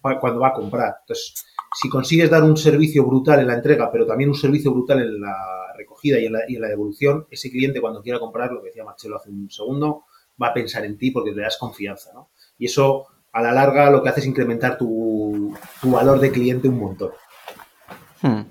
cuando 0.00 0.40
va 0.40 0.48
a 0.48 0.52
comprar. 0.52 0.96
Entonces, 1.00 1.34
si 1.74 1.88
consigues 1.88 2.30
dar 2.30 2.42
un 2.42 2.56
servicio 2.56 3.04
brutal 3.04 3.40
en 3.40 3.48
la 3.48 3.54
entrega, 3.54 3.90
pero 3.90 4.06
también 4.06 4.30
un 4.30 4.36
servicio 4.36 4.72
brutal 4.72 5.00
en 5.00 5.20
la 5.20 5.72
recogida 5.76 6.18
y 6.18 6.26
en 6.26 6.32
la, 6.32 6.40
y 6.48 6.56
en 6.56 6.62
la 6.62 6.68
devolución, 6.68 7.26
ese 7.30 7.50
cliente 7.50 7.80
cuando 7.80 8.02
quiera 8.02 8.18
comprar, 8.18 8.52
lo 8.52 8.60
que 8.60 8.68
decía 8.68 8.84
Marcelo 8.84 9.16
hace 9.16 9.30
un 9.30 9.50
segundo, 9.50 10.04
va 10.40 10.48
a 10.48 10.54
pensar 10.54 10.84
en 10.84 10.96
ti 10.96 11.10
porque 11.10 11.32
le 11.32 11.42
das 11.42 11.58
confianza, 11.58 12.12
¿no? 12.14 12.30
Y 12.58 12.66
eso, 12.66 13.06
a 13.32 13.42
la 13.42 13.52
larga, 13.52 13.90
lo 13.90 14.02
que 14.02 14.08
hace 14.08 14.20
es 14.20 14.26
incrementar 14.26 14.78
tu, 14.78 15.54
valor 15.82 16.20
de 16.20 16.30
cliente 16.30 16.68
un 16.68 16.78
montón. 16.78 17.10
Hmm. 18.22 18.42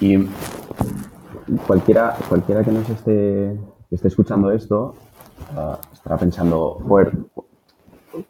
Y 0.00 0.16
cualquiera, 1.66 2.16
cualquiera 2.28 2.62
que 2.64 2.72
nos 2.72 2.88
esté, 2.88 3.58
esté 3.90 4.08
escuchando 4.08 4.50
esto 4.50 4.94
uh, 5.56 5.76
estará 5.92 6.16
pensando, 6.16 6.78
joder, 6.86 7.12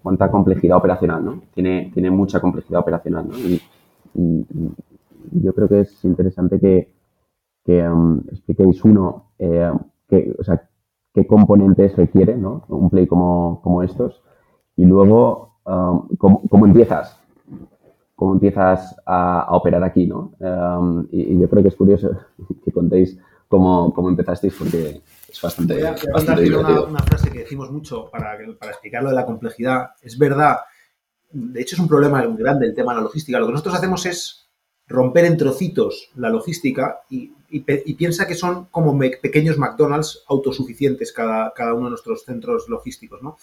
cuánta 0.02 0.30
complejidad 0.30 0.76
operacional, 0.76 1.24
¿no? 1.24 1.42
Tiene, 1.54 1.90
tiene 1.92 2.10
mucha 2.10 2.40
complejidad 2.40 2.80
operacional. 2.80 3.28
Y, 3.34 3.60
yo 5.34 5.54
creo 5.54 5.68
que 5.68 5.80
es 5.80 6.04
interesante 6.04 6.60
que, 6.60 6.92
que 7.64 7.88
um, 7.88 8.20
expliquéis 8.30 8.84
uno, 8.84 9.30
eh, 9.38 9.72
o 10.38 10.44
sea, 10.44 10.68
qué 11.14 11.26
componentes 11.26 11.96
requiere 11.96 12.36
¿no? 12.36 12.64
un 12.68 12.90
play 12.90 13.06
como, 13.06 13.60
como 13.62 13.82
estos 13.82 14.22
y 14.76 14.84
luego 14.84 15.60
um, 15.64 16.08
cómo, 16.18 16.42
cómo, 16.50 16.66
empiezas, 16.66 17.21
cómo 18.22 18.34
empiezas 18.34 18.94
a, 19.04 19.40
a 19.40 19.56
operar 19.56 19.82
aquí, 19.82 20.06
¿no? 20.06 20.32
Um, 20.38 21.08
y, 21.10 21.34
y, 21.34 21.40
yo 21.40 21.50
creo 21.50 21.60
que 21.60 21.70
es 21.70 21.74
curioso 21.74 22.08
que 22.64 22.70
contéis 22.70 23.18
cómo, 23.48 23.92
cómo 23.92 24.10
empezasteis 24.10 24.54
porque 24.56 25.02
es 25.28 25.42
bastante, 25.42 25.74
voy 25.74 25.82
a, 25.82 25.96
bastante 26.12 26.42
divertido. 26.42 26.84
Una, 26.84 26.90
una, 26.90 27.02
frase 27.02 27.32
que 27.32 27.40
decimos 27.40 27.72
mucho 27.72 28.08
para, 28.12 28.38
para 28.60 28.70
explicarlo 28.70 29.08
de 29.08 29.16
la 29.16 29.26
complejidad. 29.26 29.90
Es 30.00 30.16
verdad, 30.16 30.58
de 31.32 31.60
hecho 31.60 31.74
es 31.74 31.80
un 31.80 31.88
problema 31.88 32.22
muy 32.28 32.40
grande 32.40 32.64
el 32.66 32.76
tema 32.76 32.92
de 32.92 32.98
la 32.98 33.02
logística. 33.02 33.40
Lo 33.40 33.46
que 33.46 33.52
nosotros 33.54 33.74
hacemos 33.74 34.06
es 34.06 34.48
romper 34.86 35.24
en 35.24 35.36
trocitos 35.36 36.10
la 36.14 36.28
logística 36.28 37.00
y, 37.10 37.32
y, 37.50 37.64
y, 37.66 37.94
piensa 37.94 38.28
que 38.28 38.36
son 38.36 38.66
como 38.66 38.94
me, 38.94 39.10
pequeños 39.10 39.58
McDonald's 39.58 40.22
autosuficientes 40.28 41.12
cada, 41.12 41.52
cada, 41.54 41.74
uno 41.74 41.86
de 41.86 41.90
nuestros 41.90 42.24
centros 42.24 42.68
logísticos, 42.68 43.20
¿no? 43.20 43.36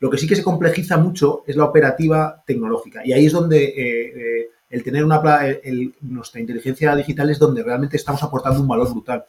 Lo 0.00 0.10
que 0.10 0.18
sí 0.18 0.26
que 0.26 0.36
se 0.36 0.42
complejiza 0.42 0.96
mucho 0.96 1.44
es 1.46 1.56
la 1.56 1.64
operativa 1.64 2.42
tecnológica 2.46 3.02
y 3.04 3.12
ahí 3.12 3.26
es 3.26 3.32
donde 3.32 3.64
eh, 3.64 4.06
eh, 4.16 4.50
el 4.70 4.82
tener 4.82 5.04
una 5.04 5.20
el, 5.46 5.94
nuestra 6.00 6.40
inteligencia 6.40 6.94
digital 6.96 7.30
es 7.30 7.38
donde 7.38 7.62
realmente 7.62 7.96
estamos 7.96 8.22
aportando 8.22 8.60
un 8.60 8.68
valor 8.68 8.90
brutal. 8.90 9.24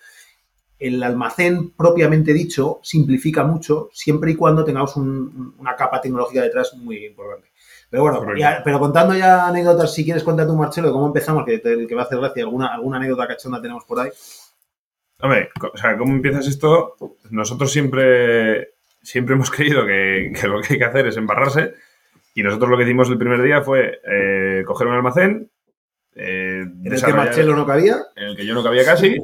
El 0.78 1.02
almacén 1.04 1.72
propiamente 1.72 2.34
dicho 2.34 2.80
simplifica 2.84 3.44
mucho 3.44 3.90
siempre 3.94 4.32
y 4.32 4.36
cuando 4.36 4.66
tengamos 4.66 4.96
un, 4.98 5.56
una 5.58 5.76
capa 5.76 6.02
tecnológica 6.02 6.42
detrás 6.42 6.74
muy 6.74 7.06
importante. 7.06 7.50
Pero 7.90 8.04
bueno, 8.04 8.38
ya, 8.38 8.62
pero 8.64 8.80
contando 8.80 9.14
ya 9.16 9.48
anécdotas, 9.48 9.94
si 9.94 10.04
quieres 10.04 10.24
contar 10.24 10.48
tú, 10.48 10.56
Marcelo, 10.56 10.88
de 10.88 10.94
cómo 10.94 11.08
empezamos, 11.08 11.46
que, 11.46 11.60
te, 11.60 11.88
que 11.88 11.96
va 11.96 12.02
a 12.02 12.06
hacer 12.06 12.18
gracia, 12.18 12.44
alguna, 12.44 12.74
alguna 12.74 12.98
anécdota 12.98 13.28
cachonda 13.28 13.62
tenemos 13.62 13.86
por 13.86 14.00
ahí. 14.00 14.10
Hombre, 15.22 15.50
o 15.74 15.78
sea, 15.78 15.98
¿cómo 15.98 16.14
empiezas 16.14 16.48
esto? 16.48 16.96
Nosotros 17.30 17.72
siempre, 17.72 18.75
siempre 19.06 19.36
hemos 19.36 19.52
creído 19.56 19.86
que, 19.86 20.34
que, 20.40 20.48
lo 20.48 20.62
que 20.62 20.74
hay 20.74 20.80
que 20.80 20.86
hacer 20.86 21.08
es 21.08 21.18
embarrarse 21.18 21.76
y 22.34 22.44
nosotros 22.44 22.70
lo 22.70 22.78
que 22.78 22.84
hicimos 22.84 23.10
el 23.10 23.18
primer 23.18 23.42
día 23.42 23.62
fue 23.62 24.02
eh, 24.06 24.64
coger 24.66 24.88
un 24.88 24.96
almacén. 24.96 25.50
Eh, 26.16 26.62
¿En 26.62 26.94
el 26.94 27.02
que 27.02 27.14
Marcelo 27.14 27.56
no 27.56 27.66
cabía? 27.66 27.98
En 28.16 28.26
el 28.26 28.36
que 28.36 28.46
yo 28.46 28.54
no 28.54 28.64
cabía 28.64 28.84
casi, 28.84 29.16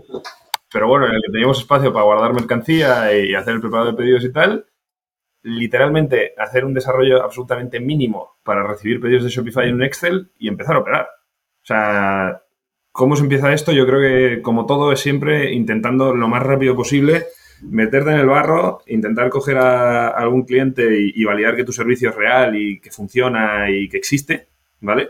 pero 0.72 0.88
bueno, 0.88 1.08
en 1.08 1.15
el 1.15 1.22
que 1.22 1.32
teníamos 1.32 1.60
espacio 1.60 1.91
para 1.91 2.06
guardar 2.06 2.34
mercancía 2.34 3.13
y 3.13 3.36
hacer 3.36 3.56
el 3.56 3.62
preparado 3.62 3.91
de 3.91 3.98
pedidos 3.98 4.24
y 4.24 4.32
tal 4.32 4.65
literalmente 5.44 6.34
hacer 6.38 6.65
un 6.65 6.74
desarrollo 6.74 7.24
absolutamente 7.24 7.80
mínimo 7.80 8.38
para 8.44 8.63
recibir 8.63 9.02
pedidos 9.02 9.24
de 9.24 9.30
Shopify 9.30 9.67
en 9.67 9.76
un 9.76 9.84
Excel 9.84 10.32
y 10.38 10.48
empezar 10.48 10.76
a 10.76 10.80
operar. 10.80 11.08
O 11.63 11.65
sea, 11.65 12.44
¿cómo 12.91 13.15
se 13.15 13.24
empieza 13.24 13.54
esto? 13.54 13.72
Yo 13.72 13.86
creo 13.86 14.02
que, 14.02 14.41
como 14.41 14.65
todo, 14.65 14.91
es 14.91 15.00
siempre 15.00 15.52
intentando 15.54 16.13
lo 16.15 16.28
más 16.28 16.44
rápido 16.44 16.76
posible 16.76 17.26
meterte 17.62 18.12
en 18.12 18.19
el 18.19 18.28
barro, 18.28 18.82
intentar 18.88 19.30
coger 19.30 19.58
a, 19.58 20.10
algún 20.10 20.43
cliente 20.43 20.84
y, 21.00 21.13
y, 21.15 21.26
validar 21.26 21.56
que 21.56 21.63
tu 21.63 21.71
servicio 21.71 22.10
es 22.10 22.15
real 22.15 22.56
y 22.56 22.80
que 22.80 22.91
funciona 22.91 23.69
y 23.69 23.88
que 23.89 23.97
existe, 23.97 24.47
¿vale? 24.80 25.10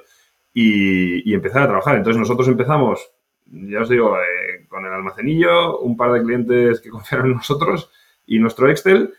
Y, 0.53 1.29
y 1.29 1.33
empezar 1.33 1.63
a 1.63 1.67
trabajar. 1.67 1.97
Entonces 1.97 2.19
nosotros 2.19 2.47
empezamos, 2.47 3.11
ya 3.45 3.81
os 3.81 3.89
digo, 3.89 4.17
eh, 4.17 4.65
con 4.67 4.85
el 4.85 4.91
almacenillo, 4.91 5.79
un 5.79 5.95
par 5.95 6.11
de 6.11 6.23
clientes 6.23 6.81
que 6.81 6.89
confiaron 6.91 7.27
en 7.27 7.33
nosotros 7.37 7.89
y 8.25 8.39
nuestro 8.39 8.69
Excel 8.69 9.13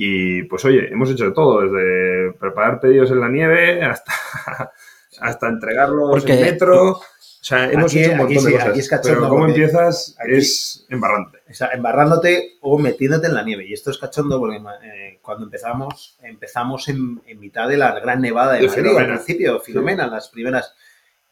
y 0.00 0.44
pues 0.44 0.64
oye, 0.64 0.92
hemos 0.92 1.10
hecho 1.10 1.24
de 1.24 1.32
todo, 1.32 1.62
desde 1.62 2.32
preparar 2.38 2.78
pedidos 2.78 3.10
en 3.10 3.20
la 3.20 3.28
nieve 3.28 3.82
hasta, 3.82 4.12
hasta 5.20 5.48
entregarlos 5.48 6.10
Porque... 6.10 6.34
en 6.34 6.42
metro. 6.42 7.00
O 7.40 7.44
sea, 7.44 7.70
hemos 7.70 7.92
aquí, 7.92 8.00
hecho 8.00 8.12
un 8.12 8.18
montón 8.18 8.38
sí, 8.38 8.46
de 8.46 8.52
cosas. 8.52 8.78
Es 8.78 9.00
pero 9.02 9.28
cómo 9.28 9.46
empiezas 9.46 10.16
aquí, 10.18 10.34
es 10.34 10.86
embarrándote. 10.88 11.38
O 11.48 11.54
sea, 11.54 11.68
embarrándote 11.68 12.58
o 12.60 12.78
metiéndote 12.78 13.26
en 13.28 13.34
la 13.34 13.42
nieve. 13.42 13.66
Y 13.66 13.72
esto 13.72 13.90
es 13.90 13.98
cachondo 13.98 14.38
porque 14.38 14.56
eh, 14.56 15.18
cuando 15.22 15.44
empezamos, 15.44 16.18
empezamos 16.22 16.88
en, 16.88 17.22
en, 17.26 17.40
mitad 17.40 17.68
de 17.68 17.76
la 17.76 17.98
gran 18.00 18.20
nevada 18.20 18.54
de, 18.54 18.60
de 18.60 18.66
Madrid, 18.66 18.82
Filomena. 18.82 19.00
al 19.00 19.18
principio, 19.18 19.60
Filomena, 19.60 20.04
sí. 20.04 20.10
las 20.10 20.28
primeras. 20.28 20.74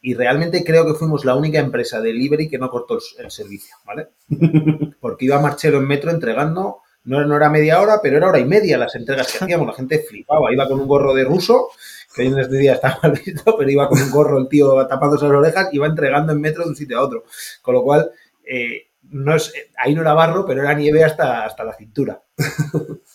Y 0.01 0.15
realmente 0.15 0.65
creo 0.65 0.87
que 0.87 0.95
fuimos 0.95 1.25
la 1.25 1.35
única 1.35 1.59
empresa 1.59 2.01
de 2.01 2.09
delivery 2.09 2.49
que 2.49 2.59
no 2.59 2.71
cortó 2.71 2.95
el, 2.95 3.25
el 3.25 3.31
servicio, 3.31 3.75
¿vale? 3.85 4.09
Porque 5.01 5.25
iba 5.25 5.41
Marchelo 5.41 5.79
en 5.79 5.89
metro 5.89 6.11
entregando 6.11 6.83
no, 7.07 7.25
no, 7.25 7.37
era 7.37 7.49
media 7.49 7.81
hora, 7.81 8.01
pero 8.03 8.17
era 8.17 8.29
hora 8.29 8.41
y 8.41 8.45
media 8.45 8.77
las 8.77 8.97
entregas 8.97 9.31
que 9.31 9.45
hacíamos. 9.45 9.69
La 9.69 9.75
gente 9.75 10.01
flipaba. 10.01 10.53
Iba 10.53 10.67
con 10.67 10.81
un 10.81 10.89
gorro 10.89 11.15
de 11.15 11.23
ruso, 11.23 11.69
que 12.17 12.23
hoy 12.23 12.29
en 12.29 12.39
este 12.39 12.57
día 12.57 12.73
está 12.73 12.99
mal 13.03 13.13
visto, 13.25 13.57
pero 13.59 13.71
iba 13.71 13.89
con 13.89 14.01
un 14.01 14.11
gorro 14.11 14.39
el 14.39 14.49
tío 14.49 14.87
tapándose 14.87 15.29
las 15.29 15.37
orejas, 15.37 15.69
iba 15.73 15.87
entregando 15.87 16.33
en 16.33 16.41
metro 16.41 16.65
de 16.65 16.71
un 16.71 16.77
sitio 16.77 16.99
a 16.99 17.03
otro. 17.03 17.25
Con 17.61 17.75
lo 17.75 17.83
cual, 17.83 18.11
eh, 18.45 18.89
no 19.11 19.37
es, 19.37 19.53
ahí 19.77 19.95
no 19.95 20.01
era 20.01 20.15
barro, 20.15 20.47
pero 20.47 20.63
era 20.63 20.75
nieve 20.75 21.05
hasta, 21.05 21.45
hasta 21.45 21.63
la 21.65 21.75
cintura. 21.75 22.23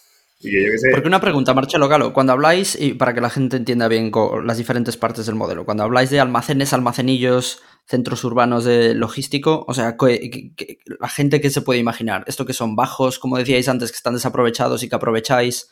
Porque 0.92 1.08
una 1.08 1.22
pregunta, 1.22 1.54
Marcelo 1.54 1.88
Galo, 1.88 2.14
cuando 2.14 2.34
habláis, 2.34 2.76
y 2.80 2.94
para 2.94 3.14
que 3.14 3.22
la 3.22 3.30
gente 3.30 3.58
entienda 3.58 3.88
bien 3.88 4.12
las 4.44 4.58
diferentes 4.58 4.98
partes 4.98 5.28
del 5.28 5.36
modelo, 5.36 5.66
cuando 5.66 5.84
habláis 5.84 6.10
de 6.10 6.20
almacenes, 6.20 6.74
almacenillos, 6.74 7.62
centros 7.86 8.24
urbanos 8.24 8.64
de 8.64 8.96
logístico, 8.96 9.66
o 9.68 9.74
sea, 9.76 9.98
que, 9.98 10.54
que, 10.56 10.80
la 11.00 11.10
gente 11.10 11.42
que 11.42 11.52
se 11.52 11.62
puede 11.62 11.80
imaginar, 11.80 12.24
esto 12.26 12.46
que 12.46 12.54
son 12.54 12.76
bajos, 12.76 13.20
como 13.20 13.38
decíais 13.38 13.70
antes, 13.70 13.92
que 13.92 13.98
están 13.98 14.16
desaprovechados 14.16 14.82
y 14.82 14.90
que 14.90 14.96
aprovecháis 14.96 15.70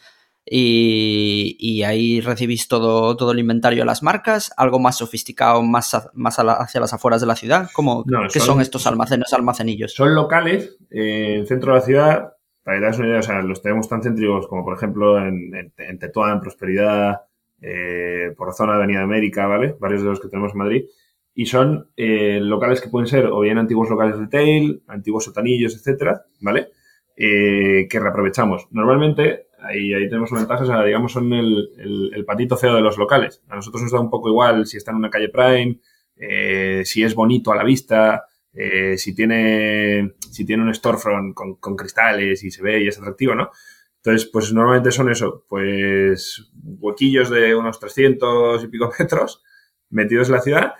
y, 0.50 1.56
y 1.60 1.84
ahí 1.84 2.22
recibís 2.22 2.68
todo, 2.68 3.16
todo 3.16 3.32
el 3.32 3.40
inventario 3.40 3.80
de 3.80 3.86
las 3.86 4.02
marcas, 4.02 4.52
algo 4.58 4.80
más 4.80 4.98
sofisticado, 4.98 5.62
más, 5.62 5.94
a, 5.94 6.10
más 6.14 6.40
a 6.40 6.44
la, 6.44 6.54
hacia 6.54 6.82
las 6.82 6.94
afueras 6.94 7.22
de 7.22 7.28
la 7.28 7.36
ciudad, 7.36 7.70
¿Cómo, 7.74 8.04
no, 8.08 8.24
¿qué 8.32 8.40
son, 8.40 8.48
son, 8.48 8.62
estos 8.62 8.88
almacenes, 8.88 9.32
almacenillos? 9.34 9.94
Son 9.94 10.16
locales 10.16 10.78
eh, 10.90 11.34
en 11.34 11.40
el 11.42 11.48
centro 11.48 11.74
de 11.74 11.80
la 11.80 11.86
ciudad 11.86 12.34
para 12.64 12.80
que 12.80 12.92
te 12.92 13.02
una 13.02 13.10
idea, 13.10 13.20
o 13.20 13.24
sea, 13.24 13.42
los 13.42 13.62
tenemos 13.62 13.88
tan 13.90 14.04
céntricos 14.04 14.48
como, 14.48 14.64
por 14.64 14.76
ejemplo, 14.76 15.18
en, 15.18 15.56
en, 15.56 15.74
en 15.78 16.00
Tetuán, 16.00 16.40
Prosperidad, 16.40 17.22
eh, 17.62 18.34
por 18.38 18.48
la 18.48 18.54
zona 18.54 18.74
de 18.74 18.78
Avenida 18.80 19.02
América, 19.02 19.48
¿vale? 19.48 19.76
Varios 19.80 20.02
de 20.02 20.10
los 20.10 20.20
que 20.20 20.30
tenemos 20.30 20.54
en 20.54 20.58
Madrid. 20.60 20.86
Y 21.34 21.46
son 21.46 21.90
eh, 21.98 22.40
locales 22.42 22.82
que 22.82 22.90
pueden 22.90 23.08
ser 23.08 23.26
o 23.28 23.40
bien 23.42 23.58
antiguos 23.58 23.90
locales 23.90 24.16
de 24.16 24.22
retail, 24.22 24.84
antiguos 24.88 25.26
sotanillos, 25.26 25.76
etcétera, 25.76 26.26
¿vale? 26.42 26.70
Eh, 27.16 27.88
que 27.90 28.00
reaprovechamos. 28.00 28.68
Normalmente, 28.72 29.48
ahí, 29.70 29.94
ahí 29.94 30.10
tenemos 30.10 30.32
una 30.32 30.42
ventaja, 30.42 30.64
o 30.64 30.68
sea, 30.68 30.84
digamos, 30.84 31.12
son 31.12 31.32
el, 31.34 32.12
el, 32.14 32.26
patito 32.26 32.58
feo 32.58 32.76
de 32.76 32.82
los 32.82 32.98
locales. 32.98 33.44
A 33.50 33.56
nosotros 33.56 33.84
nos 33.84 33.92
da 33.92 34.00
un 34.00 34.10
poco 34.10 34.30
igual 34.30 34.66
si 34.66 34.78
está 34.78 34.92
en 34.92 34.98
una 34.98 35.10
calle 35.10 35.30
prime, 35.30 35.80
eh, 36.16 36.82
si 36.86 37.04
es 37.04 37.16
bonito 37.16 37.52
a 37.52 37.56
la 37.56 37.64
vista, 37.64 38.26
eh, 38.54 38.98
si, 38.98 39.14
tiene, 39.14 40.16
si 40.32 40.46
tiene 40.46 40.64
un 40.64 40.74
storefront 40.74 41.34
con, 41.34 41.56
con, 41.56 41.76
cristales 41.76 42.44
y 42.44 42.52
se 42.52 42.64
ve 42.64 42.84
y 42.84 42.88
es 42.88 42.98
atractivo, 42.98 43.36
¿no? 43.36 43.52
Entonces, 43.98 44.30
pues 44.32 44.52
normalmente 44.54 44.92
son 44.92 45.12
eso, 45.12 45.46
pues 45.48 46.52
huequillos 46.64 47.30
de 47.30 47.54
unos 47.56 47.80
300 47.80 48.64
y 48.64 48.68
pico 48.68 48.92
metros 49.00 49.44
metidos 49.90 50.30
en 50.30 50.36
la 50.36 50.42
ciudad 50.42 50.74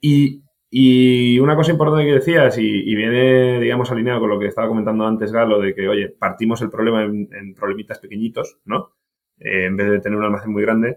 y, 0.00 0.42
y 0.74 1.38
una 1.38 1.54
cosa 1.54 1.72
importante 1.72 2.06
que 2.06 2.14
decías 2.14 2.56
y, 2.56 2.94
viene, 2.94 3.60
digamos, 3.60 3.90
alineado 3.90 4.20
con 4.20 4.30
lo 4.30 4.38
que 4.38 4.46
estaba 4.46 4.68
comentando 4.68 5.06
antes 5.06 5.30
Galo, 5.30 5.60
de 5.60 5.74
que, 5.74 5.86
oye, 5.86 6.08
partimos 6.08 6.62
el 6.62 6.70
problema 6.70 7.02
en, 7.04 7.28
en 7.30 7.54
problemitas 7.54 7.98
pequeñitos, 7.98 8.58
¿no? 8.64 8.94
Eh, 9.38 9.66
en 9.66 9.76
vez 9.76 9.90
de 9.90 10.00
tener 10.00 10.18
un 10.18 10.24
almacén 10.24 10.50
muy 10.50 10.62
grande, 10.62 10.96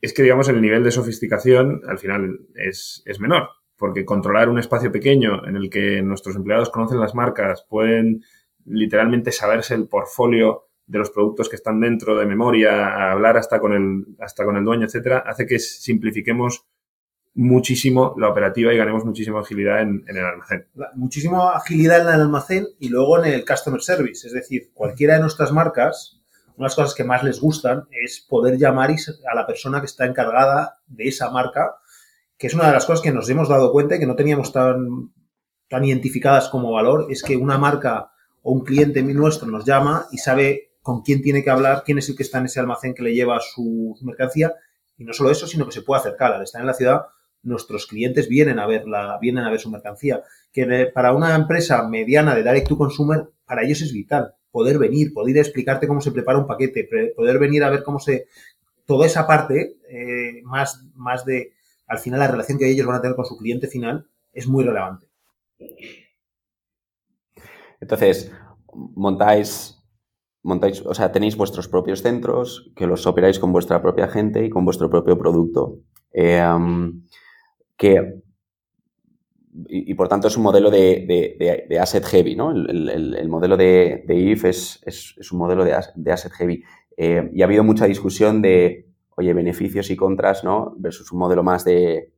es 0.00 0.14
que, 0.14 0.22
digamos, 0.22 0.48
el 0.48 0.62
nivel 0.62 0.82
de 0.82 0.90
sofisticación 0.90 1.82
al 1.86 1.98
final 1.98 2.40
es, 2.54 3.02
es 3.04 3.20
menor 3.20 3.50
porque 3.76 4.06
controlar 4.06 4.48
un 4.48 4.58
espacio 4.58 4.90
pequeño 4.90 5.46
en 5.46 5.56
el 5.56 5.68
que 5.68 6.00
nuestros 6.00 6.36
empleados 6.36 6.70
conocen 6.70 7.00
las 7.00 7.14
marcas, 7.14 7.66
pueden 7.68 8.22
literalmente 8.64 9.32
saberse 9.32 9.74
el 9.74 9.88
portfolio 9.88 10.68
de 10.86 10.98
los 10.98 11.10
productos 11.10 11.50
que 11.50 11.56
están 11.56 11.80
dentro 11.80 12.16
de 12.16 12.24
memoria, 12.24 13.10
hablar 13.12 13.36
hasta 13.36 13.60
con 13.60 13.74
el, 13.74 14.16
hasta 14.20 14.44
con 14.44 14.56
el 14.56 14.64
dueño, 14.64 14.86
etcétera, 14.86 15.24
hace 15.26 15.46
que 15.46 15.58
simplifiquemos 15.58 16.66
muchísimo 17.34 18.14
la 18.18 18.28
operativa 18.28 18.72
y 18.72 18.76
ganemos 18.76 19.04
muchísima 19.04 19.40
agilidad 19.40 19.82
en, 19.82 20.04
en 20.06 20.16
el 20.16 20.24
almacén. 20.24 20.66
Muchísima 20.94 21.50
agilidad 21.52 22.02
en 22.02 22.14
el 22.14 22.20
almacén 22.20 22.66
y 22.78 22.88
luego 22.88 23.22
en 23.22 23.32
el 23.32 23.44
customer 23.44 23.82
service. 23.82 24.26
Es 24.26 24.32
decir, 24.32 24.70
cualquiera 24.72 25.14
de 25.14 25.20
nuestras 25.20 25.52
marcas, 25.52 26.20
una 26.56 26.64
de 26.64 26.68
las 26.68 26.74
cosas 26.76 26.94
que 26.94 27.04
más 27.04 27.24
les 27.24 27.40
gustan 27.40 27.84
es 27.90 28.24
poder 28.28 28.56
llamar 28.56 28.90
a 28.90 29.34
la 29.34 29.46
persona 29.46 29.80
que 29.80 29.86
está 29.86 30.06
encargada 30.06 30.78
de 30.86 31.08
esa 31.08 31.30
marca 31.30 31.74
que 32.38 32.48
es 32.48 32.54
una 32.54 32.66
de 32.66 32.72
las 32.72 32.86
cosas 32.86 33.02
que 33.02 33.12
nos 33.12 33.28
hemos 33.30 33.48
dado 33.48 33.72
cuenta 33.72 33.96
y 33.96 33.98
que 33.98 34.06
no 34.06 34.16
teníamos 34.16 34.52
tan, 34.52 35.12
tan 35.68 35.84
identificadas 35.84 36.48
como 36.48 36.72
valor, 36.72 37.06
es 37.10 37.22
que 37.22 37.36
una 37.36 37.58
marca 37.58 38.12
o 38.42 38.52
un 38.52 38.64
cliente 38.64 39.02
nuestro 39.02 39.48
nos 39.48 39.64
llama 39.64 40.06
y 40.10 40.18
sabe 40.18 40.72
con 40.82 41.02
quién 41.02 41.22
tiene 41.22 41.42
que 41.42 41.50
hablar, 41.50 41.82
quién 41.84 41.98
es 41.98 42.08
el 42.08 42.16
que 42.16 42.22
está 42.22 42.38
en 42.38 42.46
ese 42.46 42.60
almacén 42.60 42.94
que 42.94 43.02
le 43.02 43.14
lleva 43.14 43.40
su 43.40 43.96
mercancía, 44.02 44.52
y 44.96 45.04
no 45.04 45.12
solo 45.12 45.30
eso, 45.30 45.46
sino 45.46 45.64
que 45.64 45.72
se 45.72 45.82
puede 45.82 46.00
acercar. 46.00 46.34
Al 46.34 46.42
estar 46.42 46.60
en 46.60 46.66
la 46.66 46.74
ciudad, 46.74 47.06
nuestros 47.44 47.86
clientes 47.86 48.28
vienen 48.28 48.58
a 48.58 48.66
verla, 48.66 49.18
vienen 49.20 49.44
a 49.44 49.50
ver 49.50 49.60
su 49.60 49.70
mercancía. 49.70 50.22
Que 50.52 50.90
para 50.92 51.12
una 51.12 51.34
empresa 51.34 51.86
mediana 51.88 52.34
de 52.34 52.42
direct 52.42 52.68
to 52.68 52.76
consumer, 52.76 53.28
para 53.46 53.62
ellos 53.62 53.80
es 53.82 53.92
vital 53.92 54.34
poder 54.54 54.78
venir, 54.78 55.12
poder 55.12 55.36
explicarte 55.36 55.88
cómo 55.88 56.00
se 56.00 56.12
prepara 56.12 56.38
un 56.38 56.46
paquete, 56.46 56.88
poder 57.16 57.40
venir 57.40 57.64
a 57.64 57.70
ver 57.70 57.82
cómo 57.82 57.98
se... 57.98 58.28
Toda 58.86 59.04
esa 59.04 59.26
parte 59.26 59.78
eh, 59.88 60.42
más, 60.44 60.84
más 60.94 61.24
de, 61.24 61.54
al 61.88 61.98
final 61.98 62.20
la 62.20 62.28
relación 62.28 62.56
que 62.56 62.70
ellos 62.70 62.86
van 62.86 62.94
a 62.94 63.00
tener 63.00 63.16
con 63.16 63.24
su 63.24 63.36
cliente 63.36 63.66
final 63.66 64.06
es 64.32 64.46
muy 64.46 64.62
relevante. 64.62 65.08
Entonces, 67.80 68.30
montáis, 68.72 69.82
montáis, 70.44 70.82
o 70.82 70.94
sea, 70.94 71.10
tenéis 71.10 71.36
vuestros 71.36 71.66
propios 71.66 72.02
centros, 72.02 72.70
que 72.76 72.86
los 72.86 73.08
operáis 73.08 73.40
con 73.40 73.52
vuestra 73.52 73.82
propia 73.82 74.06
gente 74.06 74.44
y 74.44 74.50
con 74.50 74.64
vuestro 74.64 74.88
propio 74.88 75.18
producto. 75.18 75.80
Eh, 76.12 76.40
que 77.76 78.22
y, 79.66 79.94
por 79.94 80.08
tanto 80.08 80.28
es 80.28 80.36
un 80.36 80.42
modelo 80.42 80.70
de, 80.70 81.78
asset 81.80 82.04
heavy, 82.04 82.34
¿no? 82.34 82.50
El, 82.50 83.28
modelo 83.28 83.56
de, 83.56 84.04
IF 84.08 84.44
es, 84.46 84.80
es, 84.84 85.32
un 85.32 85.38
modelo 85.38 85.64
de, 85.64 86.12
asset 86.12 86.32
heavy. 86.32 86.62
Eh, 86.96 87.30
y 87.32 87.42
ha 87.42 87.44
habido 87.44 87.62
mucha 87.62 87.86
discusión 87.86 88.42
de, 88.42 88.88
oye, 89.16 89.32
beneficios 89.32 89.90
y 89.90 89.96
contras, 89.96 90.42
¿no? 90.42 90.74
Versus 90.76 91.12
un 91.12 91.20
modelo 91.20 91.44
más 91.44 91.64
de, 91.64 92.12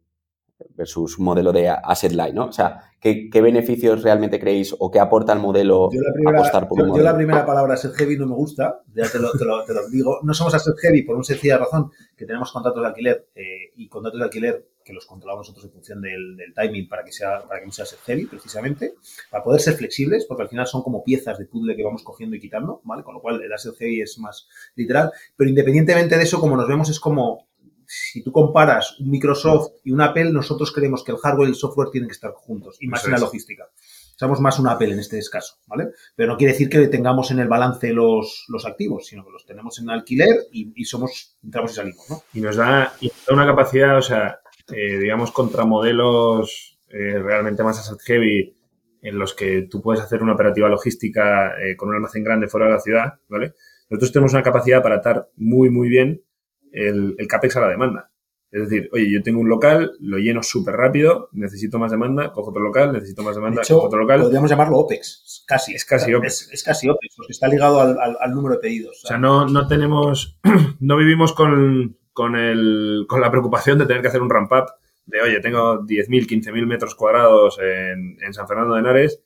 versus 0.75 1.19
un 1.19 1.27
modelo 1.27 1.53
de 1.53 1.69
asset 1.69 2.12
light, 2.12 2.35
¿no? 2.35 2.47
O 2.47 2.53
sea, 2.53 2.81
¿qué, 3.01 3.29
beneficios 3.35 4.03
realmente 4.03 4.40
creéis 4.40 4.75
o 4.79 4.90
qué 4.90 4.99
aporta 4.99 5.35
el 5.35 5.40
modelo 5.40 5.90
yo 5.92 6.01
la 6.01 6.12
primera, 6.14 6.38
apostar 6.38 6.69
por 6.69 6.79
yo, 6.79 7.03
la 7.03 7.14
primera 7.14 7.45
palabra 7.45 7.75
asset 7.75 7.92
heavy 7.92 8.16
no 8.16 8.27
me 8.27 8.35
gusta, 8.35 8.83
ya 8.95 9.09
te 9.11 9.19
lo, 9.19 9.33
te 9.33 9.45
lo, 9.45 9.88
digo. 9.90 10.21
No 10.23 10.33
somos 10.33 10.55
asset 10.55 10.77
heavy 10.79 11.03
por 11.03 11.16
una 11.16 11.25
sencilla 11.25 11.59
razón, 11.59 11.90
que 12.16 12.25
tenemos 12.25 12.51
contratos 12.51 12.81
de 12.81 12.88
alquiler 12.88 13.29
eh, 13.35 13.73
y 13.77 13.88
contratos 13.88 14.21
de 14.21 14.25
alquiler 14.25 14.69
que 14.87 14.92
los 14.92 15.05
controlamos 15.05 15.49
nosotros 15.49 15.64
en 15.66 15.72
función 15.72 16.01
del, 16.01 16.37
timing 16.55 16.88
para 16.88 17.05
que 17.05 17.11
sea 17.11 17.42
para 17.46 17.61
que 17.61 17.66
no 17.66 17.72
sea 17.72 17.85
heavy, 18.07 18.27
precisamente, 18.27 18.94
para 19.31 19.42
poder 19.42 19.61
ser 19.61 19.75
flexibles, 19.75 20.25
porque 20.27 20.44
al 20.44 20.49
final 20.49 20.66
son 20.66 20.83
como 20.83 21.03
piezas 21.03 21.38
de 21.38 21.46
puzzle 21.46 21.75
que 21.75 21.83
vamos 21.83 22.05
cogiendo 22.05 22.37
y 22.37 22.40
quitando, 22.40 22.81
¿vale? 22.85 23.03
Con 23.03 23.14
lo 23.14 23.20
cual 23.20 23.42
el 23.42 23.53
asset 23.53 23.77
heavy 23.77 24.01
es 24.01 24.18
más 24.18 24.49
literal, 24.77 25.11
pero 25.37 25.51
independientemente 25.51 26.16
de 26.16 26.22
eso, 26.22 26.40
como 26.40 26.57
nos 26.57 26.68
vemos, 26.68 26.88
es 26.88 27.01
como 27.01 27.49
si 27.87 28.22
tú 28.22 28.33
comparas 28.33 28.99
un 29.01 29.11
Microsoft 29.11 29.72
y 29.85 29.90
un 29.90 30.01
Apple, 30.01 30.33
nosotros 30.33 30.72
creemos 30.72 31.05
que 31.05 31.12
el 31.12 31.18
hardware 31.18 31.49
y 31.49 31.53
el 31.53 31.57
software 31.57 31.90
tienen 31.90 32.09
que 32.09 32.14
estar 32.14 32.33
juntos 32.33 32.77
y 32.81 32.88
más 32.88 33.05
en 33.05 33.12
la 33.12 33.18
logística. 33.18 33.68
Somos 34.16 34.40
más 34.40 34.59
un 34.59 34.66
Apple 34.66 34.92
en 34.92 34.99
este 34.99 35.20
caso, 35.31 35.57
¿vale? 35.66 35.90
Pero 36.14 36.33
no 36.33 36.38
quiere 36.38 36.55
decir 36.55 36.70
que 36.70 36.88
tengamos 36.88 37.31
en 37.31 37.38
el 37.38 37.49
balance 37.49 37.92
los, 37.92 38.46
los 38.49 38.64
activos, 38.64 39.07
sino 39.07 39.25
que 39.25 39.31
los 39.31 39.44
tenemos 39.44 39.79
en 39.79 39.90
alquiler 39.90 40.46
y, 40.51 40.85
somos, 40.87 41.37
entramos 41.44 41.72
y 41.72 41.75
salimos, 41.75 42.09
¿no? 42.09 42.22
Y 42.33 42.40
nos 42.40 42.57
da, 42.57 42.94
una 43.31 43.46
capacidad, 43.46 43.99
o 43.99 44.03
sea, 44.03 44.40
eh, 44.72 44.98
digamos, 44.98 45.31
contra 45.33 45.64
modelos 45.64 46.79
eh, 46.88 47.18
realmente 47.18 47.62
más 47.62 47.79
asset 47.79 48.00
heavy 48.02 48.57
en 49.02 49.18
los 49.18 49.35
que 49.35 49.62
tú 49.70 49.81
puedes 49.81 50.02
hacer 50.02 50.22
una 50.22 50.33
operativa 50.35 50.68
logística 50.68 51.52
eh, 51.62 51.76
con 51.76 51.88
un 51.88 51.94
almacén 51.94 52.24
grande 52.24 52.48
fuera 52.48 52.66
de 52.66 52.72
la 52.72 52.81
ciudad, 52.81 53.14
¿vale? 53.29 53.55
Nosotros 53.88 54.12
tenemos 54.12 54.33
una 54.33 54.42
capacidad 54.42 54.83
para 54.83 54.96
atar 54.96 55.29
muy, 55.37 55.70
muy 55.70 55.88
bien 55.88 56.22
el, 56.72 57.16
CAPEX 57.29 57.57
a 57.57 57.61
la 57.61 57.68
demanda. 57.68 58.11
Es 58.50 58.68
decir, 58.68 58.88
oye, 58.92 59.12
yo 59.12 59.22
tengo 59.22 59.40
un 59.40 59.48
local, 59.48 59.92
lo 60.00 60.18
lleno 60.18 60.42
súper 60.42 60.74
rápido, 60.74 61.29
necesito 61.33 61.79
más 61.79 61.90
demanda, 61.90 62.33
cojo 62.33 62.50
otro 62.50 62.62
local, 62.62 62.92
necesito 62.92 63.22
más 63.22 63.37
demanda, 63.37 63.62
cojo 63.66 63.87
otro 63.87 64.00
local. 64.00 64.22
Podríamos 64.22 64.50
llamarlo 64.50 64.79
OPEX, 64.79 65.44
casi. 65.46 65.74
Es 65.74 65.85
casi 65.85 66.14
OPEX. 66.14 66.50
Es, 66.52 66.62
casi 66.64 66.88
OPEX, 66.88 67.14
porque 67.16 67.33
está 67.33 67.48
ligado 67.48 67.81
al, 67.81 68.31
número 68.33 68.55
de 68.55 68.61
pedidos. 68.61 69.02
O 69.05 69.09
sea, 69.09 69.18
no, 69.18 69.46
no 69.46 69.66
tenemos, 69.66 70.40
no 70.81 70.96
vivimos 70.96 71.33
con, 71.33 71.96
con, 72.16 72.35
el, 72.35 73.05
con 73.07 73.20
la 73.20 73.31
preocupación 73.31 73.79
de 73.79 73.85
tener 73.85 74.00
que 74.00 74.09
hacer 74.09 74.22
un 74.22 74.31
ramp 74.31 74.50
up 74.50 74.72
de, 75.05 75.20
oye, 75.20 75.38
tengo 75.40 75.83
10.000, 75.83 76.26
15.000 76.26 76.66
metros 76.66 76.94
cuadrados 76.94 77.59
en, 77.61 78.16
en, 78.22 78.33
San 78.33 78.48
Fernando 78.48 78.72
de 78.72 78.81
Henares 78.81 79.22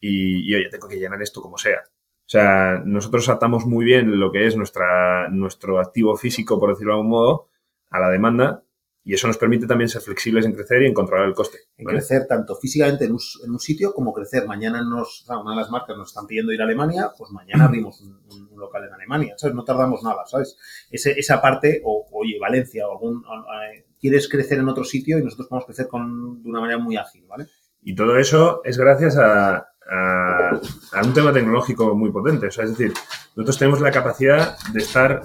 y, 0.00 0.50
y, 0.50 0.54
oye, 0.54 0.70
tengo 0.70 0.88
que 0.88 0.98
llenar 0.98 1.20
esto 1.20 1.42
como 1.42 1.58
sea. 1.58 1.82
O 1.84 2.30
sea, 2.30 2.80
nosotros 2.82 3.28
atamos 3.28 3.66
muy 3.66 3.84
bien 3.84 4.18
lo 4.18 4.32
que 4.32 4.46
es 4.46 4.56
nuestra, 4.56 5.28
nuestro 5.28 5.78
activo 5.78 6.16
físico, 6.16 6.58
por 6.58 6.70
decirlo 6.70 6.94
de 6.94 6.96
algún 7.00 7.10
modo, 7.10 7.48
a 7.90 8.00
la 8.00 8.08
demanda 8.08 8.64
y 9.02 9.14
eso 9.14 9.26
nos 9.26 9.38
permite 9.38 9.66
también 9.66 9.88
ser 9.88 10.02
flexibles 10.02 10.44
en 10.44 10.52
crecer 10.52 10.82
y 10.82 10.86
en 10.86 10.94
controlar 10.94 11.26
el 11.26 11.34
coste. 11.34 11.58
En 11.76 11.86
crecer 11.86 12.26
tanto 12.26 12.54
físicamente 12.56 13.06
en 13.06 13.12
un, 13.12 13.58
sitio 13.58 13.94
como 13.94 14.12
crecer. 14.12 14.46
Mañana 14.46 14.82
nos, 14.82 15.24
una 15.28 15.52
de 15.52 15.56
las 15.56 15.70
marcas 15.70 15.96
nos 15.96 16.08
están 16.08 16.26
pidiendo 16.26 16.52
ir 16.52 16.60
a 16.60 16.64
Alemania, 16.64 17.10
pues 17.16 17.30
mañana 17.30 17.64
abrimos 17.64 18.00
un, 18.00 18.50
local 18.56 18.84
en 18.84 18.92
Alemania, 18.92 19.34
¿sabes? 19.38 19.56
No 19.56 19.64
tardamos 19.64 20.02
nada, 20.02 20.26
¿sabes? 20.26 20.58
esa 20.90 21.40
parte, 21.40 21.80
o 21.82 22.06
oye, 22.12 22.38
Valencia, 22.38 22.86
o 22.86 22.92
algún, 22.92 23.24
quieres 23.98 24.28
crecer 24.28 24.58
en 24.58 24.68
otro 24.68 24.84
sitio 24.84 25.18
y 25.18 25.24
nosotros 25.24 25.48
podemos 25.48 25.66
crecer 25.66 25.88
con, 25.88 26.42
de 26.42 26.48
una 26.48 26.60
manera 26.60 26.78
muy 26.78 26.96
ágil, 26.96 27.24
¿vale? 27.26 27.46
Y 27.82 27.94
todo 27.94 28.18
eso 28.18 28.60
es 28.64 28.76
gracias 28.76 29.16
a, 29.16 29.70
a, 29.90 30.60
un 31.02 31.14
tema 31.14 31.32
tecnológico 31.32 31.94
muy 31.94 32.10
potente. 32.10 32.46
O 32.46 32.50
sea, 32.50 32.64
es 32.64 32.70
decir, 32.70 32.92
nosotros 33.34 33.58
tenemos 33.58 33.80
la 33.80 33.90
capacidad 33.90 34.56
de 34.72 34.80
estar, 34.80 35.22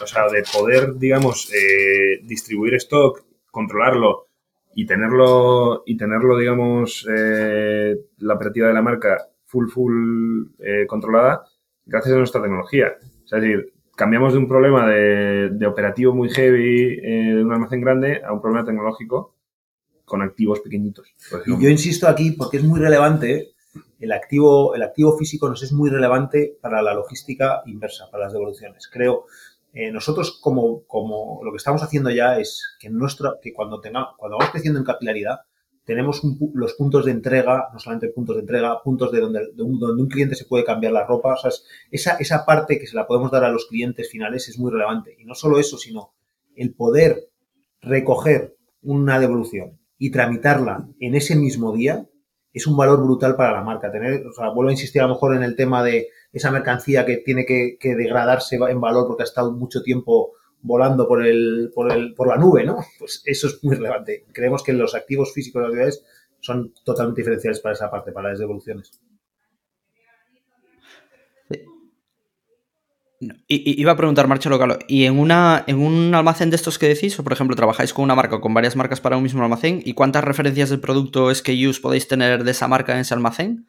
o 0.00 0.06
sea, 0.06 0.28
de 0.28 0.42
poder, 0.52 0.94
digamos, 0.96 1.52
eh, 1.52 2.20
distribuir 2.24 2.74
stock, 2.74 3.24
controlarlo 3.50 4.28
y 4.74 4.86
tenerlo, 4.86 5.82
y 5.86 5.96
tenerlo, 5.96 6.38
digamos, 6.38 7.06
eh, 7.10 7.96
la 8.18 8.34
operativa 8.34 8.68
de 8.68 8.74
la 8.74 8.82
marca 8.82 9.28
full, 9.44 9.68
full 9.68 10.46
eh, 10.58 10.86
controlada 10.86 11.44
gracias 11.84 12.14
a 12.14 12.18
nuestra 12.18 12.42
tecnología. 12.42 12.92
O 13.24 13.26
sea, 13.26 13.38
es 13.38 13.44
decir, 13.44 13.72
cambiamos 13.96 14.32
de 14.32 14.38
un 14.38 14.48
problema 14.48 14.88
de, 14.88 15.50
de 15.50 15.66
operativo 15.66 16.14
muy 16.14 16.30
heavy 16.30 16.96
de 16.96 17.44
un 17.44 17.52
almacén 17.52 17.80
grande 17.80 18.22
a 18.24 18.32
un 18.32 18.40
problema 18.40 18.64
tecnológico 18.64 19.34
con 20.04 20.22
activos 20.22 20.60
pequeñitos. 20.60 21.14
Y 21.46 21.62
yo 21.62 21.68
insisto 21.68 22.06
aquí 22.06 22.32
porque 22.32 22.58
es 22.58 22.64
muy 22.64 22.80
relevante 22.80 23.52
el 24.02 24.12
activo, 24.12 24.74
el 24.74 24.82
activo 24.82 25.16
físico 25.16 25.48
nos 25.48 25.62
es 25.62 25.72
muy 25.72 25.88
relevante 25.88 26.58
para 26.60 26.82
la 26.82 26.92
logística 26.92 27.62
inversa, 27.66 28.10
para 28.10 28.24
las 28.24 28.32
devoluciones. 28.32 28.88
Creo, 28.88 29.26
eh, 29.72 29.90
nosotros 29.90 30.38
como, 30.40 30.84
como 30.84 31.40
lo 31.42 31.50
que 31.50 31.56
estamos 31.56 31.82
haciendo 31.82 32.10
ya 32.10 32.38
es 32.38 32.76
que, 32.78 32.90
nuestro, 32.90 33.38
que 33.40 33.52
cuando, 33.52 33.80
tenga, 33.80 34.10
cuando 34.18 34.36
vamos 34.36 34.52
creciendo 34.52 34.78
en 34.78 34.84
capilaridad, 34.84 35.40
tenemos 35.84 36.22
los 36.54 36.74
puntos 36.74 37.04
de 37.04 37.10
entrega, 37.10 37.68
no 37.72 37.78
solamente 37.78 38.08
puntos 38.08 38.36
de 38.36 38.42
entrega, 38.42 38.82
puntos 38.82 39.10
de 39.10 39.20
donde, 39.20 39.40
un, 39.58 39.80
donde 39.80 40.02
un 40.02 40.08
cliente 40.08 40.36
se 40.36 40.44
puede 40.44 40.64
cambiar 40.64 40.92
la 40.92 41.06
ropa. 41.06 41.34
O 41.34 41.36
sea, 41.36 41.50
esa, 41.90 42.16
esa 42.18 42.44
parte 42.44 42.78
que 42.78 42.86
se 42.86 42.94
la 42.94 43.06
podemos 43.06 43.30
dar 43.30 43.44
a 43.44 43.50
los 43.50 43.66
clientes 43.66 44.08
finales 44.08 44.48
es 44.48 44.58
muy 44.58 44.70
relevante. 44.70 45.16
Y 45.18 45.24
no 45.24 45.34
solo 45.34 45.58
eso, 45.58 45.78
sino 45.78 46.14
el 46.54 46.74
poder 46.74 47.30
recoger 47.80 48.54
una 48.82 49.18
devolución 49.18 49.80
y 49.98 50.10
tramitarla 50.10 50.88
en 51.00 51.14
ese 51.14 51.34
mismo 51.34 51.72
día 51.72 52.06
es 52.52 52.66
un 52.66 52.76
valor 52.76 53.02
brutal 53.02 53.36
para 53.36 53.52
la 53.52 53.62
marca. 53.62 53.90
Tener, 53.90 54.26
o 54.26 54.32
sea, 54.32 54.50
vuelvo 54.50 54.68
a 54.68 54.72
insistir 54.72 55.00
a 55.00 55.06
lo 55.06 55.14
mejor 55.14 55.36
en 55.36 55.42
el 55.42 55.56
tema 55.56 55.82
de 55.82 56.08
esa 56.32 56.50
mercancía 56.50 57.04
que 57.04 57.18
tiene 57.18 57.44
que, 57.44 57.76
degradarse 57.82 58.56
en 58.56 58.80
valor 58.80 59.06
porque 59.06 59.22
ha 59.22 59.24
estado 59.24 59.52
mucho 59.52 59.82
tiempo 59.82 60.32
volando 60.60 61.08
por 61.08 61.26
el, 61.26 61.70
por 61.74 61.92
el, 61.92 62.14
por 62.14 62.28
la 62.28 62.36
nube, 62.36 62.64
¿no? 62.64 62.78
Pues 62.98 63.22
eso 63.24 63.48
es 63.48 63.62
muy 63.62 63.76
relevante. 63.76 64.24
Creemos 64.32 64.62
que 64.62 64.72
los 64.72 64.94
activos 64.94 65.32
físicos 65.32 65.62
de 65.62 65.68
las 65.68 65.72
ciudades 65.74 66.04
son 66.40 66.72
totalmente 66.84 67.20
diferenciales 67.20 67.60
para 67.60 67.74
esa 67.74 67.90
parte, 67.90 68.12
para 68.12 68.30
las 68.30 68.38
devoluciones. 68.38 68.92
Iba 73.48 73.92
a 73.92 73.96
preguntar, 73.96 74.26
Marcelo 74.28 74.58
Calo, 74.58 74.78
¿y 74.88 75.04
en, 75.04 75.18
una, 75.18 75.64
en 75.66 75.78
un 75.78 76.14
almacén 76.14 76.50
de 76.50 76.56
estos 76.56 76.78
que 76.78 76.88
decís, 76.88 77.18
o 77.18 77.24
por 77.24 77.32
ejemplo 77.32 77.56
trabajáis 77.56 77.92
con 77.92 78.04
una 78.04 78.14
marca 78.14 78.36
o 78.36 78.40
con 78.40 78.54
varias 78.54 78.76
marcas 78.76 79.00
para 79.00 79.16
un 79.16 79.22
mismo 79.22 79.42
almacén, 79.42 79.80
¿y 79.84 79.94
cuántas 79.94 80.24
referencias 80.24 80.70
del 80.70 80.80
producto 80.80 81.32
SKUs 81.34 81.80
podéis 81.80 82.08
tener 82.08 82.44
de 82.44 82.50
esa 82.50 82.68
marca 82.68 82.92
en 82.92 83.00
ese 83.00 83.14
almacén? 83.14 83.66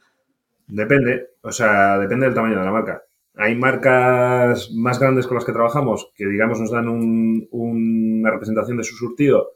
Depende, 0.67 1.27
o 1.41 1.51
sea, 1.51 1.97
depende 1.99 2.25
del 2.25 2.35
tamaño 2.35 2.57
de 2.57 2.65
la 2.65 2.71
marca. 2.71 3.03
Hay 3.35 3.55
marcas 3.55 4.71
más 4.71 4.99
grandes 4.99 5.27
con 5.27 5.35
las 5.35 5.45
que 5.45 5.51
trabajamos 5.51 6.11
que, 6.15 6.27
digamos, 6.27 6.59
nos 6.59 6.71
dan 6.71 6.87
una 6.87 8.31
representación 8.31 8.77
de 8.77 8.83
su 8.83 8.95
surtido 8.95 9.53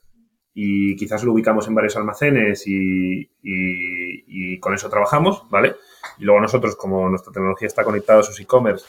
y 0.53 0.95
quizás 0.95 1.23
lo 1.23 1.33
ubicamos 1.33 1.67
en 1.67 1.75
varios 1.75 1.95
almacenes 1.95 2.67
y, 2.67 3.29
y 3.43 4.59
con 4.59 4.73
eso 4.73 4.89
trabajamos, 4.89 5.43
¿vale? 5.51 5.75
Y 6.17 6.23
luego 6.23 6.41
nosotros, 6.41 6.75
como 6.75 7.07
nuestra 7.09 7.31
tecnología 7.31 7.67
está 7.67 7.83
conectada 7.83 8.21
a 8.21 8.23
sus 8.23 8.39
e-commerce 8.39 8.85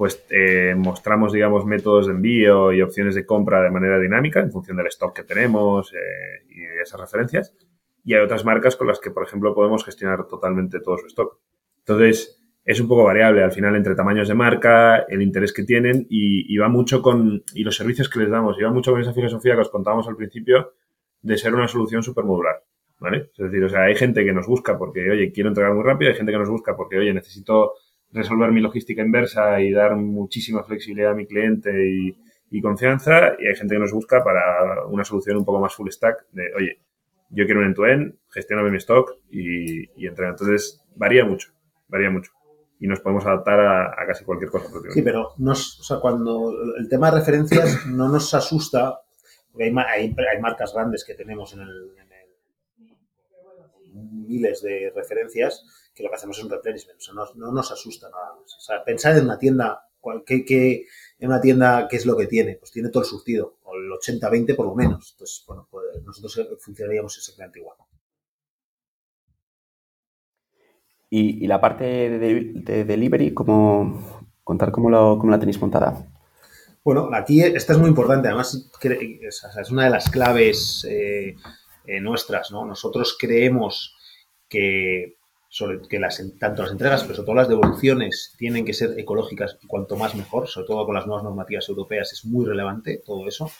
pues 0.00 0.24
eh, 0.30 0.74
mostramos, 0.78 1.30
digamos, 1.30 1.66
métodos 1.66 2.06
de 2.06 2.14
envío 2.14 2.72
y 2.72 2.80
opciones 2.80 3.14
de 3.14 3.26
compra 3.26 3.60
de 3.60 3.70
manera 3.70 3.98
dinámica 3.98 4.40
en 4.40 4.50
función 4.50 4.78
del 4.78 4.86
stock 4.86 5.14
que 5.14 5.24
tenemos 5.24 5.92
eh, 5.92 6.42
y 6.48 6.60
de 6.60 6.80
esas 6.80 6.98
referencias. 6.98 7.54
Y 8.02 8.14
hay 8.14 8.22
otras 8.22 8.46
marcas 8.46 8.76
con 8.76 8.86
las 8.86 8.98
que, 8.98 9.10
por 9.10 9.24
ejemplo, 9.24 9.54
podemos 9.54 9.84
gestionar 9.84 10.26
totalmente 10.26 10.80
todo 10.80 10.96
su 10.96 11.06
stock. 11.08 11.38
Entonces, 11.80 12.42
es 12.64 12.80
un 12.80 12.88
poco 12.88 13.04
variable 13.04 13.42
al 13.42 13.52
final 13.52 13.76
entre 13.76 13.94
tamaños 13.94 14.26
de 14.26 14.32
marca, 14.32 15.00
el 15.00 15.20
interés 15.20 15.52
que 15.52 15.64
tienen 15.64 16.06
y, 16.08 16.56
va 16.56 16.70
mucho 16.70 17.02
con, 17.02 17.44
y 17.52 17.62
los 17.62 17.76
servicios 17.76 18.08
que 18.08 18.20
les 18.20 18.30
damos, 18.30 18.58
y 18.58 18.62
va 18.62 18.70
mucho 18.70 18.92
con 18.92 19.02
esa 19.02 19.12
filosofía 19.12 19.54
que 19.54 19.60
os 19.60 19.68
contábamos 19.68 20.08
al 20.08 20.16
principio 20.16 20.72
de 21.20 21.36
ser 21.36 21.54
una 21.54 21.68
solución 21.68 22.02
súper 22.02 22.24
modular. 22.24 22.64
¿Vale? 23.00 23.32
Es 23.36 23.50
decir, 23.50 23.62
o 23.64 23.68
sea, 23.68 23.82
hay 23.82 23.96
gente 23.96 24.24
que 24.24 24.32
nos 24.32 24.46
busca 24.46 24.78
porque, 24.78 25.10
oye, 25.10 25.30
quiero 25.30 25.50
entregar 25.50 25.74
muy 25.74 25.84
rápido, 25.84 26.10
hay 26.10 26.16
gente 26.16 26.32
que 26.32 26.38
nos 26.38 26.48
busca 26.48 26.74
porque, 26.74 26.96
oye, 26.96 27.12
necesito 27.12 27.74
resolver 28.12 28.50
mi 28.50 28.60
logística 28.60 29.02
inversa 29.02 29.60
y 29.60 29.72
dar 29.72 29.96
muchísima 29.96 30.62
flexibilidad 30.64 31.12
a 31.12 31.14
mi 31.14 31.26
cliente 31.26 31.70
y, 31.88 32.16
confianza. 32.62 33.36
Y 33.38 33.46
hay 33.46 33.54
gente 33.54 33.74
que 33.74 33.80
nos 33.80 33.92
busca 33.92 34.24
para 34.24 34.86
una 34.86 35.04
solución 35.04 35.36
un 35.36 35.44
poco 35.44 35.60
más 35.60 35.74
full 35.74 35.88
stack 35.88 36.26
de, 36.32 36.52
oye, 36.56 36.80
yo 37.30 37.44
quiero 37.44 37.60
un 37.60 37.66
end-to-end, 37.66 38.14
gestioname 38.30 38.70
mi 38.70 38.78
stock 38.78 39.16
y, 39.30 39.82
y. 39.94 40.06
Entonces, 40.06 40.82
varía 40.96 41.24
mucho, 41.24 41.52
varía 41.88 42.10
mucho. 42.10 42.32
Y 42.80 42.88
nos 42.88 43.00
podemos 43.00 43.24
adaptar 43.26 43.60
a, 43.60 44.06
casi 44.06 44.24
cualquier 44.24 44.50
cosa. 44.50 44.66
Sí, 44.92 45.02
pero 45.02 45.34
nos, 45.38 45.78
o 45.80 45.82
sea, 45.84 45.98
cuando 45.98 46.52
el 46.76 46.88
tema 46.88 47.10
de 47.10 47.18
referencias 47.18 47.86
no 47.86 48.08
nos 48.08 48.34
asusta, 48.34 49.00
porque 49.52 49.64
hay, 49.64 49.74
hay, 49.76 50.16
hay 50.32 50.40
marcas 50.40 50.74
grandes 50.74 51.04
que 51.04 51.14
tenemos 51.14 51.52
en 51.52 51.60
el, 51.60 51.92
miles 54.30 54.62
de 54.62 54.92
referencias 54.94 55.64
que 55.94 56.02
lo 56.02 56.10
que 56.10 56.16
hacemos 56.16 56.38
es 56.38 56.44
un 56.44 56.50
replenishment. 56.50 56.98
O 56.98 57.02
sea, 57.02 57.14
no, 57.14 57.52
nos 57.52 57.70
asusta 57.72 58.08
nada 58.08 58.34
más. 58.40 58.56
O 58.56 58.60
sea, 58.60 58.84
pensar 58.84 59.16
en 59.16 59.24
una 59.24 59.38
tienda, 59.38 59.88
que, 60.26 60.86
en 61.18 61.28
una 61.28 61.40
tienda, 61.40 61.88
¿qué 61.88 61.96
es 61.96 62.06
lo 62.06 62.16
que 62.16 62.26
tiene? 62.26 62.56
Pues 62.56 62.70
tiene 62.70 62.88
todo 62.88 63.02
el 63.02 63.08
surtido, 63.08 63.58
o 63.64 63.74
el 63.74 63.90
80-20 63.90 64.56
por 64.56 64.66
lo 64.66 64.74
menos. 64.74 65.12
Entonces, 65.12 65.44
bueno, 65.46 65.68
pues 65.70 65.84
nosotros 66.04 66.58
funcionaríamos 66.60 67.16
exactamente 67.16 67.60
igual. 67.60 67.76
Y, 71.12 71.44
la 71.48 71.60
parte 71.60 71.84
de, 71.84 72.84
delivery, 72.84 73.34
¿cómo, 73.34 74.30
contar 74.44 74.70
cómo, 74.70 74.88
lo, 74.88 75.20
la 75.24 75.40
tenéis 75.40 75.60
montada? 75.60 76.06
Bueno, 76.84 77.10
aquí 77.12 77.42
esta 77.42 77.72
es 77.72 77.78
muy 77.80 77.88
importante, 77.88 78.28
además 78.28 78.70
es 78.82 79.70
una 79.70 79.84
de 79.84 79.90
las 79.90 80.08
claves 80.08 80.86
eh, 80.88 81.34
eh, 81.84 82.00
nuestras, 82.00 82.52
¿no? 82.52 82.64
Nosotros 82.64 83.16
creemos 83.18 83.96
que, 84.48 85.18
sobre, 85.50 85.80
que 85.88 85.98
las, 85.98 86.22
tanto 86.38 86.62
las 86.62 86.70
entregas, 86.70 87.02
pero 87.02 87.16
sobre 87.16 87.26
todo 87.26 87.34
las 87.34 87.48
devoluciones, 87.48 88.34
tienen 88.38 88.64
que 88.64 88.72
ser 88.72 88.98
ecológicas 88.98 89.58
cuanto 89.66 89.96
más 89.96 90.14
mejor, 90.14 90.48
sobre 90.48 90.68
todo 90.68 90.86
con 90.86 90.94
las 90.94 91.06
nuevas 91.06 91.24
normativas 91.24 91.68
europeas, 91.68 92.12
es 92.12 92.24
muy 92.24 92.46
relevante 92.46 93.02
todo 93.04 93.26
eso. 93.26 93.50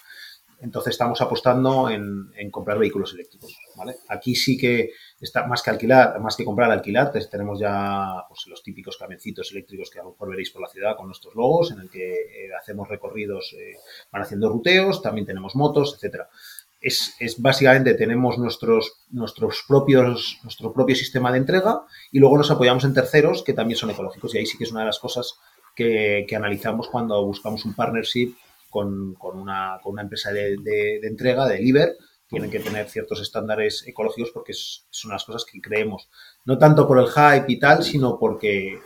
Entonces 0.61 0.93
estamos 0.93 1.21
apostando 1.23 1.89
en, 1.89 2.31
comprar 2.51 2.79
vehículos 2.79 3.15
eléctricos. 3.15 3.57
¿vale? 3.77 3.97
Aquí 4.09 4.35
sí 4.35 4.59
que 4.59 4.91
está 5.19 5.47
más 5.47 5.63
que 5.63 5.71
alquilar, 5.71 6.21
más 6.21 6.37
que 6.37 6.45
comprar, 6.45 6.71
alquilar, 6.71 7.11
tenemos 7.31 7.59
ya 7.59 8.25
pues, 8.29 8.47
los 8.47 8.63
típicos 8.63 8.97
camioncitos 8.99 9.51
eléctricos 9.53 9.91
que 9.91 10.01
a 10.01 10.05
lo 10.05 10.11
mejor 10.11 10.31
veréis 10.31 10.51
por 10.51 10.63
la 10.63 10.69
ciudad 10.69 10.97
con 10.97 11.07
nuestros 11.07 11.35
logos, 11.35 11.73
en 11.73 11.81
el 11.81 11.91
que 11.91 12.13
eh, 12.13 12.51
hacemos 12.61 12.89
recorridos, 12.89 13.55
eh, 13.59 13.73
van 14.13 14.23
haciendo 14.23 14.49
ruteos, 14.49 15.01
también 15.03 15.27
tenemos 15.27 15.57
motos, 15.57 15.95
etcétera. 15.95 16.29
Es, 16.81 17.15
es, 17.19 17.41
básicamente 17.41 17.95
tenemos 17.95 18.39
nuestros, 18.39 19.05
nuestros 19.11 19.65
propios, 19.69 20.39
nuestro 20.43 20.73
propio 20.73 20.97
sistema 20.97 21.31
de 21.31 21.39
entrega 21.39 21.83
y 22.11 22.19
luego 22.19 22.39
nos 22.39 22.51
apoyamos 22.51 22.85
en 22.85 22.95
terceros 22.95 23.43
que 23.43 23.53
también 23.53 23.77
son 23.77 23.91
ecológicos. 23.91 24.35
Y 24.35 24.39
ahí 24.39 24.47
sí 24.47 24.57
que 24.57 24.65
es 24.65 24.71
una 24.71 24.81
de 24.81 24.87
las 24.87 24.99
cosas 24.99 25.39
que, 25.75 26.25
que 26.29 26.37
analizamos 26.37 26.89
cuando 26.89 27.25
buscamos 27.25 27.65
un 27.65 27.75
partnership 27.75 28.35
con, 28.71 29.17
una, 29.21 29.79
con 29.83 29.93
una, 29.93 30.03
empresa 30.03 30.33
de, 30.33 30.57
de, 30.57 31.01
entrega, 31.03 31.47
de 31.47 31.57
deliver, 31.57 31.97
tienen 32.29 32.51
que 32.51 32.61
tener 32.61 32.89
ciertos 32.89 33.21
estándares 33.21 33.85
ecológicos 33.87 34.31
porque 34.31 34.53
son 34.55 35.11
las 35.11 35.25
cosas 35.25 35.45
que 35.45 35.61
creemos. 35.61 36.09
No 36.45 36.57
tanto 36.57 36.87
por 36.87 36.99
el 36.99 37.09
hype 37.09 37.53
y 37.53 37.59
tal, 37.59 37.83
sino 37.83 38.19
porque 38.19 38.79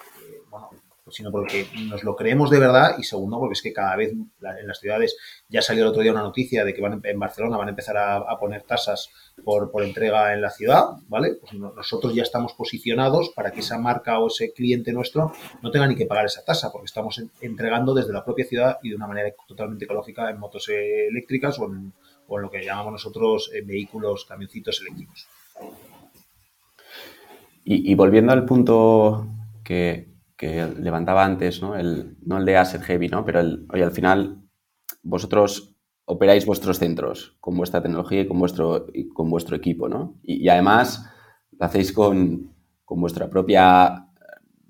sino 1.10 1.30
porque 1.30 1.66
nos 1.86 2.02
lo 2.02 2.16
creemos 2.16 2.50
de 2.50 2.58
verdad 2.58 2.96
y 2.98 3.02
segundo 3.02 3.38
porque 3.38 3.52
es 3.52 3.62
que 3.62 3.72
cada 3.72 3.94
vez 3.94 4.12
en 4.12 4.66
las 4.66 4.78
ciudades 4.78 5.16
ya 5.48 5.60
salió 5.60 5.82
el 5.82 5.90
otro 5.90 6.02
día 6.02 6.12
una 6.12 6.22
noticia 6.22 6.64
de 6.64 6.72
que 6.72 6.80
van 6.80 7.00
en 7.04 7.18
Barcelona 7.18 7.58
van 7.58 7.68
a 7.68 7.70
empezar 7.70 7.96
a, 7.98 8.38
poner 8.38 8.62
tasas 8.62 9.10
por, 9.44 9.70
por, 9.70 9.84
entrega 9.84 10.32
en 10.32 10.40
la 10.40 10.50
ciudad, 10.50 10.84
¿vale? 11.08 11.34
Pues 11.40 11.52
nosotros 11.52 12.14
ya 12.14 12.22
estamos 12.22 12.54
posicionados 12.54 13.30
para 13.34 13.52
que 13.52 13.60
esa 13.60 13.78
marca 13.78 14.18
o 14.18 14.28
ese 14.28 14.52
cliente 14.52 14.92
nuestro 14.92 15.32
no 15.62 15.70
tenga 15.70 15.86
ni 15.86 15.94
que 15.94 16.06
pagar 16.06 16.24
esa 16.24 16.44
tasa 16.44 16.72
porque 16.72 16.86
estamos 16.86 17.22
entregando 17.40 17.92
desde 17.92 18.12
la 18.12 18.24
propia 18.24 18.46
ciudad 18.46 18.78
y 18.82 18.88
de 18.90 18.96
una 18.96 19.06
manera 19.06 19.30
totalmente 19.46 19.84
ecológica 19.84 20.30
en 20.30 20.38
motos 20.38 20.68
eléctricas 20.68 21.58
o 21.58 21.66
en, 21.66 21.92
o 22.28 22.38
lo 22.38 22.50
que 22.50 22.64
llamamos 22.64 22.92
nosotros 22.92 23.50
eh, 23.54 23.62
vehículos, 23.62 24.24
camioncitos 24.24 24.80
eléctricos. 24.80 25.28
y 27.66 27.94
volviendo 27.94 28.32
al 28.32 28.44
punto 28.44 29.26
que, 29.62 30.13
que 30.44 30.80
levantaba 30.80 31.24
antes, 31.24 31.62
¿no? 31.62 31.74
El, 31.74 32.16
no 32.22 32.38
el 32.38 32.44
de 32.44 32.56
asset 32.56 32.82
heavy, 32.82 33.08
¿no? 33.08 33.24
Pero 33.24 33.40
el, 33.40 33.66
al 33.70 33.92
final 33.92 34.42
vosotros 35.02 35.74
operáis 36.04 36.44
vuestros 36.44 36.78
centros 36.78 37.36
con 37.40 37.56
vuestra 37.56 37.82
tecnología 37.82 38.20
y 38.20 38.26
con 38.26 38.38
vuestro, 38.38 38.86
con 39.14 39.30
vuestro 39.30 39.56
equipo, 39.56 39.88
¿no? 39.88 40.18
Y, 40.22 40.46
además 40.48 41.10
lo 41.58 41.64
hacéis 41.64 41.92
con, 41.92 42.52
con, 42.84 43.00
vuestra 43.00 43.30
propia 43.30 44.08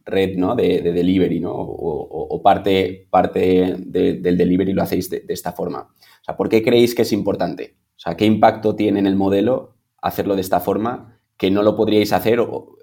red, 0.05 0.37
¿no? 0.37 0.55
De, 0.55 0.81
delivery, 0.81 1.41
¿no? 1.41 1.53
O, 1.55 2.41
parte, 2.43 3.09
parte 3.11 3.75
del 3.79 4.37
delivery 4.37 4.73
lo 4.73 4.83
hacéis 4.83 5.11
de, 5.11 5.25
esta 5.29 5.53
forma. 5.53 5.81
O 5.81 6.25
sea, 6.25 6.37
¿por 6.37 6.49
qué 6.49 6.63
creéis 6.63 6.95
que 6.95 7.03
es 7.03 7.13
importante? 7.13 7.77
O 7.97 7.99
sea, 7.99 8.17
¿qué 8.17 8.27
impacto 8.27 8.77
tiene 8.77 9.01
en 9.01 9.07
el 9.07 9.17
modelo 9.17 9.75
hacerlo 10.01 10.37
de 10.37 10.43
esta 10.43 10.61
forma 10.61 11.19
que 11.37 11.51
no 11.51 11.63
lo 11.63 11.75
podríais 11.75 12.13
hacer 12.13 12.39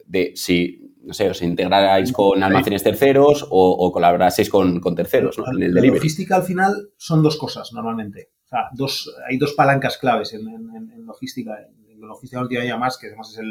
de 0.07 0.33
si 0.35 0.90
no 1.03 1.13
sé, 1.13 1.29
os 1.29 1.41
integrarais 1.41 2.11
con 2.11 2.43
almacenes 2.43 2.83
terceros 2.83 3.45
o, 3.49 3.91
colaboraseis 3.91 4.49
con, 4.49 4.81
terceros 4.95 5.37
¿no? 5.37 5.45
en 5.47 5.63
el 5.63 5.73
delivery. 5.73 5.87
La 5.87 5.95
logística 5.95 6.35
al 6.35 6.43
final 6.43 6.91
son 6.97 7.23
dos 7.23 7.37
cosas 7.37 7.73
normalmente. 7.73 8.31
O 8.45 8.47
sea, 8.47 8.69
dos, 8.73 9.13
hay 9.27 9.37
dos 9.37 9.53
palancas 9.53 9.97
claves 9.97 10.33
en, 10.33 10.45
logística, 11.05 11.53
en 11.59 12.01
logística 12.01 12.41
última 12.41 12.77
más, 12.77 12.97
que 12.97 13.07
además 13.07 13.37
es 13.37 13.45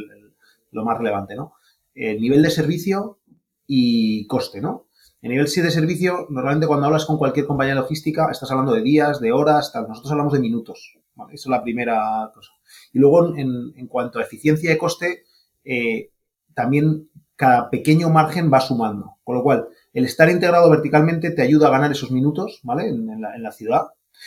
lo 0.70 0.84
más 0.84 0.98
relevante, 0.98 1.34
¿no? 1.34 1.54
El 1.94 2.20
nivel 2.20 2.42
de 2.42 2.50
servicio 2.50 3.18
y 3.66 4.26
coste, 4.26 4.60
¿no? 4.60 4.86
El 5.22 5.30
nivel 5.30 5.46
de 5.46 5.70
servicio, 5.70 6.26
normalmente 6.30 6.66
cuando 6.66 6.86
hablas 6.86 7.04
con 7.04 7.18
cualquier 7.18 7.46
compañía 7.46 7.74
de 7.74 7.80
logística, 7.80 8.28
estás 8.30 8.50
hablando 8.50 8.72
de 8.72 8.80
días, 8.80 9.20
de 9.20 9.32
horas, 9.32 9.70
tal. 9.72 9.86
Nosotros 9.86 10.12
hablamos 10.12 10.32
de 10.32 10.40
minutos. 10.40 10.98
Esa 11.28 11.34
es 11.34 11.46
la 11.46 11.62
primera 11.62 12.30
cosa. 12.34 12.52
Y 12.92 12.98
luego, 12.98 13.36
en, 13.36 13.86
cuanto 13.88 14.18
a 14.18 14.22
eficiencia 14.22 14.72
y 14.72 14.78
coste, 14.78 15.24
eh, 15.62 16.10
también 16.54 17.09
cada 17.40 17.70
pequeño 17.70 18.10
margen 18.10 18.52
va 18.52 18.60
sumando. 18.60 19.16
Con 19.24 19.36
lo 19.36 19.42
cual, 19.42 19.68
el 19.94 20.04
estar 20.04 20.28
integrado 20.28 20.68
verticalmente 20.68 21.30
te 21.30 21.40
ayuda 21.40 21.68
a 21.68 21.70
ganar 21.70 21.90
esos 21.90 22.10
minutos, 22.10 22.60
¿vale? 22.64 22.86
En, 22.86 23.18
la, 23.18 23.50
ciudad. 23.52 23.86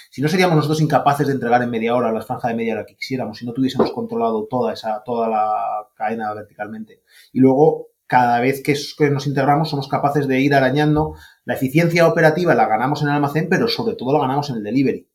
Si 0.10 0.19
no 0.19 0.30
seríamos 0.30 0.56
nosotros 0.56 0.82
incapaces 0.82 1.28
de 1.28 1.34
entregar 1.34 1.62
en 1.62 1.69
media 1.69 1.95
hora 1.95 2.12
la 2.12 2.23
franja 2.23 2.47
de 2.47 2.56
media 2.56 2.73
hora 2.73 2.88
que 2.88 2.95
quisiéramos, 2.95 3.38
si 3.38 3.45
no 3.45 3.54
tuviésemos 3.54 3.91
controlado 3.91 4.47
toda 4.49 4.73
esa, 4.73 5.04
toda 5.06 5.30
la 5.30 5.88
cadena 5.93 6.34
verticalmente. 6.34 7.04
Y 7.32 7.39
luego, 7.39 7.89
cada 8.08 8.39
vez 8.39 8.63
que, 8.63 8.73
nos 9.12 9.28
integramos, 9.28 9.69
somos 9.69 9.88
capaces 9.88 10.28
de 10.28 10.39
ir 10.39 10.56
arañando. 10.56 11.13
La 11.45 11.54
eficiencia 11.54 12.08
operativa 12.08 12.56
la 12.56 12.65
ganamos 12.65 13.04
en 13.04 13.10
el 13.10 13.13
almacén, 13.13 13.47
pero 13.47 13.67
sobre 13.67 13.95
todo 13.95 14.12
la 14.13 14.21
ganamos 14.21 14.49
en 14.49 14.56
el 14.56 14.63
delivery. 14.63 15.08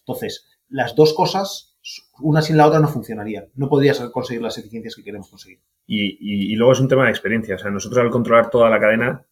Entonces, 0.00 0.46
las 0.68 0.94
dos 0.94 1.14
cosas 1.14 1.75
una 2.20 2.42
sin 2.42 2.56
la 2.56 2.66
otra 2.66 2.80
no 2.80 2.88
funcionaría. 2.88 3.46
No 3.54 3.68
podrías 3.68 3.98
conseguir 4.10 4.42
las 4.42 4.58
eficiencias 4.58 4.94
que 4.94 5.04
queremos 5.04 5.28
conseguir. 5.28 5.60
Y, 5.86 6.54
luego 6.56 6.72
es 6.72 6.80
un 6.80 6.88
tema 6.88 7.04
de 7.04 7.10
experiencia. 7.10 7.56
O 7.56 7.58
sea, 7.58 7.70
nosotros 7.70 8.02
al 8.02 8.10
controlar 8.10 8.50
toda 8.50 8.70
la 8.70 8.80
cadena 8.80 9.24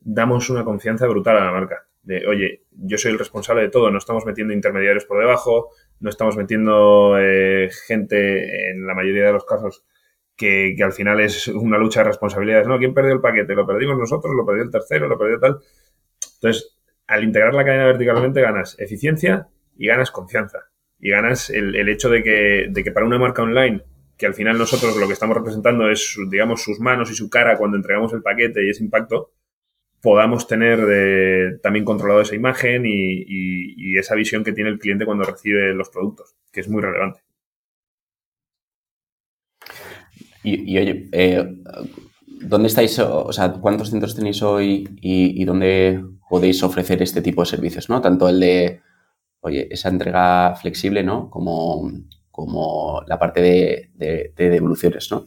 damos 0.00 0.50
una 0.50 0.64
confianza 0.64 1.06
brutal 1.06 1.36
a 1.38 1.44
la 1.44 1.52
marca. 1.52 1.86
De, 2.02 2.26
oye, 2.26 2.64
yo 2.70 2.98
soy 2.98 3.12
el 3.12 3.18
responsable 3.18 3.62
de 3.62 3.68
todo, 3.68 3.90
no 3.90 3.98
estamos 3.98 4.26
metiendo 4.26 4.52
intermediarios 4.52 5.04
por 5.04 5.20
debajo, 5.20 5.70
no 6.00 6.10
estamos 6.10 6.36
metiendo 6.36 7.16
eh, 7.18 7.70
gente, 7.86 8.70
en 8.70 8.86
la 8.86 8.94
mayoría 8.94 9.26
de 9.26 9.32
los 9.32 9.44
casos, 9.44 9.84
que, 10.36 10.76
al 10.82 10.92
final 10.92 11.20
es 11.20 11.46
una 11.48 11.78
lucha 11.78 12.00
de 12.00 12.08
responsabilidades. 12.08 12.66
¿no? 12.66 12.78
¿Quién 12.78 12.94
perdió 12.94 13.14
el 13.14 13.20
paquete? 13.20 13.54
¿Lo 13.54 13.66
perdimos 13.66 13.98
nosotros? 13.98 14.32
¿Lo 14.36 14.44
perdió 14.44 14.64
el 14.64 14.70
tercero? 14.70 15.06
¿Lo 15.06 15.18
perdió 15.18 15.38
tal? 15.38 15.58
Entonces, 16.34 16.76
al 17.06 17.22
integrar 17.22 17.54
la 17.54 17.64
cadena 17.64 17.86
verticalmente 17.86 18.40
ganas 18.40 18.76
eficiencia 18.80 19.48
y 19.76 19.86
ganas 19.86 20.10
confianza 20.10 20.71
y 21.02 21.10
ganas 21.10 21.50
el, 21.50 21.76
el 21.76 21.90
hecho 21.90 22.08
de 22.08 22.22
que, 22.22 22.68
de 22.70 22.84
que 22.84 22.92
para 22.92 23.04
una 23.04 23.18
marca 23.18 23.42
online 23.42 23.82
que 24.16 24.26
al 24.26 24.34
final 24.34 24.56
nosotros 24.56 24.96
lo 24.96 25.08
que 25.08 25.14
estamos 25.14 25.36
representando 25.36 25.90
es, 25.90 26.16
digamos, 26.30 26.62
sus 26.62 26.78
manos 26.78 27.10
y 27.10 27.14
su 27.14 27.28
cara 27.28 27.58
cuando 27.58 27.76
entregamos 27.76 28.12
el 28.12 28.22
paquete 28.22 28.64
y 28.64 28.70
ese 28.70 28.84
impacto, 28.84 29.32
podamos 30.00 30.46
tener 30.46 31.58
también 31.60 31.84
controlado 31.84 32.20
esa 32.20 32.36
imagen 32.36 32.84
y, 32.86 33.98
esa 33.98 34.14
visión 34.14 34.44
que 34.44 34.52
tiene 34.52 34.70
el 34.70 34.78
cliente 34.78 35.04
cuando 35.04 35.24
recibe 35.24 35.74
los 35.74 35.90
productos, 35.90 36.36
que 36.52 36.60
es 36.60 36.68
muy 36.68 36.80
relevante. 36.80 37.20
Y, 40.44 40.78
oye, 40.78 41.08
eh, 41.12 41.44
¿dónde 42.26 42.68
estáis, 42.68 42.98
o 43.00 43.32
sea, 43.32 43.52
cuántos 43.52 43.90
centros 43.90 44.14
tenéis 44.14 44.40
hoy 44.42 44.88
y, 45.00 45.40
y, 45.42 45.44
dónde 45.44 46.00
podéis 46.28 46.62
ofrecer 46.62 47.02
este 47.02 47.22
tipo 47.22 47.42
de 47.42 47.46
servicios, 47.46 47.88
¿no? 47.88 48.00
Tanto 48.00 48.28
el 48.28 48.38
de 48.38 48.80
oye, 49.42 49.68
esa 49.70 49.88
entrega 49.88 50.54
flexible, 50.54 51.02
¿no? 51.02 51.28
Como, 51.28 51.90
como 52.30 53.02
la 53.06 53.18
parte 53.18 53.42
de, 53.42 54.32
devoluciones, 54.36 55.10
¿no? 55.10 55.26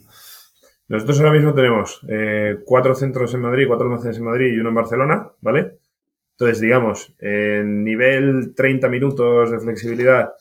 Nosotros 0.87 1.19
ahora 1.19 1.33
mismo 1.33 1.53
tenemos 1.53 2.01
eh, 2.09 2.57
cuatro 2.65 2.95
centros 2.95 3.33
en 3.33 3.41
Madrid, 3.41 3.65
cuatro 3.67 3.87
almacenes 3.87 4.17
en 4.17 4.23
Madrid 4.23 4.53
y 4.53 4.59
uno 4.59 4.69
en 4.69 4.75
Barcelona, 4.75 5.31
¿vale? 5.41 5.79
Entonces, 6.31 6.59
digamos, 6.61 7.15
en 7.19 7.83
nivel 7.83 8.53
30 8.55 8.87
minutos 8.89 9.51
de 9.51 9.59
flexibilidad 9.59 10.33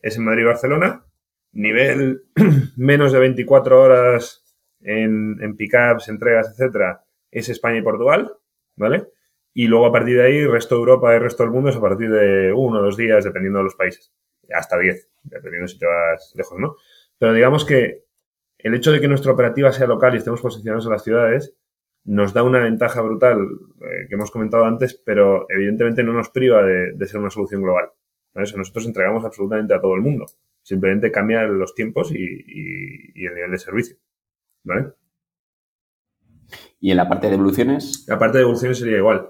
es 0.00 0.16
en 0.16 0.24
Madrid 0.24 0.42
y 0.42 0.46
Barcelona, 0.46 1.04
nivel 1.52 2.24
menos 2.76 3.12
de 3.12 3.18
24 3.18 3.80
horas 3.80 4.44
en, 4.80 5.38
en 5.40 5.56
pickups, 5.56 6.08
entregas, 6.08 6.50
etcétera, 6.50 7.04
es 7.30 7.48
España 7.48 7.78
y 7.78 7.82
Portugal, 7.82 8.32
¿vale? 8.76 9.06
Y 9.54 9.66
luego 9.66 9.86
a 9.86 9.92
partir 9.92 10.16
de 10.16 10.24
ahí, 10.24 10.46
resto 10.46 10.76
de 10.76 10.80
Europa 10.80 11.14
y 11.14 11.18
resto 11.18 11.42
del 11.42 11.52
mundo 11.52 11.70
es 11.70 11.76
a 11.76 11.80
partir 11.80 12.10
de 12.10 12.52
uno 12.52 12.78
o 12.78 12.82
dos 12.82 12.96
días, 12.96 13.24
dependiendo 13.24 13.58
de 13.58 13.64
los 13.64 13.74
países. 13.74 14.12
Hasta 14.54 14.78
diez, 14.78 15.10
dependiendo 15.22 15.68
si 15.68 15.78
te 15.78 15.86
vas 15.86 16.32
lejos, 16.36 16.58
¿no? 16.58 16.76
Pero 17.18 17.34
digamos 17.34 17.64
que 17.64 18.04
el 18.58 18.74
hecho 18.74 18.92
de 18.92 19.00
que 19.00 19.08
nuestra 19.08 19.32
operativa 19.32 19.72
sea 19.72 19.86
local 19.86 20.14
y 20.14 20.18
estemos 20.18 20.40
posicionados 20.40 20.86
en 20.86 20.92
las 20.92 21.04
ciudades 21.04 21.54
nos 22.04 22.32
da 22.32 22.42
una 22.42 22.58
ventaja 22.58 23.00
brutal 23.00 23.38
eh, 23.40 24.06
que 24.08 24.14
hemos 24.14 24.30
comentado 24.30 24.64
antes, 24.64 25.00
pero 25.04 25.46
evidentemente 25.48 26.02
no 26.02 26.12
nos 26.12 26.30
priva 26.30 26.62
de, 26.62 27.06
ser 27.06 27.20
una 27.20 27.30
solución 27.30 27.62
global. 27.62 27.90
nosotros 28.34 28.86
entregamos 28.86 29.24
absolutamente 29.24 29.74
a 29.74 29.80
todo 29.80 29.94
el 29.94 30.00
mundo. 30.00 30.26
Simplemente 30.62 31.12
cambian 31.12 31.58
los 31.58 31.74
tiempos 31.74 32.12
y, 32.12 32.16
y 32.16 33.26
el 33.26 33.34
nivel 33.34 33.50
de 33.50 33.58
servicio. 33.58 33.96
¿Vale? 34.64 34.92
¿Y 36.80 36.90
en 36.90 36.96
la 36.96 37.08
parte 37.08 37.26
de 37.26 37.32
devoluciones? 37.32 38.04
La 38.08 38.18
parte 38.18 38.38
de 38.38 38.42
devoluciones 38.42 38.78
sería 38.78 38.98
igual. 38.98 39.28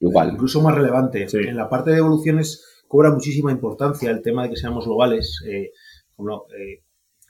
Igual. 0.00 0.32
Incluso 0.32 0.62
más 0.62 0.74
relevante. 0.74 1.28
Sí. 1.28 1.38
En 1.38 1.56
la 1.56 1.68
parte 1.68 1.90
de 1.90 1.96
devoluciones 1.96 2.64
cobra 2.88 3.12
muchísima 3.12 3.52
importancia 3.52 4.10
el 4.10 4.22
tema 4.22 4.42
de 4.42 4.50
que 4.50 4.56
seamos 4.56 4.86
globales. 4.86 5.40
Eh, 5.46 5.70
eh, 6.18 6.82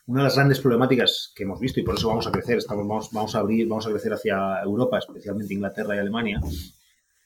una 0.07 0.21
de 0.21 0.25
las 0.25 0.35
grandes 0.35 0.61
problemáticas 0.61 1.33
que 1.35 1.45
hemos 1.45 1.61
visto 1.61 1.79
y 1.79 1.83
por 1.83 1.97
eso 1.97 2.09
vamos 2.09 2.27
a 2.27 2.33
crecer, 2.33 2.59
estamos, 2.59 2.87
vamos, 2.89 3.11
vamos 3.12 3.35
a 3.35 3.39
abrir, 3.39 3.68
vamos 3.68 3.87
a 3.87 3.91
crecer 3.91 4.12
hacia 4.12 4.61
Europa, 4.64 4.99
especialmente 4.99 5.55
Inglaterra 5.55 5.95
y 5.95 5.99
Alemania, 5.99 6.41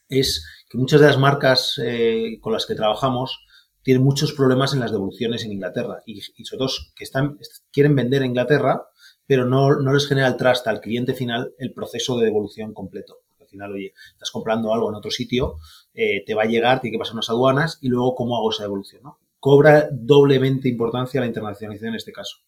es 0.09 0.45
que 0.69 0.77
muchas 0.77 1.01
de 1.01 1.07
las 1.07 1.19
marcas 1.19 1.81
eh, 1.83 2.39
con 2.41 2.53
las 2.53 2.67
que 2.67 2.75
trabajamos 2.75 3.47
tienen 3.83 4.03
muchos 4.03 4.33
problemas 4.33 4.75
en 4.75 4.81
las 4.81 4.93
devoluciones 4.93 5.45
en 5.45 5.53
Inglaterra 5.53 6.03
y, 6.05 6.19
y 6.19 6.45
sobre 6.45 6.59
todo 6.59 6.69
que 6.95 7.05
están, 7.05 7.39
quieren 7.73 7.95
vender 7.95 8.23
a 8.23 8.27
Inglaterra, 8.27 8.83
pero 9.27 9.47
no, 9.47 9.77
no 9.77 9.93
les 9.93 10.07
genera 10.07 10.29
el 10.29 10.37
trust 10.37 10.67
al 10.67 10.81
cliente 10.81 11.15
final 11.15 11.55
el 11.59 11.73
proceso 11.73 12.19
de 12.19 12.27
devolución 12.27 12.75
completo. 12.75 13.24
Final, 13.55 13.73
oye, 13.73 13.95
estás 14.13 14.31
comprando 14.31 14.75
algo 14.75 14.89
en 14.89 14.97
otro 14.97 15.11
sitio, 15.11 15.59
eh, 15.95 16.25
te 16.25 16.35
va 16.35 16.43
a 16.43 16.47
llegar, 16.47 16.81
tiene 16.81 16.97
que 16.97 16.99
pasar 16.99 17.15
unas 17.15 17.31
aduanas 17.31 17.79
y 17.81 17.89
luego 17.89 18.17
cómo 18.17 18.37
hago 18.37 18.51
esa 18.51 18.65
devolución. 18.65 19.03
¿no? 19.05 19.19
Cobra 19.39 19.89
doblemente 19.93 20.69
importancia 20.69 21.21
la 21.21 21.27
internacionalización 21.27 21.91
en 21.91 21.97
este 21.97 22.13
caso. 22.13 22.39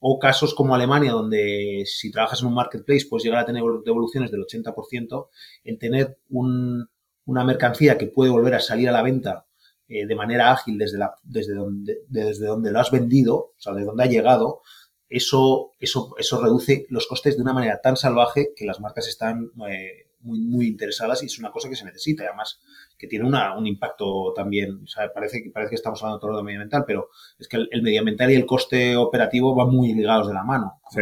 O 0.00 0.18
casos 0.18 0.54
como 0.54 0.74
Alemania, 0.74 1.12
donde 1.12 1.84
si 1.86 2.10
trabajas 2.10 2.42
en 2.42 2.48
un 2.48 2.54
marketplace 2.54 3.06
puedes 3.08 3.24
llegar 3.24 3.40
a 3.40 3.46
tener 3.46 3.62
devoluciones 3.84 4.30
del 4.30 4.42
80%, 4.42 5.28
el 5.64 5.78
tener 5.78 6.18
un, 6.30 6.88
una 7.24 7.44
mercancía 7.44 7.96
que 7.96 8.08
puede 8.08 8.30
volver 8.30 8.54
a 8.54 8.60
salir 8.60 8.88
a 8.88 8.92
la 8.92 9.02
venta 9.02 9.46
eh, 9.88 10.04
de 10.04 10.14
manera 10.16 10.50
ágil 10.50 10.78
desde, 10.78 10.98
desde, 11.22 11.54
donde, 11.54 11.98
desde 12.08 12.46
donde 12.46 12.72
lo 12.72 12.80
has 12.80 12.90
vendido, 12.90 13.36
o 13.36 13.54
sea, 13.56 13.72
de 13.72 13.84
donde 13.84 14.02
ha 14.02 14.06
llegado, 14.06 14.62
eso, 15.08 15.72
eso, 15.78 16.14
eso 16.18 16.42
reduce 16.42 16.86
los 16.88 17.06
costes 17.06 17.36
de 17.36 17.42
una 17.42 17.52
manera 17.52 17.80
tan 17.80 17.96
salvaje 17.96 18.52
que 18.56 18.64
las 18.64 18.80
marcas 18.80 19.06
están 19.06 19.52
eh, 19.68 20.05
muy, 20.26 20.40
muy 20.40 20.66
interesadas 20.66 21.22
y 21.22 21.26
es 21.26 21.38
una 21.38 21.50
cosa 21.50 21.68
que 21.68 21.76
se 21.76 21.84
necesita. 21.84 22.24
Y 22.24 22.26
además, 22.26 22.60
que 22.98 23.06
tiene 23.06 23.26
una, 23.26 23.56
un 23.56 23.66
impacto 23.66 24.32
también, 24.34 24.82
o 24.84 24.86
sea, 24.86 25.12
parece, 25.12 25.50
parece 25.52 25.70
que 25.70 25.76
estamos 25.76 26.02
hablando 26.02 26.20
todo 26.20 26.36
de 26.36 26.42
medioambiental, 26.42 26.84
pero 26.86 27.08
es 27.38 27.48
que 27.48 27.56
el, 27.56 27.68
el 27.70 27.82
medioambiental 27.82 28.30
y 28.30 28.34
el 28.34 28.46
coste 28.46 28.96
operativo 28.96 29.54
van 29.54 29.70
muy 29.70 29.94
ligados 29.94 30.28
de 30.28 30.34
la 30.34 30.44
mano. 30.44 30.80
Sí. 30.90 31.00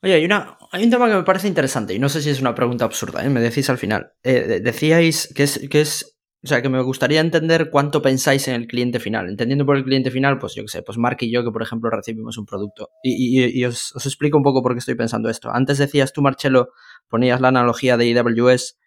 Oye, 0.00 0.14
hay, 0.14 0.24
una, 0.24 0.56
hay 0.70 0.84
un 0.84 0.90
tema 0.90 1.08
que 1.08 1.14
me 1.14 1.24
parece 1.24 1.48
interesante 1.48 1.92
y 1.92 1.98
no 1.98 2.08
sé 2.08 2.22
si 2.22 2.30
es 2.30 2.40
una 2.40 2.54
pregunta 2.54 2.84
absurda, 2.84 3.24
¿eh? 3.24 3.30
me 3.30 3.40
decís 3.40 3.68
al 3.68 3.78
final. 3.78 4.12
Eh, 4.22 4.60
decíais 4.62 5.32
que 5.34 5.42
es, 5.42 5.68
que 5.68 5.80
es, 5.80 6.17
o 6.48 6.50
sea, 6.50 6.62
que 6.62 6.70
me 6.70 6.80
gustaría 6.80 7.20
entender 7.20 7.68
cuánto 7.68 8.00
pensáis 8.00 8.48
en 8.48 8.54
el 8.54 8.66
cliente 8.66 9.00
final. 9.00 9.28
Entendiendo 9.28 9.66
por 9.66 9.76
el 9.76 9.84
cliente 9.84 10.10
final, 10.10 10.38
pues 10.38 10.54
yo 10.54 10.62
qué 10.62 10.68
sé, 10.68 10.82
pues 10.82 10.96
Mark 10.96 11.18
y 11.20 11.30
yo 11.30 11.44
que 11.44 11.50
por 11.50 11.60
ejemplo 11.60 11.90
recibimos 11.90 12.38
un 12.38 12.46
producto. 12.46 12.88
Y, 13.02 13.62
os, 13.66 13.94
os, 13.94 14.06
explico 14.06 14.38
un 14.38 14.42
poco 14.42 14.62
por 14.62 14.72
qué 14.72 14.78
estoy 14.78 14.94
pensando 14.94 15.28
esto. 15.28 15.50
Antes 15.52 15.76
decías 15.76 16.14
tú, 16.14 16.22
Marcelo, 16.22 16.70
ponías 17.06 17.42
la 17.42 17.48
analogía 17.48 17.98
de 17.98 18.18
AWS. 18.18 18.78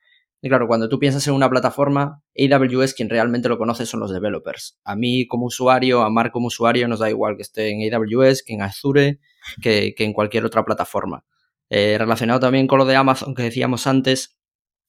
Y 0.41 0.49
claro, 0.49 0.67
cuando 0.67 0.89
tú 0.89 0.97
piensas 0.97 1.27
en 1.27 1.35
una 1.35 1.51
plataforma, 1.51 2.23
AWS 2.35 2.95
quien 2.95 3.11
realmente 3.11 3.47
lo 3.47 3.59
conoce 3.59 3.85
son 3.85 3.99
los 3.99 4.11
developers. 4.11 4.79
A 4.83 4.95
mí 4.95 5.27
como 5.27 5.45
usuario, 5.45 6.01
a 6.01 6.09
Mark 6.09 6.31
como 6.31 6.47
usuario, 6.47 6.87
nos 6.87 6.97
da 6.97 7.11
igual 7.11 7.35
que 7.35 7.43
esté 7.43 7.69
en 7.69 7.93
AWS, 7.93 8.41
que 8.41 8.53
en 8.55 8.63
Azure, 8.63 9.19
que, 9.61 9.93
que 9.95 10.03
en 10.03 10.13
cualquier 10.13 10.45
otra 10.45 10.65
plataforma. 10.65 11.25
Eh, 11.69 11.95
relacionado 11.99 12.39
también 12.39 12.65
con 12.65 12.79
lo 12.79 12.85
de 12.85 12.95
Amazon 12.95 13.35
que 13.35 13.43
decíamos 13.43 13.85
antes, 13.85 14.35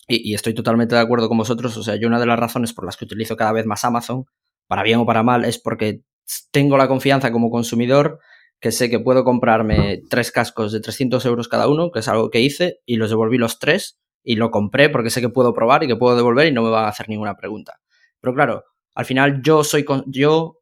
y, 0.08 0.34
estoy 0.34 0.54
totalmente 0.54 0.94
de 0.94 1.00
acuerdo 1.00 1.28
con 1.28 1.38
vosotros, 1.38 1.76
o 1.76 1.82
sea, 1.82 1.96
yo 1.96 2.08
una 2.08 2.20
de 2.20 2.26
las 2.26 2.38
razones 2.38 2.72
por 2.72 2.84
las 2.84 2.96
que 2.96 3.04
utilizo 3.04 3.36
cada 3.36 3.52
vez 3.52 3.66
más 3.66 3.84
Amazon, 3.84 4.24
para 4.66 4.82
bien 4.82 4.98
o 4.98 5.06
para 5.06 5.22
mal, 5.22 5.44
es 5.44 5.58
porque 5.58 6.02
tengo 6.50 6.76
la 6.76 6.88
confianza 6.88 7.32
como 7.32 7.50
consumidor 7.50 8.18
que 8.60 8.70
sé 8.70 8.88
que 8.88 9.00
puedo 9.00 9.24
comprarme 9.24 10.02
tres 10.08 10.30
cascos 10.30 10.72
de 10.72 10.80
300 10.80 11.24
euros 11.26 11.48
cada 11.48 11.68
uno, 11.68 11.90
que 11.90 11.98
es 11.98 12.08
algo 12.08 12.30
que 12.30 12.40
hice, 12.40 12.78
y 12.86 12.96
los 12.96 13.10
devolví 13.10 13.36
los 13.36 13.58
tres, 13.58 13.98
y 14.22 14.36
lo 14.36 14.52
compré 14.52 14.88
porque 14.88 15.10
sé 15.10 15.20
que 15.20 15.28
puedo 15.28 15.52
probar 15.52 15.82
y 15.82 15.88
que 15.88 15.96
puedo 15.96 16.16
devolver 16.16 16.46
y 16.46 16.52
no 16.52 16.62
me 16.62 16.70
van 16.70 16.84
a 16.84 16.88
hacer 16.88 17.08
ninguna 17.08 17.36
pregunta. 17.36 17.80
Pero 18.20 18.34
claro, 18.34 18.64
al 18.94 19.04
final 19.04 19.42
yo 19.42 19.64
soy 19.64 19.84
con, 19.84 20.04
yo 20.06 20.58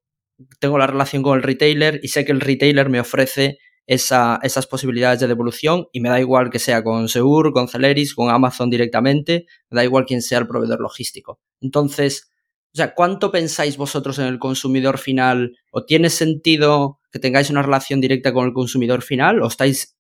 tengo 0.59 0.79
la 0.79 0.87
relación 0.87 1.23
con 1.23 1.37
el 1.37 1.43
retailer 1.43 2.01
y 2.03 2.09
sé 2.09 2.25
que 2.25 2.33
el 2.33 2.41
retailer 2.41 2.89
me 2.89 3.01
ofrece 3.01 3.59
esa, 3.91 4.39
esas 4.45 4.69
posibilidades 4.69 5.19
de 5.19 5.27
devolución 5.27 5.89
y 5.91 5.99
me 5.99 6.09
da 6.09 6.21
igual 6.21 6.49
que 6.49 6.61
sea 6.61 6.85
con 6.85 7.09
Seur, 7.09 7.53
con 7.53 7.67
Celeris, 7.67 8.15
con 8.15 8.31
Amazon 8.31 8.71
directamente, 8.71 9.47
me 9.69 9.77
da 9.79 9.85
igual 9.85 10.07
quién 10.07 10.23
sea 10.23 10.39
el 10.39 10.47
proveedor 10.47 10.81
logístico. 10.81 11.41
Entonces, 11.61 12.31
o 12.73 12.77
sea, 12.77 12.95
¿cuánto 12.95 13.33
pensáis 13.33 13.77
vosotros 13.77 14.21
en 14.21 14.27
el 14.27 14.39
consumidor 14.39 14.97
final? 14.99 15.57
¿O 15.73 15.85
tiene 15.85 16.09
sentido 16.09 17.01
que 17.11 17.19
tengáis 17.19 17.51
una 17.51 17.63
relación 17.63 18.01
directa 18.01 18.33
con 18.33 18.47
el 18.47 18.53
consumidor 18.53 19.03
final? 19.03 19.43
¿O 19.43 19.49
estáis 19.49 19.97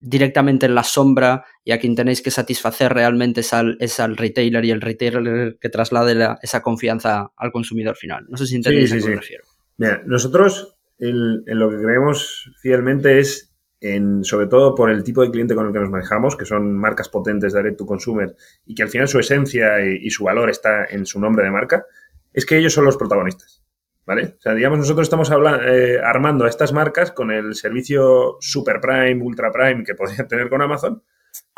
directamente 0.00 0.64
en 0.64 0.74
la 0.74 0.82
sombra 0.82 1.44
y 1.64 1.72
a 1.72 1.78
quien 1.78 1.96
tenéis 1.96 2.22
que 2.22 2.30
satisfacer 2.30 2.94
realmente 2.94 3.42
es 3.42 3.52
al, 3.52 3.76
es 3.78 4.00
al 4.00 4.16
retailer 4.16 4.64
y 4.64 4.70
el 4.70 4.80
retailer 4.80 5.58
que 5.60 5.68
traslade 5.68 6.14
la, 6.14 6.38
esa 6.40 6.62
confianza 6.62 7.30
al 7.36 7.52
consumidor 7.52 7.94
final? 7.94 8.24
No 8.30 8.38
sé 8.38 8.46
si 8.46 8.56
entendéis 8.56 8.88
sí, 8.88 8.94
sí, 8.94 8.94
a 8.94 8.96
qué 8.96 9.02
sí. 9.02 9.10
me 9.10 9.16
refiero. 9.16 9.44
Mira, 9.76 10.02
nosotros 10.06 10.75
el, 10.98 11.44
en 11.46 11.58
lo 11.58 11.70
que 11.70 11.78
creemos 11.78 12.50
fielmente 12.60 13.18
es 13.18 13.52
en, 13.80 14.24
sobre 14.24 14.46
todo 14.46 14.74
por 14.74 14.90
el 14.90 15.04
tipo 15.04 15.22
de 15.22 15.30
cliente 15.30 15.54
con 15.54 15.66
el 15.66 15.72
que 15.72 15.80
nos 15.80 15.90
manejamos, 15.90 16.36
que 16.36 16.44
son 16.44 16.76
marcas 16.76 17.08
potentes 17.08 17.52
de 17.52 17.60
direct 17.60 17.78
to 17.78 17.86
consumer 17.86 18.34
y 18.64 18.74
que 18.74 18.82
al 18.82 18.88
final 18.88 19.08
su 19.08 19.18
esencia 19.18 19.84
y, 19.84 20.10
su 20.10 20.24
valor 20.24 20.50
está 20.50 20.86
en 20.86 21.06
su 21.06 21.20
nombre 21.20 21.44
de 21.44 21.50
marca, 21.50 21.84
es 22.32 22.46
que 22.46 22.56
ellos 22.56 22.72
son 22.72 22.84
los 22.84 22.96
protagonistas. 22.96 23.62
¿Vale? 24.06 24.36
O 24.38 24.40
sea, 24.40 24.54
digamos, 24.54 24.78
nosotros 24.78 25.06
estamos 25.06 25.32
eh, 25.64 25.98
armando 26.00 26.44
a 26.44 26.48
estas 26.48 26.72
marcas 26.72 27.10
con 27.10 27.32
el 27.32 27.56
servicio 27.56 28.36
Super 28.38 28.80
Prime, 28.80 29.20
Ultra 29.20 29.50
Prime 29.50 29.82
que 29.82 29.96
podrían 29.96 30.28
tener 30.28 30.48
con 30.48 30.62
Amazon, 30.62 31.02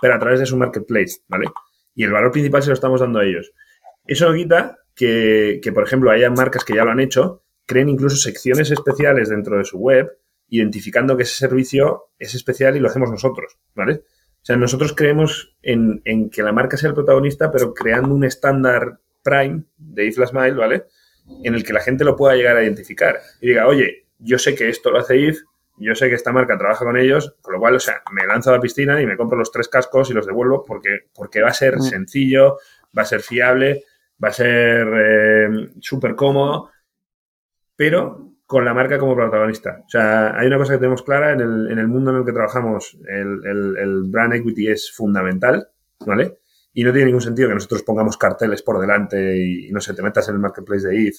pero 0.00 0.14
a 0.14 0.18
través 0.18 0.40
de 0.40 0.46
su 0.46 0.56
marketplace, 0.56 1.20
¿vale? 1.28 1.44
Y 1.94 2.04
el 2.04 2.12
valor 2.12 2.32
principal 2.32 2.62
se 2.62 2.68
lo 2.68 2.74
estamos 2.74 3.02
dando 3.02 3.18
a 3.18 3.24
ellos. 3.26 3.52
Eso 4.06 4.32
quita 4.32 4.78
que, 4.94 5.60
que, 5.62 5.72
por 5.72 5.84
ejemplo, 5.84 6.10
haya 6.10 6.30
marcas 6.30 6.64
que 6.64 6.74
ya 6.74 6.84
lo 6.84 6.90
han 6.90 7.00
hecho, 7.00 7.42
creen 7.68 7.90
incluso 7.90 8.16
secciones 8.16 8.70
especiales 8.70 9.28
dentro 9.28 9.58
de 9.58 9.64
su 9.64 9.78
web, 9.78 10.10
identificando 10.48 11.16
que 11.16 11.24
ese 11.24 11.36
servicio 11.36 12.06
es 12.18 12.34
especial 12.34 12.74
y 12.76 12.80
lo 12.80 12.88
hacemos 12.88 13.10
nosotros, 13.10 13.58
¿vale? 13.74 14.02
O 14.40 14.44
sea, 14.48 14.56
nosotros 14.56 14.94
creemos 14.94 15.54
en, 15.62 16.00
en 16.06 16.30
que 16.30 16.42
la 16.42 16.52
marca 16.52 16.78
sea 16.78 16.88
el 16.88 16.94
protagonista, 16.94 17.50
pero 17.50 17.74
creando 17.74 18.14
un 18.14 18.24
estándar 18.24 19.00
Prime 19.22 19.64
de 19.76 20.06
If 20.06 20.16
Last 20.16 20.32
Mile, 20.32 20.52
¿vale? 20.52 20.84
En 21.44 21.54
el 21.54 21.62
que 21.62 21.74
la 21.74 21.80
gente 21.80 22.04
lo 22.04 22.16
pueda 22.16 22.34
llegar 22.34 22.56
a 22.56 22.64
identificar 22.64 23.20
y 23.42 23.48
diga, 23.48 23.66
oye, 23.66 24.06
yo 24.18 24.38
sé 24.38 24.54
que 24.54 24.70
esto 24.70 24.90
lo 24.90 25.00
hace 25.00 25.18
If, 25.18 25.40
yo 25.76 25.94
sé 25.94 26.08
que 26.08 26.14
esta 26.14 26.32
marca 26.32 26.56
trabaja 26.56 26.86
con 26.86 26.96
ellos, 26.96 27.36
con 27.42 27.52
lo 27.52 27.60
cual, 27.60 27.74
o 27.74 27.80
sea, 27.80 28.02
me 28.12 28.26
lanzo 28.26 28.48
a 28.48 28.54
la 28.54 28.60
piscina 28.60 29.00
y 29.02 29.06
me 29.06 29.18
compro 29.18 29.36
los 29.36 29.52
tres 29.52 29.68
cascos 29.68 30.08
y 30.08 30.14
los 30.14 30.26
devuelvo 30.26 30.64
porque, 30.64 31.00
porque 31.14 31.42
va 31.42 31.48
a 31.48 31.54
ser 31.54 31.76
mm. 31.76 31.82
sencillo, 31.82 32.56
va 32.96 33.02
a 33.02 33.04
ser 33.04 33.20
fiable, 33.20 33.84
va 34.22 34.28
a 34.28 34.32
ser 34.32 34.88
eh, 34.96 35.48
súper 35.80 36.14
cómodo, 36.14 36.70
pero 37.78 38.34
con 38.44 38.64
la 38.64 38.74
marca 38.74 38.98
como 38.98 39.14
protagonista. 39.14 39.84
O 39.86 39.88
sea, 39.88 40.36
hay 40.36 40.48
una 40.48 40.58
cosa 40.58 40.72
que 40.72 40.78
tenemos 40.78 41.02
clara 41.02 41.32
en 41.32 41.40
el, 41.40 41.70
en 41.70 41.78
el 41.78 41.86
mundo 41.86 42.10
en 42.10 42.16
el 42.16 42.24
que 42.24 42.32
trabajamos, 42.32 42.98
el, 43.06 43.76
el, 43.78 44.02
brand 44.06 44.34
equity 44.34 44.68
es 44.68 44.90
fundamental, 44.90 45.68
¿vale? 46.04 46.40
Y 46.72 46.82
no 46.82 46.90
tiene 46.90 47.06
ningún 47.06 47.20
sentido 47.20 47.48
que 47.48 47.54
nosotros 47.54 47.84
pongamos 47.84 48.16
carteles 48.16 48.62
por 48.62 48.80
delante 48.80 49.36
y, 49.36 49.70
no 49.70 49.80
sé, 49.80 49.94
te 49.94 50.02
metas 50.02 50.28
en 50.28 50.34
el 50.34 50.40
marketplace 50.40 50.88
de 50.88 51.06
ETH 51.06 51.16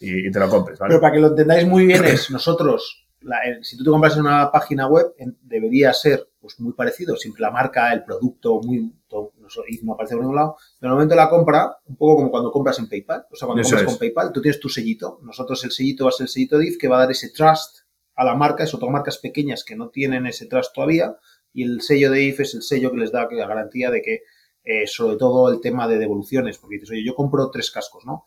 y, 0.00 0.30
te 0.30 0.38
lo 0.38 0.48
compres, 0.48 0.78
¿vale? 0.78 0.92
Pero 0.92 1.00
para 1.02 1.12
que 1.12 1.20
lo 1.20 1.26
entendáis 1.26 1.66
muy 1.66 1.84
bien 1.84 2.02
es, 2.06 2.30
nosotros, 2.30 3.06
la, 3.20 3.36
si 3.60 3.76
tú 3.76 3.84
te 3.84 3.90
compras 3.90 4.14
en 4.14 4.20
una 4.20 4.50
página 4.50 4.86
web, 4.86 5.08
debería 5.42 5.92
ser 5.92 6.27
pues 6.40 6.60
muy 6.60 6.72
parecido, 6.72 7.16
siempre 7.16 7.42
la 7.42 7.50
marca, 7.50 7.92
el 7.92 8.04
producto, 8.04 8.60
muy, 8.62 8.92
todo, 9.08 9.32
no, 9.38 9.92
aparece 9.92 10.14
por 10.14 10.22
ningún 10.22 10.36
lado, 10.36 10.56
pero 10.78 10.88
en 10.88 10.92
el 10.92 10.94
momento 10.94 11.14
de 11.14 11.20
la 11.20 11.28
compra, 11.28 11.78
un 11.86 11.96
poco 11.96 12.16
como 12.16 12.30
cuando 12.30 12.50
compras 12.50 12.78
en 12.78 12.88
PayPal, 12.88 13.26
o 13.30 13.36
sea, 13.36 13.46
cuando 13.46 13.62
Eso 13.62 13.70
compras 13.70 13.82
es. 13.82 13.86
con 13.86 13.98
PayPal, 13.98 14.32
tú 14.32 14.40
tienes 14.40 14.60
tu 14.60 14.68
sellito, 14.68 15.18
nosotros 15.22 15.62
el 15.64 15.72
sellito 15.72 16.04
va 16.04 16.10
a 16.10 16.12
ser 16.12 16.24
el 16.24 16.28
sellito 16.28 16.58
de 16.58 16.68
IF 16.68 16.78
que 16.78 16.88
va 16.88 16.96
a 16.96 17.00
dar 17.00 17.10
ese 17.10 17.30
trust 17.30 17.80
a 18.14 18.24
la 18.24 18.34
marca, 18.34 18.64
eso 18.64 18.78
son 18.78 18.92
marcas 18.92 19.18
pequeñas 19.18 19.64
que 19.64 19.76
no 19.76 19.90
tienen 19.90 20.26
ese 20.26 20.46
trust 20.46 20.74
todavía, 20.74 21.16
y 21.52 21.64
el 21.64 21.80
sello 21.80 22.10
de 22.10 22.22
IF 22.22 22.40
es 22.40 22.54
el 22.54 22.62
sello 22.62 22.90
que 22.92 22.98
les 22.98 23.12
da 23.12 23.28
la 23.30 23.46
garantía 23.46 23.90
de 23.90 24.02
que, 24.02 24.22
eh, 24.64 24.86
sobre 24.86 25.16
todo 25.16 25.52
el 25.52 25.60
tema 25.60 25.88
de 25.88 25.98
devoluciones, 25.98 26.58
porque 26.58 26.76
dices, 26.76 26.90
oye, 26.90 27.04
yo 27.04 27.14
compro 27.14 27.50
tres 27.50 27.70
cascos, 27.70 28.04
¿no? 28.04 28.26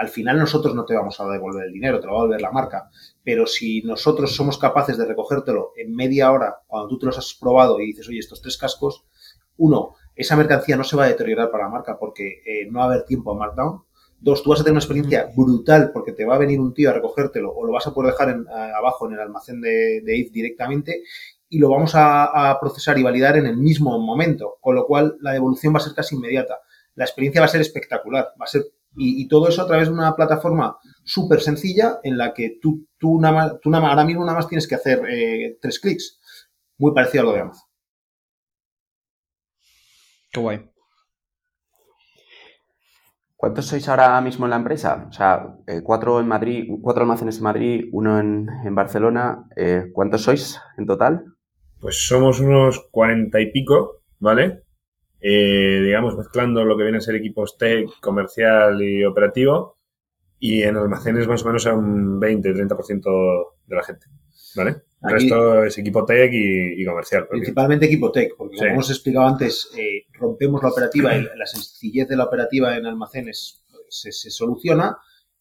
Al 0.00 0.08
final 0.08 0.38
nosotros 0.38 0.74
no 0.74 0.86
te 0.86 0.94
vamos 0.94 1.20
a 1.20 1.28
devolver 1.28 1.66
el 1.66 1.74
dinero, 1.74 2.00
te 2.00 2.06
lo 2.06 2.14
va 2.14 2.20
a 2.20 2.22
devolver 2.22 2.40
la 2.40 2.50
marca. 2.50 2.88
Pero 3.22 3.46
si 3.46 3.82
nosotros 3.82 4.34
somos 4.34 4.56
capaces 4.56 4.96
de 4.96 5.04
recogértelo 5.04 5.72
en 5.76 5.94
media 5.94 6.32
hora, 6.32 6.56
cuando 6.66 6.88
tú 6.88 6.98
te 6.98 7.04
los 7.04 7.18
has 7.18 7.36
probado 7.38 7.78
y 7.78 7.88
dices, 7.88 8.08
oye, 8.08 8.18
estos 8.18 8.40
tres 8.40 8.56
cascos, 8.56 9.04
uno, 9.58 9.96
esa 10.16 10.36
mercancía 10.36 10.78
no 10.78 10.84
se 10.84 10.96
va 10.96 11.04
a 11.04 11.08
deteriorar 11.08 11.50
para 11.50 11.64
la 11.64 11.70
marca 11.70 11.98
porque 11.98 12.40
eh, 12.46 12.66
no 12.70 12.78
va 12.78 12.86
a 12.86 12.88
haber 12.88 13.04
tiempo 13.04 13.30
a 13.30 13.34
markdown. 13.34 13.82
Dos, 14.18 14.42
tú 14.42 14.48
vas 14.48 14.60
a 14.60 14.64
tener 14.64 14.72
una 14.72 14.80
experiencia 14.80 15.28
brutal 15.36 15.90
porque 15.92 16.12
te 16.12 16.24
va 16.24 16.36
a 16.36 16.38
venir 16.38 16.60
un 16.60 16.72
tío 16.72 16.88
a 16.88 16.94
recogértelo 16.94 17.52
o 17.52 17.66
lo 17.66 17.72
vas 17.74 17.86
a 17.86 17.92
poder 17.92 18.12
dejar 18.12 18.30
en, 18.30 18.46
a, 18.48 18.78
abajo 18.78 19.06
en 19.06 19.12
el 19.12 19.20
almacén 19.20 19.60
de, 19.60 20.00
de 20.00 20.16
IF 20.16 20.32
directamente 20.32 21.02
y 21.50 21.58
lo 21.58 21.68
vamos 21.68 21.94
a, 21.94 22.50
a 22.50 22.58
procesar 22.58 22.98
y 22.98 23.02
validar 23.02 23.36
en 23.36 23.44
el 23.44 23.58
mismo 23.58 23.98
momento, 23.98 24.56
con 24.62 24.76
lo 24.76 24.86
cual 24.86 25.18
la 25.20 25.32
devolución 25.32 25.74
va 25.74 25.78
a 25.78 25.82
ser 25.82 25.92
casi 25.92 26.14
inmediata. 26.14 26.58
La 26.94 27.04
experiencia 27.04 27.42
va 27.42 27.44
a 27.44 27.50
ser 27.50 27.60
espectacular, 27.60 28.32
va 28.40 28.44
a 28.44 28.48
ser 28.48 28.64
y, 28.96 29.22
y, 29.22 29.28
todo 29.28 29.48
eso 29.48 29.62
a 29.62 29.66
través 29.66 29.88
de 29.88 29.94
una 29.94 30.14
plataforma 30.16 30.76
súper 31.04 31.40
sencilla 31.40 32.00
en 32.02 32.18
la 32.18 32.34
que 32.34 32.58
tú, 32.60 32.86
tú, 32.98 33.20
nada 33.20 33.34
más, 33.34 33.60
tú 33.60 33.70
nada 33.70 33.82
más, 33.82 33.90
ahora 33.92 34.04
mismo 34.04 34.24
nada 34.24 34.38
más 34.38 34.48
tienes 34.48 34.66
que 34.66 34.74
hacer 34.74 35.02
eh, 35.08 35.58
tres 35.60 35.78
clics. 35.78 36.20
muy 36.78 36.92
parecido 36.92 37.22
a 37.22 37.26
lo 37.26 37.32
de 37.32 37.40
Amazon. 37.40 37.68
Qué 40.32 40.40
guay. 40.40 40.70
¿Cuántos 43.40 43.66
sois 43.66 43.88
ahora 43.88 44.20
mismo 44.20 44.44
en 44.44 44.50
la 44.50 44.56
empresa? 44.56 45.06
O 45.08 45.12
sea, 45.12 45.56
eh, 45.66 45.80
cuatro 45.82 46.20
en 46.20 46.28
Madrid, 46.28 46.68
cuatro 46.82 47.02
almacenes 47.02 47.38
en 47.38 47.42
Madrid, 47.42 47.88
uno 47.90 48.20
en, 48.20 48.74
Barcelona. 48.74 49.46
Eh, 49.56 49.86
¿Cuántos 49.94 50.22
sois 50.22 50.60
en 50.76 50.84
total? 50.84 51.24
Pues 51.80 52.06
somos 52.06 52.40
unos 52.40 52.86
cuarenta 52.90 53.40
y 53.40 53.50
pico, 53.50 54.02
¿vale? 54.18 54.64
Eh, 55.20 55.82
digamos, 55.84 56.16
mezclando 56.16 56.64
lo 56.64 56.76
que 56.76 56.84
viene 56.84 56.98
a 56.98 57.02
ser 57.02 57.14
equipos 57.14 57.58
tech, 57.58 57.86
comercial 58.00 58.82
y 58.82 59.04
operativo. 59.04 59.78
Y 60.38 60.62
en 60.62 60.76
almacenes 60.76 61.28
más 61.28 61.44
o 61.44 61.48
menos 61.48 61.66
a 61.66 61.74
un 61.74 62.18
20-30% 62.18 63.46
de 63.66 63.76
la 63.76 63.82
gente, 63.82 64.06
¿vale? 64.56 64.76
El 65.02 65.10
resto 65.10 65.64
es 65.64 65.76
equipo 65.76 66.04
tech 66.06 66.30
y, 66.32 66.82
comercial. 66.84 67.26
Principalmente 67.28 67.86
equipo 67.86 68.10
tech, 68.10 68.34
porque 68.38 68.56
como 68.56 68.70
hemos 68.70 68.90
explicado 68.90 69.26
antes, 69.26 69.70
eh, 69.76 70.06
rompemos 70.14 70.62
la 70.62 70.70
operativa 70.70 71.14
y 71.14 71.22
la 71.36 71.46
sencillez 71.46 72.08
de 72.08 72.16
la 72.16 72.24
operativa 72.24 72.74
en 72.74 72.86
almacenes 72.86 73.64
se, 73.88 74.12
se, 74.12 74.30
soluciona, 74.30 74.96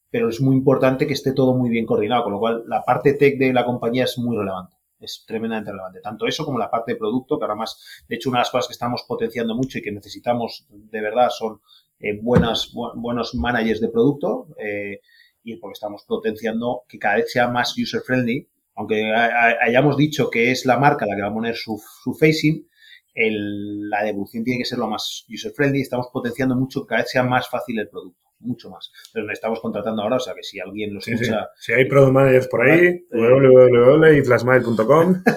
pero 0.09 0.27
es 0.27 0.41
muy 0.41 0.55
importante 0.55 1.07
que 1.07 1.13
esté 1.13 1.31
todo 1.31 1.55
muy 1.55 1.69
bien 1.69 1.85
coordinado, 1.85 2.23
con 2.23 2.33
lo 2.33 2.39
cual 2.39 2.63
la 2.67 2.83
parte 2.83 3.13
tech 3.13 3.37
de 3.37 3.53
la 3.53 3.65
compañía 3.65 4.03
es 4.03 4.17
muy 4.17 4.35
relevante. 4.35 4.75
Es 4.99 5.23
tremendamente 5.25 5.71
relevante. 5.71 6.01
Tanto 6.01 6.27
eso 6.27 6.45
como 6.45 6.59
la 6.59 6.69
parte 6.69 6.93
de 6.93 6.97
producto, 6.97 7.37
que 7.37 7.45
ahora 7.45 7.55
más, 7.55 8.03
de 8.07 8.15
hecho, 8.15 8.29
una 8.29 8.39
de 8.39 8.41
las 8.41 8.51
cosas 8.51 8.67
que 8.67 8.73
estamos 8.73 9.03
potenciando 9.07 9.55
mucho 9.55 9.77
y 9.77 9.81
que 9.81 9.91
necesitamos 9.91 10.65
de 10.69 11.01
verdad 11.01 11.29
son 11.29 11.61
eh, 11.99 12.19
buenas, 12.21 12.71
buenos 12.73 13.33
managers 13.35 13.79
de 13.81 13.89
producto, 13.89 14.47
eh, 14.57 14.99
y 15.43 15.55
porque 15.55 15.73
estamos 15.73 16.03
potenciando 16.05 16.83
que 16.87 16.99
cada 16.99 17.15
vez 17.15 17.31
sea 17.31 17.47
más 17.47 17.77
user 17.77 18.01
friendly 18.01 18.47
aunque 18.79 19.13
hayamos 19.13 19.97
dicho 19.97 20.29
que 20.29 20.51
es 20.51 20.65
la 20.65 20.79
marca 20.79 21.05
la 21.05 21.13
que 21.13 21.21
va 21.21 21.27
a 21.27 21.33
poner 21.33 21.53
su, 21.53 21.77
facing, 22.17 22.65
la 23.13 24.05
devolución 24.05 24.45
tiene 24.45 24.59
que 24.59 24.65
ser 24.65 24.79
lo 24.79 24.87
más 24.87 25.25
user-friendly. 25.27 25.81
Estamos 25.81 26.07
potenciando 26.13 26.55
mucho 26.55 26.83
que 26.83 26.87
cada 26.87 27.01
vez 27.01 27.11
sea 27.11 27.23
más 27.23 27.49
fácil 27.49 27.77
el 27.77 27.89
producto, 27.89 28.28
mucho 28.39 28.69
más. 28.69 28.91
Pero 29.13 29.25
nos 29.25 29.33
estamos 29.33 29.59
contratando 29.59 30.01
ahora, 30.01 30.15
o 30.17 30.19
sea 30.19 30.33
que 30.33 30.43
si 30.43 30.59
alguien 30.59 30.93
lo 30.93 30.99
escucha... 30.99 31.49
Si 31.57 31.73
hay 31.73 31.85
product 31.85 32.13
managers 32.13 32.47
por 32.47 32.61
ahí, 32.61 33.05
www.iflashmile.com 33.11 35.23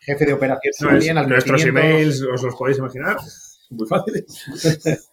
Jefe 0.00 0.24
de 0.24 0.32
operaciones 0.32 0.78
también, 0.78 1.16
Nuestros 1.28 1.64
emails, 1.66 2.22
os 2.22 2.42
los 2.42 2.54
podéis 2.54 2.78
imaginar, 2.78 3.18
muy 3.70 3.86
fáciles. 3.86 5.10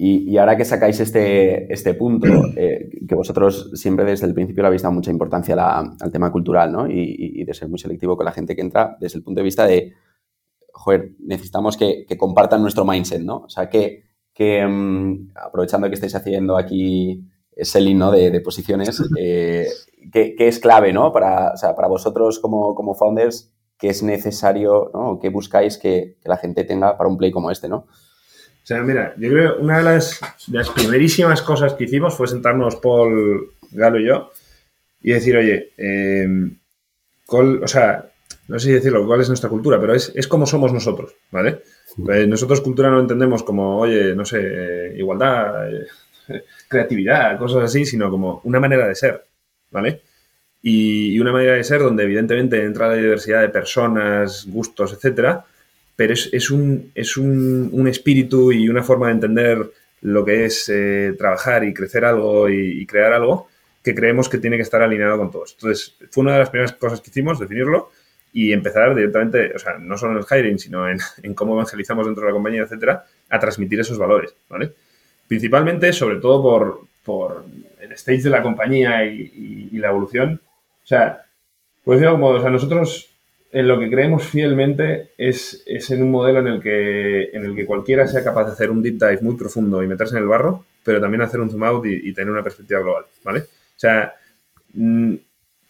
Y, 0.00 0.38
ahora 0.38 0.56
que 0.56 0.64
sacáis 0.64 1.00
este, 1.00 1.72
este 1.72 1.94
punto, 1.94 2.28
eh, 2.56 2.88
que 3.08 3.14
vosotros 3.16 3.72
siempre 3.74 4.04
desde 4.04 4.26
el 4.26 4.34
principio 4.34 4.62
le 4.62 4.68
habéis 4.68 4.82
dado 4.82 4.94
mucha 4.94 5.10
importancia 5.10 5.56
al 5.56 6.12
tema 6.12 6.30
cultural, 6.30 6.70
¿no? 6.70 6.86
Y, 6.88 7.44
de 7.44 7.54
ser 7.54 7.68
muy 7.68 7.80
selectivo 7.80 8.16
con 8.16 8.24
la 8.24 8.30
gente 8.30 8.54
que 8.54 8.60
entra, 8.60 8.96
desde 9.00 9.18
el 9.18 9.24
punto 9.24 9.40
de 9.40 9.44
vista 9.44 9.66
de, 9.66 9.94
joder, 10.72 11.14
necesitamos 11.18 11.76
que, 11.76 12.06
compartan 12.16 12.62
nuestro 12.62 12.84
mindset, 12.84 13.22
¿no? 13.22 13.38
O 13.38 13.48
sea, 13.48 13.68
que, 13.68 14.04
que 14.38 14.64
mm, 14.64 15.32
aprovechando 15.34 15.88
que 15.88 15.94
estáis 15.94 16.14
haciendo 16.14 16.56
aquí 16.56 17.24
selling, 17.60 17.98
¿no? 17.98 18.12
De, 18.12 18.40
posiciones, 18.40 19.02
eh, 19.18 19.66
¿qué, 20.12 20.36
es 20.38 20.60
clave, 20.60 20.92
¿no? 20.92 21.12
Para, 21.12 21.54
para 21.74 21.88
vosotros 21.88 22.38
como, 22.38 22.72
como 22.76 22.94
founders, 22.94 23.50
¿qué 23.80 23.88
es 23.88 24.04
necesario, 24.04 24.92
¿no? 24.94 25.18
¿Qué 25.20 25.28
buscáis 25.28 25.76
que, 25.76 26.18
que 26.22 26.28
la 26.28 26.36
gente 26.36 26.62
tenga 26.62 26.96
para 26.96 27.10
un 27.10 27.18
play 27.18 27.32
como 27.32 27.50
este, 27.50 27.68
¿no? 27.68 27.78
O 27.78 28.66
sea, 28.68 28.80
mira, 28.82 29.12
yo 29.18 29.28
creo 29.28 29.56
que 29.56 29.62
una 29.62 29.78
de 29.78 29.82
las, 29.82 30.20
primerísimas 30.72 31.42
cosas 31.42 31.74
que 31.74 31.84
hicimos 31.84 32.14
fue 32.14 32.28
sentarnos 32.28 32.76
Paul, 32.76 33.54
Galo 33.72 33.98
y 33.98 34.06
yo 34.06 34.30
y 35.02 35.14
decir, 35.14 35.36
oye, 35.36 35.72
em, 35.78 36.58
o 37.26 37.66
sea, 37.66 38.12
no 38.48 38.58
sé 38.58 38.68
si 38.68 38.72
decirlo, 38.72 39.06
cuál 39.06 39.20
es 39.20 39.28
nuestra 39.28 39.50
cultura, 39.50 39.78
pero 39.80 39.94
es, 39.94 40.10
es 40.14 40.26
como 40.26 40.46
somos 40.46 40.72
nosotros, 40.72 41.14
¿vale? 41.30 41.62
Pues 42.02 42.26
nosotros 42.26 42.60
cultura 42.60 42.90
no 42.90 43.00
entendemos 43.00 43.42
como, 43.42 43.78
oye, 43.78 44.14
no 44.14 44.24
sé, 44.24 44.40
eh, 44.42 44.94
igualdad, 44.96 45.70
eh, 45.70 45.86
creatividad, 46.68 47.38
cosas 47.38 47.64
así, 47.64 47.84
sino 47.84 48.10
como 48.10 48.40
una 48.44 48.58
manera 48.58 48.88
de 48.88 48.94
ser, 48.94 49.24
¿vale? 49.70 50.00
Y, 50.62 51.14
y, 51.14 51.20
una 51.20 51.32
manera 51.32 51.52
de 51.52 51.64
ser 51.64 51.80
donde 51.80 52.04
evidentemente 52.04 52.62
entra 52.64 52.88
la 52.88 52.94
diversidad 52.94 53.42
de 53.42 53.50
personas, 53.50 54.46
gustos, 54.48 54.92
etcétera, 54.92 55.44
pero 55.94 56.14
es, 56.14 56.30
es, 56.32 56.50
un, 56.50 56.90
es 56.94 57.16
un, 57.16 57.70
un, 57.72 57.86
espíritu 57.86 58.50
y 58.50 58.68
una 58.68 58.82
forma 58.82 59.08
de 59.08 59.14
entender 59.14 59.70
lo 60.00 60.24
que 60.24 60.44
es 60.44 60.68
eh, 60.68 61.14
trabajar 61.18 61.64
y 61.64 61.74
crecer 61.74 62.04
algo 62.04 62.48
y, 62.48 62.86
crear 62.86 63.12
algo 63.12 63.48
que 63.82 63.94
creemos 63.94 64.28
que 64.28 64.38
tiene 64.38 64.56
que 64.56 64.62
estar 64.62 64.80
alineado 64.82 65.18
con 65.18 65.30
todos. 65.30 65.54
Entonces, 65.54 65.96
fue 66.10 66.22
una 66.22 66.34
de 66.34 66.38
las 66.40 66.50
primeras 66.50 66.72
cosas 66.72 67.00
que 67.00 67.10
hicimos, 67.10 67.38
definirlo 67.38 67.90
y 68.32 68.52
empezar 68.52 68.94
directamente, 68.94 69.52
o 69.54 69.58
sea, 69.58 69.78
no 69.78 69.96
solo 69.96 70.12
en 70.12 70.18
el 70.18 70.24
hiring, 70.24 70.58
sino 70.58 70.88
en, 70.88 70.98
en 71.22 71.34
cómo 71.34 71.54
evangelizamos 71.54 72.06
dentro 72.06 72.22
de 72.22 72.28
la 72.28 72.34
compañía, 72.34 72.62
etcétera, 72.62 73.04
a 73.28 73.38
transmitir 73.38 73.80
esos 73.80 73.98
valores, 73.98 74.34
¿vale? 74.48 74.72
Principalmente, 75.26 75.92
sobre 75.92 76.16
todo 76.16 76.42
por, 76.42 76.80
por 77.04 77.44
el 77.80 77.92
stage 77.92 78.22
de 78.22 78.30
la 78.30 78.42
compañía 78.42 79.04
y, 79.04 79.68
y, 79.72 79.78
la 79.78 79.88
evolución. 79.88 80.40
O 80.82 80.86
sea, 80.86 81.24
pues 81.84 81.98
decirlo 81.98 82.14
como, 82.14 82.28
o 82.28 82.40
sea, 82.40 82.50
nosotros 82.50 83.10
en 83.50 83.68
lo 83.68 83.78
que 83.78 83.90
creemos 83.90 84.24
fielmente 84.24 85.10
es, 85.16 85.62
es, 85.66 85.90
en 85.90 86.02
un 86.02 86.10
modelo 86.10 86.40
en 86.40 86.48
el, 86.48 86.60
que, 86.60 87.30
en 87.32 87.44
el 87.44 87.54
que 87.54 87.66
cualquiera 87.66 88.06
sea 88.06 88.22
capaz 88.22 88.44
de 88.44 88.52
hacer 88.52 88.70
un 88.70 88.82
deep 88.82 88.98
dive 88.98 89.18
muy 89.22 89.36
profundo 89.36 89.82
y 89.82 89.86
meterse 89.86 90.16
en 90.16 90.22
el 90.22 90.28
barro, 90.28 90.64
pero 90.84 91.00
también 91.00 91.22
hacer 91.22 91.40
un 91.40 91.50
zoom 91.50 91.64
out 91.64 91.86
y, 91.86 92.12
tener 92.12 92.30
una 92.30 92.42
perspectiva 92.42 92.80
global, 92.80 93.04
¿vale? 93.24 93.40
O 93.40 93.78
sea, 93.80 94.14
mm, 94.74 95.14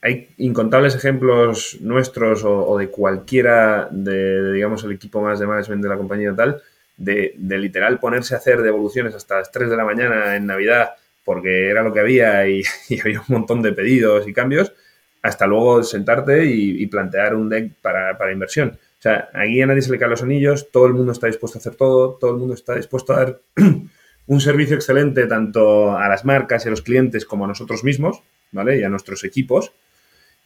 hay 0.01 0.29
incontables 0.39 0.95
ejemplos 0.95 1.79
nuestros 1.81 2.45
o, 2.45 2.79
de 2.79 2.89
cualquiera 2.89 3.89
de, 3.91 4.53
digamos, 4.53 4.85
el 4.85 4.93
equipo 4.93 5.21
más 5.21 5.41
de 5.41 5.47
management 5.47 5.83
de 5.83 5.89
la 5.89 5.97
compañía 5.97 6.35
tal, 6.37 6.63
de, 6.97 7.35
literal 7.37 7.99
ponerse 7.99 8.35
a 8.35 8.39
hacer 8.39 8.63
devoluciones 8.63 9.15
hasta 9.15 9.39
las 9.39 9.51
3 9.51 9.71
de 9.71 9.77
la 9.77 9.85
mañana 9.85 10.37
en 10.37 10.47
Navidad 10.47 10.91
porque 11.25 11.69
era 11.69 11.83
lo 11.83 11.93
que 11.93 12.01
había 12.01 12.47
y, 12.49 12.63
había 13.01 13.21
un 13.21 13.27
montón 13.29 13.63
de 13.63 13.73
pedidos 13.73 14.29
y 14.29 14.33
cambios 14.33 14.73
hasta 15.21 15.47
luego 15.47 15.83
sentarte 15.83 16.45
y, 16.47 16.87
plantear 16.87 17.35
un 17.35 17.49
deck 17.49 17.73
para, 17.83 18.33
inversión. 18.33 18.79
O 18.79 19.03
sea, 19.03 19.29
aquí 19.35 19.61
a 19.61 19.67
nadie 19.67 19.83
se 19.83 19.91
le 19.91 19.99
caen 19.99 20.13
los 20.13 20.23
anillos, 20.23 20.71
todo 20.71 20.87
el 20.87 20.95
mundo 20.95 21.13
está 21.13 21.27
dispuesto 21.27 21.59
a 21.59 21.61
hacer 21.61 21.75
todo, 21.75 22.15
todo 22.15 22.31
el 22.31 22.37
mundo 22.39 22.55
está 22.55 22.75
dispuesto 22.75 23.13
a 23.13 23.17
dar 23.17 23.41
un 24.27 24.41
servicio 24.41 24.77
excelente 24.77 25.27
tanto 25.27 25.97
a 25.97 26.09
las 26.09 26.25
marcas 26.25 26.65
y 26.65 26.69
a 26.69 26.71
los 26.71 26.83
clientes 26.83 27.25
como 27.25 27.45
a 27.45 27.49
nosotros 27.49 27.83
mismos, 27.83 28.23
¿vale? 28.53 28.79
Y 28.79 28.85
a 28.85 28.89
nuestros 28.89 29.25
equipos. 29.25 29.73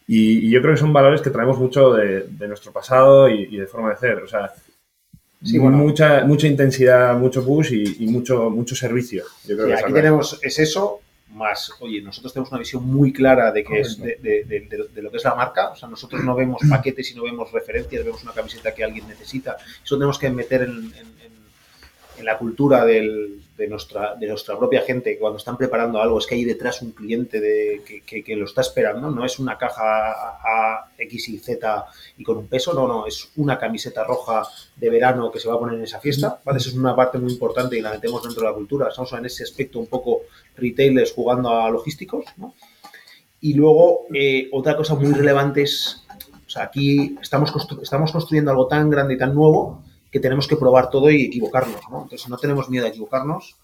Y, 0.06 0.50
yo 0.50 0.60
creo 0.60 0.74
que 0.74 0.80
son 0.80 0.92
valores 0.92 1.20
que 1.20 1.30
traemos 1.30 1.58
mucho 1.58 1.92
de, 1.94 2.26
nuestro 2.46 2.72
pasado 2.72 3.28
y, 3.28 3.56
de 3.56 3.66
forma 3.66 3.90
de 3.90 3.96
ser. 3.96 4.22
O 4.22 4.28
sea, 4.28 4.52
mucha, 5.42 6.24
mucha 6.24 6.46
intensidad, 6.46 7.16
mucho 7.16 7.44
push 7.44 7.72
y, 7.72 8.06
mucho, 8.06 8.50
mucho 8.50 8.74
servicio. 8.74 9.24
Yo 9.46 9.56
creo 9.56 9.76
aquí 9.76 9.92
tenemos, 9.92 10.38
es 10.42 10.58
eso, 10.58 11.00
más, 11.30 11.70
oye, 11.80 12.02
nosotros 12.02 12.32
tenemos 12.32 12.50
una 12.50 12.58
visión 12.58 12.86
muy 12.86 13.12
clara 13.12 13.50
de, 13.52 13.64
que 13.64 13.80
es, 13.80 13.98
de, 13.98 14.16
de, 14.20 15.02
lo 15.02 15.10
que 15.10 15.16
es 15.16 15.24
la 15.24 15.34
marca, 15.34 15.70
o 15.70 15.76
sea, 15.76 15.88
nosotros 15.88 16.22
no 16.22 16.34
vemos 16.34 16.60
paquetes 16.70 17.10
y 17.10 17.14
no 17.14 17.22
vemos 17.24 17.50
referencias, 17.52 18.04
vemos 18.04 18.22
una 18.22 18.32
camiseta 18.32 18.74
que 18.74 18.84
alguien 18.84 19.08
necesita, 19.08 19.56
eso 19.82 19.96
tenemos 19.96 20.18
que 20.18 20.30
meter 20.30 20.62
en, 20.62 20.92
en 20.94 21.21
la 22.22 22.38
cultura 22.38 22.84
del, 22.84 23.42
de, 23.56 23.68
nuestra, 23.68 24.14
de 24.14 24.26
nuestra 24.26 24.58
propia 24.58 24.82
gente 24.82 25.18
cuando 25.18 25.38
están 25.38 25.56
preparando 25.56 26.00
algo 26.00 26.18
es 26.18 26.26
que 26.26 26.34
hay 26.34 26.44
detrás 26.44 26.82
un 26.82 26.92
cliente 26.92 27.40
de, 27.40 28.02
que, 28.06 28.22
que, 28.22 28.36
lo 28.36 28.44
está 28.44 28.60
esperando, 28.60 29.10
no 29.10 29.24
es 29.24 29.38
una 29.38 29.58
caja 29.58 29.82
A, 29.82 30.90
X 30.98 31.28
y 31.28 31.38
Z 31.38 31.86
y 32.18 32.24
con 32.24 32.38
un 32.38 32.48
peso, 32.48 32.72
no, 32.74 32.86
no, 32.88 33.06
es 33.06 33.30
una 33.36 33.58
camiseta 33.58 34.04
roja 34.04 34.42
de 34.76 34.90
verano 34.90 35.30
que 35.30 35.40
se 35.40 35.48
va 35.48 35.54
a 35.54 35.58
poner 35.58 35.76
en 35.76 35.84
esa 35.84 36.00
fiesta, 36.00 36.40
¿vale? 36.44 36.58
Eso 36.58 36.70
es 36.70 36.76
una 36.76 36.96
parte 36.96 37.18
muy 37.18 37.32
importante 37.32 37.78
y 37.78 37.80
la 37.80 37.90
metemos 37.90 38.22
dentro 38.22 38.42
de 38.42 38.48
la 38.48 38.54
cultura, 38.54 38.88
estamos 38.88 39.12
en 39.12 39.26
ese 39.26 39.44
aspecto 39.44 39.78
un 39.78 39.86
poco 39.86 40.22
retailers 40.56 41.12
jugando 41.12 41.50
a 41.50 41.70
logísticos, 41.70 42.24
¿no? 42.36 42.54
Y 43.40 43.54
luego, 43.54 44.06
eh, 44.14 44.48
otra 44.52 44.76
cosa 44.76 44.94
muy 44.94 45.12
relevante 45.12 45.62
es, 45.62 46.04
o 46.46 46.50
sea, 46.50 46.64
aquí 46.64 47.16
estamos, 47.20 47.52
estamos 47.82 48.12
construyendo 48.12 48.52
algo 48.52 48.68
tan 48.68 48.88
grande 48.88 49.14
y 49.14 49.18
tan 49.18 49.34
nuevo 49.34 49.82
que 50.12 50.20
tenemos 50.20 50.46
que 50.46 50.56
probar 50.56 50.90
todo 50.90 51.10
y 51.10 51.22
equivocarnos, 51.22 51.80
¿no? 51.90 52.02
Entonces 52.02 52.28
no 52.28 52.36
tenemos 52.36 52.68
miedo 52.68 52.84
a 52.84 52.90
equivocarnos 52.90 53.56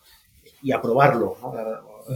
y 0.63 0.73
a 0.73 0.81
probarlo, 0.81 1.37
¿no? 1.43 1.55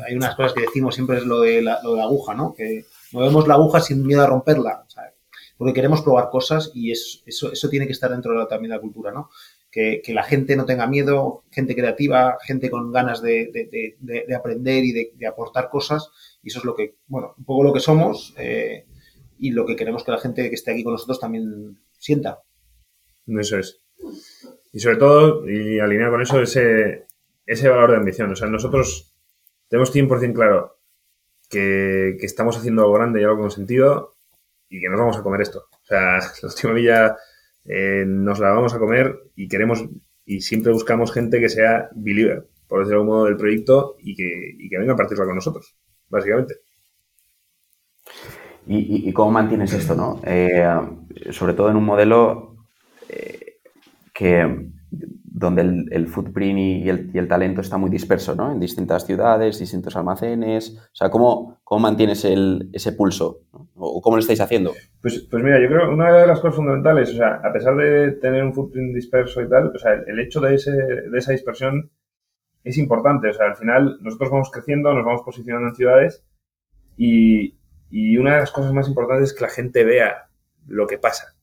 Hay 0.06 0.16
unas 0.16 0.34
cosas 0.34 0.54
que 0.54 0.62
decimos 0.62 0.94
siempre 0.94 1.18
es 1.18 1.26
lo 1.26 1.40
de 1.40 1.60
la, 1.60 1.80
lo 1.82 1.92
de 1.92 1.98
la 1.98 2.04
aguja, 2.04 2.34
¿no? 2.34 2.54
Que 2.54 2.86
movemos 3.12 3.46
la 3.46 3.54
aguja 3.54 3.80
sin 3.80 4.04
miedo 4.06 4.22
a 4.22 4.26
romperla, 4.26 4.86
porque 5.58 5.74
queremos 5.74 6.00
probar 6.00 6.30
cosas 6.30 6.72
y 6.74 6.90
es, 6.90 7.22
eso, 7.26 7.52
eso 7.52 7.68
tiene 7.68 7.86
que 7.86 7.92
estar 7.92 8.10
dentro 8.10 8.36
de 8.38 8.46
también 8.46 8.70
de 8.70 8.76
la 8.76 8.80
cultura, 8.80 9.12
¿no? 9.12 9.28
Que, 9.70 10.00
que, 10.02 10.14
la 10.14 10.22
gente 10.22 10.56
no 10.56 10.64
tenga 10.64 10.86
miedo, 10.86 11.44
gente 11.50 11.74
creativa, 11.74 12.38
gente 12.42 12.70
con 12.70 12.90
ganas 12.90 13.22
de, 13.22 13.50
de, 13.52 13.96
de, 14.00 14.34
aprender 14.34 14.84
y 14.84 14.92
de, 14.92 15.26
aportar 15.26 15.70
cosas. 15.70 16.10
Y 16.42 16.48
eso 16.48 16.58
es 16.58 16.64
lo 16.64 16.74
que, 16.74 16.96
bueno, 17.06 17.34
un 17.38 17.44
poco 17.44 17.62
lo 17.62 17.72
que 17.72 17.80
somos 17.80 18.34
eh, 18.36 18.86
y 19.38 19.50
lo 19.50 19.64
que 19.64 19.76
queremos 19.76 20.04
que 20.04 20.10
la 20.10 20.18
gente 20.18 20.48
que 20.50 20.54
esté 20.54 20.72
aquí 20.72 20.84
con 20.84 20.92
nosotros 20.92 21.20
también 21.20 21.78
sienta. 21.98 22.40
Eso 23.26 23.58
es. 23.58 23.81
Y 24.72 24.80
sobre 24.80 24.96
todo, 24.96 25.48
y 25.48 25.78
alineado 25.80 26.12
con 26.12 26.22
eso, 26.22 26.40
ese, 26.40 27.06
ese 27.46 27.68
valor 27.68 27.90
de 27.90 27.96
ambición. 27.98 28.32
O 28.32 28.36
sea, 28.36 28.48
nosotros 28.48 29.12
tenemos 29.68 29.94
100% 29.94 30.32
claro 30.32 30.78
que, 31.48 32.16
que, 32.18 32.26
estamos 32.26 32.56
haciendo 32.56 32.82
algo 32.82 32.94
grande 32.94 33.20
y 33.20 33.24
algo 33.24 33.38
con 33.38 33.50
sentido 33.50 34.14
y 34.68 34.80
que 34.80 34.88
nos 34.88 34.98
vamos 34.98 35.18
a 35.18 35.22
comer 35.22 35.42
esto. 35.42 35.66
O 35.70 35.86
sea, 35.86 36.18
la 36.42 36.48
última 36.48 36.72
milla 36.72 37.16
eh, 37.64 38.04
nos 38.06 38.38
la 38.38 38.50
vamos 38.50 38.74
a 38.74 38.78
comer 38.78 39.20
y 39.36 39.48
queremos 39.48 39.84
y 40.24 40.40
siempre 40.40 40.72
buscamos 40.72 41.12
gente 41.12 41.40
que 41.40 41.48
sea 41.48 41.88
believer, 41.94 42.48
por 42.68 42.80
decirlo 42.80 42.98
de 42.98 43.02
algún 43.02 43.16
modo, 43.16 43.24
del 43.26 43.36
proyecto 43.36 43.96
y 43.98 44.14
que, 44.14 44.54
y 44.58 44.68
que 44.68 44.78
venga 44.78 44.94
a 44.94 44.96
partirla 44.96 45.24
con 45.26 45.34
nosotros, 45.34 45.76
básicamente. 46.08 46.56
¿Y, 48.66 49.12
cómo 49.12 49.32
mantienes 49.32 49.72
esto, 49.72 49.96
no? 49.96 50.20
Eh, 50.24 50.64
sobre 51.30 51.54
todo 51.54 51.68
en 51.70 51.76
un 51.76 51.84
modelo 51.84 52.56
eh, 53.08 53.41
que 54.12 54.70
donde 55.34 55.62
el, 55.90 56.06
footprint 56.06 56.58
y 56.58 56.88
el, 56.88 57.28
talento 57.28 57.62
está 57.62 57.78
muy 57.78 57.90
disperso, 57.90 58.34
¿no? 58.34 58.52
En 58.52 58.60
distintas 58.60 59.06
ciudades, 59.06 59.58
distintos 59.58 59.96
almacenes. 59.96 60.76
O 60.78 60.94
sea, 60.94 61.10
¿cómo, 61.10 61.60
cómo 61.64 61.80
mantienes 61.80 62.24
ese 62.24 62.92
pulso? 62.92 63.40
¿O 63.74 64.00
cómo 64.02 64.16
lo 64.16 64.20
estáis 64.20 64.40
haciendo? 64.40 64.72
Pues, 65.00 65.26
pues 65.30 65.42
mira, 65.42 65.60
yo 65.60 65.68
creo 65.68 65.88
que 65.88 65.94
una 65.94 66.12
de 66.12 66.26
las 66.26 66.40
cosas 66.40 66.56
fundamentales, 66.56 67.10
o 67.10 67.16
sea, 67.16 67.40
a 67.42 67.52
pesar 67.52 67.74
de 67.76 68.12
tener 68.12 68.44
un 68.44 68.54
footprint 68.54 68.94
disperso 68.94 69.42
y 69.42 69.48
tal, 69.48 69.72
o 69.74 69.78
sea, 69.78 69.94
el, 70.06 70.20
hecho 70.20 70.40
de, 70.40 70.54
ese, 70.54 70.70
de 70.72 71.18
esa 71.18 71.32
dispersión 71.32 71.90
es 72.62 72.78
importante. 72.78 73.28
O 73.28 73.32
sea, 73.32 73.46
al 73.46 73.56
final 73.56 73.98
nosotros 74.00 74.30
vamos 74.30 74.50
creciendo, 74.50 74.92
nos 74.92 75.04
vamos 75.04 75.22
posicionando 75.24 75.68
en 75.68 75.74
ciudades 75.74 76.24
y, 76.96 77.56
y 77.90 78.16
una 78.18 78.34
de 78.34 78.40
las 78.40 78.52
cosas 78.52 78.72
más 78.72 78.86
importantes 78.86 79.30
es 79.30 79.34
que 79.34 79.44
la 79.44 79.50
gente 79.50 79.84
vea 79.84 80.28
lo 80.66 80.86
que 80.86 80.98
pasa. 80.98 81.34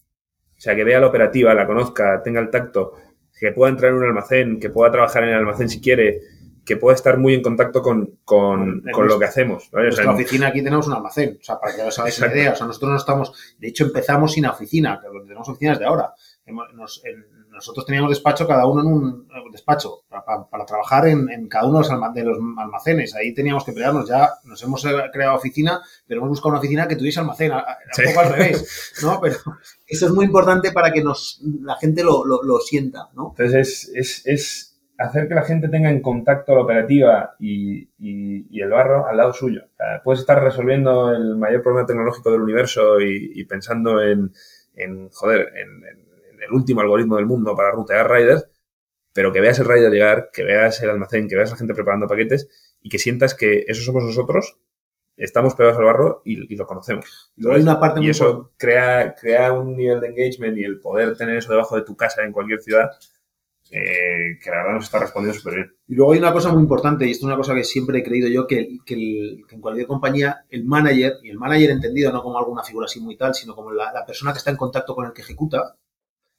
O 0.59 0.61
sea, 0.61 0.75
que 0.75 0.83
vea 0.83 0.99
la 0.99 1.07
operativa, 1.07 1.53
la 1.53 1.65
conozca, 1.65 2.21
tenga 2.21 2.41
el 2.41 2.49
tacto, 2.49 2.91
que 3.39 3.53
pueda 3.53 3.71
entrar 3.71 3.91
en 3.91 3.97
un 3.99 4.03
almacén, 4.03 4.59
que 4.59 4.69
pueda 4.69 4.91
trabajar 4.91 5.23
en 5.23 5.29
el 5.29 5.35
almacén 5.35 5.69
si 5.69 5.79
quiere, 5.79 6.19
que 6.65 6.75
pueda 6.75 6.95
estar 6.95 7.17
muy 7.17 7.33
en 7.33 7.41
contacto 7.41 7.81
con, 7.81 8.17
con, 8.25 8.83
lo 8.83 9.17
que 9.17 9.23
hacemos. 9.23 9.69
En 9.71 9.83
nuestra 9.83 10.11
oficina 10.11 10.47
aquí 10.47 10.61
tenemos 10.61 10.85
un 10.87 10.95
almacén, 10.95 11.37
o 11.39 11.43
sea, 11.45 11.57
para 11.61 11.73
que 11.73 11.83
os 11.83 11.97
hagáis 11.97 12.19
una 12.19 12.33
idea. 12.33 12.51
O 12.51 12.55
sea, 12.57 12.67
nosotros 12.67 12.91
no 12.91 12.97
estamos, 12.97 13.55
de 13.57 13.69
hecho 13.69 13.85
empezamos 13.85 14.33
sin 14.33 14.45
oficina, 14.47 14.99
tenemos 15.25 15.47
oficinas 15.47 15.79
de 15.79 15.85
ahora. 15.85 16.13
Nos, 16.73 17.01
nosotros 17.59 17.85
teníamos 17.85 18.09
despacho 18.09 18.47
cada 18.47 18.65
uno 18.65 18.81
en 18.81 18.87
un 18.87 19.27
despacho 19.51 20.03
para, 20.07 20.65
trabajar 20.65 21.07
en, 21.07 21.47
cada 21.49 21.67
uno 21.67 21.81
de 22.13 22.23
los, 22.23 22.37
almacenes. 22.57 23.15
Ahí 23.15 23.33
teníamos 23.33 23.65
que 23.65 23.73
pelearnos. 23.73 24.07
Ya 24.07 24.29
nos 24.45 24.63
hemos 24.63 24.85
eh, 24.85 24.91
creado 25.11 25.35
oficina, 25.35 25.81
pero 26.07 26.21
hemos 26.21 26.29
buscado 26.29 26.51
una 26.51 26.59
oficina 26.59 26.87
que 26.87 26.95
tuviese 26.95 27.19
almacén. 27.19 27.51
Un 27.51 28.05
poco 28.05 28.19
al 28.21 28.33
revés, 28.33 28.93
¿no? 29.03 29.19
Pero 29.19 29.35
eso 29.87 30.05
es 30.05 30.11
muy 30.13 30.25
importante 30.25 30.71
para 30.71 30.93
que 30.93 31.03
nos, 31.03 31.41
la 31.61 31.75
gente 31.75 32.01
lo, 32.01 32.23
sienta, 32.59 33.09
¿no? 33.13 33.33
Entonces 33.37 33.91
es, 33.93 34.25
es, 34.25 34.79
hacer 34.97 35.27
que 35.27 35.35
la 35.35 35.43
gente 35.43 35.67
tenga 35.67 35.89
en 35.89 36.01
contacto 36.01 36.55
la 36.55 36.61
operativa 36.61 37.35
y, 37.39 37.89
el 37.99 38.69
barro 38.69 39.07
al 39.07 39.17
lado 39.17 39.33
suyo. 39.33 39.63
puedes 40.03 40.21
estar 40.21 40.41
resolviendo 40.41 41.11
el 41.13 41.35
mayor 41.35 41.61
problema 41.61 41.85
tecnológico 41.85 42.31
del 42.31 42.41
universo 42.41 43.01
y, 43.01 43.43
pensando 43.45 44.01
en, 44.01 44.31
en 44.75 45.09
joder, 45.09 45.51
en 45.57 46.08
el 46.49 46.55
último 46.55 46.81
algoritmo 46.81 47.17
del 47.17 47.25
mundo 47.25 47.55
para 47.55 47.71
rutear 47.71 48.09
riders, 48.09 48.47
pero 49.13 49.31
que 49.31 49.41
veas 49.41 49.59
el 49.59 49.67
rider 49.67 49.91
llegar, 49.91 50.29
que 50.33 50.43
veas 50.43 50.81
el 50.81 50.89
almacén, 50.89 51.27
que 51.27 51.35
veas 51.35 51.49
a 51.49 51.53
la 51.53 51.57
gente 51.57 51.73
preparando 51.73 52.07
paquetes 52.07 52.49
y 52.81 52.89
que 52.89 52.99
sientas 52.99 53.33
que 53.35 53.65
eso 53.67 53.83
somos 53.83 54.03
nosotros, 54.03 54.57
estamos 55.17 55.55
pegados 55.55 55.77
al 55.77 55.85
barro 55.85 56.21
y, 56.23 56.55
lo 56.55 56.65
conocemos. 56.65 57.31
Y, 57.35 57.47
hay 57.49 57.61
una 57.61 57.79
parte 57.79 58.01
y 58.01 58.09
eso 58.09 58.53
crea, 58.57 59.15
crea 59.19 59.51
un 59.53 59.75
nivel 59.75 59.99
de 59.99 60.07
engagement 60.07 60.57
y 60.57 60.63
el 60.63 60.79
poder 60.79 61.17
tener 61.17 61.37
eso 61.37 61.51
debajo 61.51 61.75
de 61.75 61.83
tu 61.83 61.95
casa 61.95 62.23
en 62.23 62.31
cualquier 62.31 62.61
ciudad 62.61 62.89
eh, 63.71 64.39
que 64.41 64.49
la 64.49 64.57
verdad 64.57 64.73
nos 64.73 64.85
está 64.85 64.99
respondiendo 64.99 65.37
súper 65.37 65.55
bien. 65.55 65.73
Y 65.87 65.95
luego 65.95 66.13
hay 66.13 66.19
una 66.19 66.33
cosa 66.33 66.51
muy 66.51 66.63
importante, 66.63 67.05
y 67.05 67.11
esto 67.11 67.25
es 67.25 67.27
una 67.27 67.37
cosa 67.37 67.53
que 67.53 67.63
siempre 67.63 67.99
he 67.99 68.03
creído 68.03 68.27
yo, 68.27 68.47
que, 68.47 68.77
que, 68.83 69.43
en 69.49 69.61
cualquier 69.61 69.85
compañía 69.85 70.45
el 70.49 70.65
manager, 70.65 71.17
y 71.21 71.29
el 71.29 71.37
manager 71.37 71.69
entendido 71.69 72.11
no 72.11 72.23
como 72.23 72.39
alguna 72.39 72.63
figura 72.63 72.85
así 72.85 72.99
muy 72.99 73.15
tal, 73.15 73.35
sino 73.35 73.55
como 73.55 73.71
la, 73.71 73.93
la 73.93 74.05
persona 74.05 74.31
que 74.31 74.39
está 74.39 74.49
en 74.49 74.57
contacto 74.57 74.95
con 74.95 75.05
el 75.05 75.13
que 75.13 75.21
ejecuta, 75.21 75.77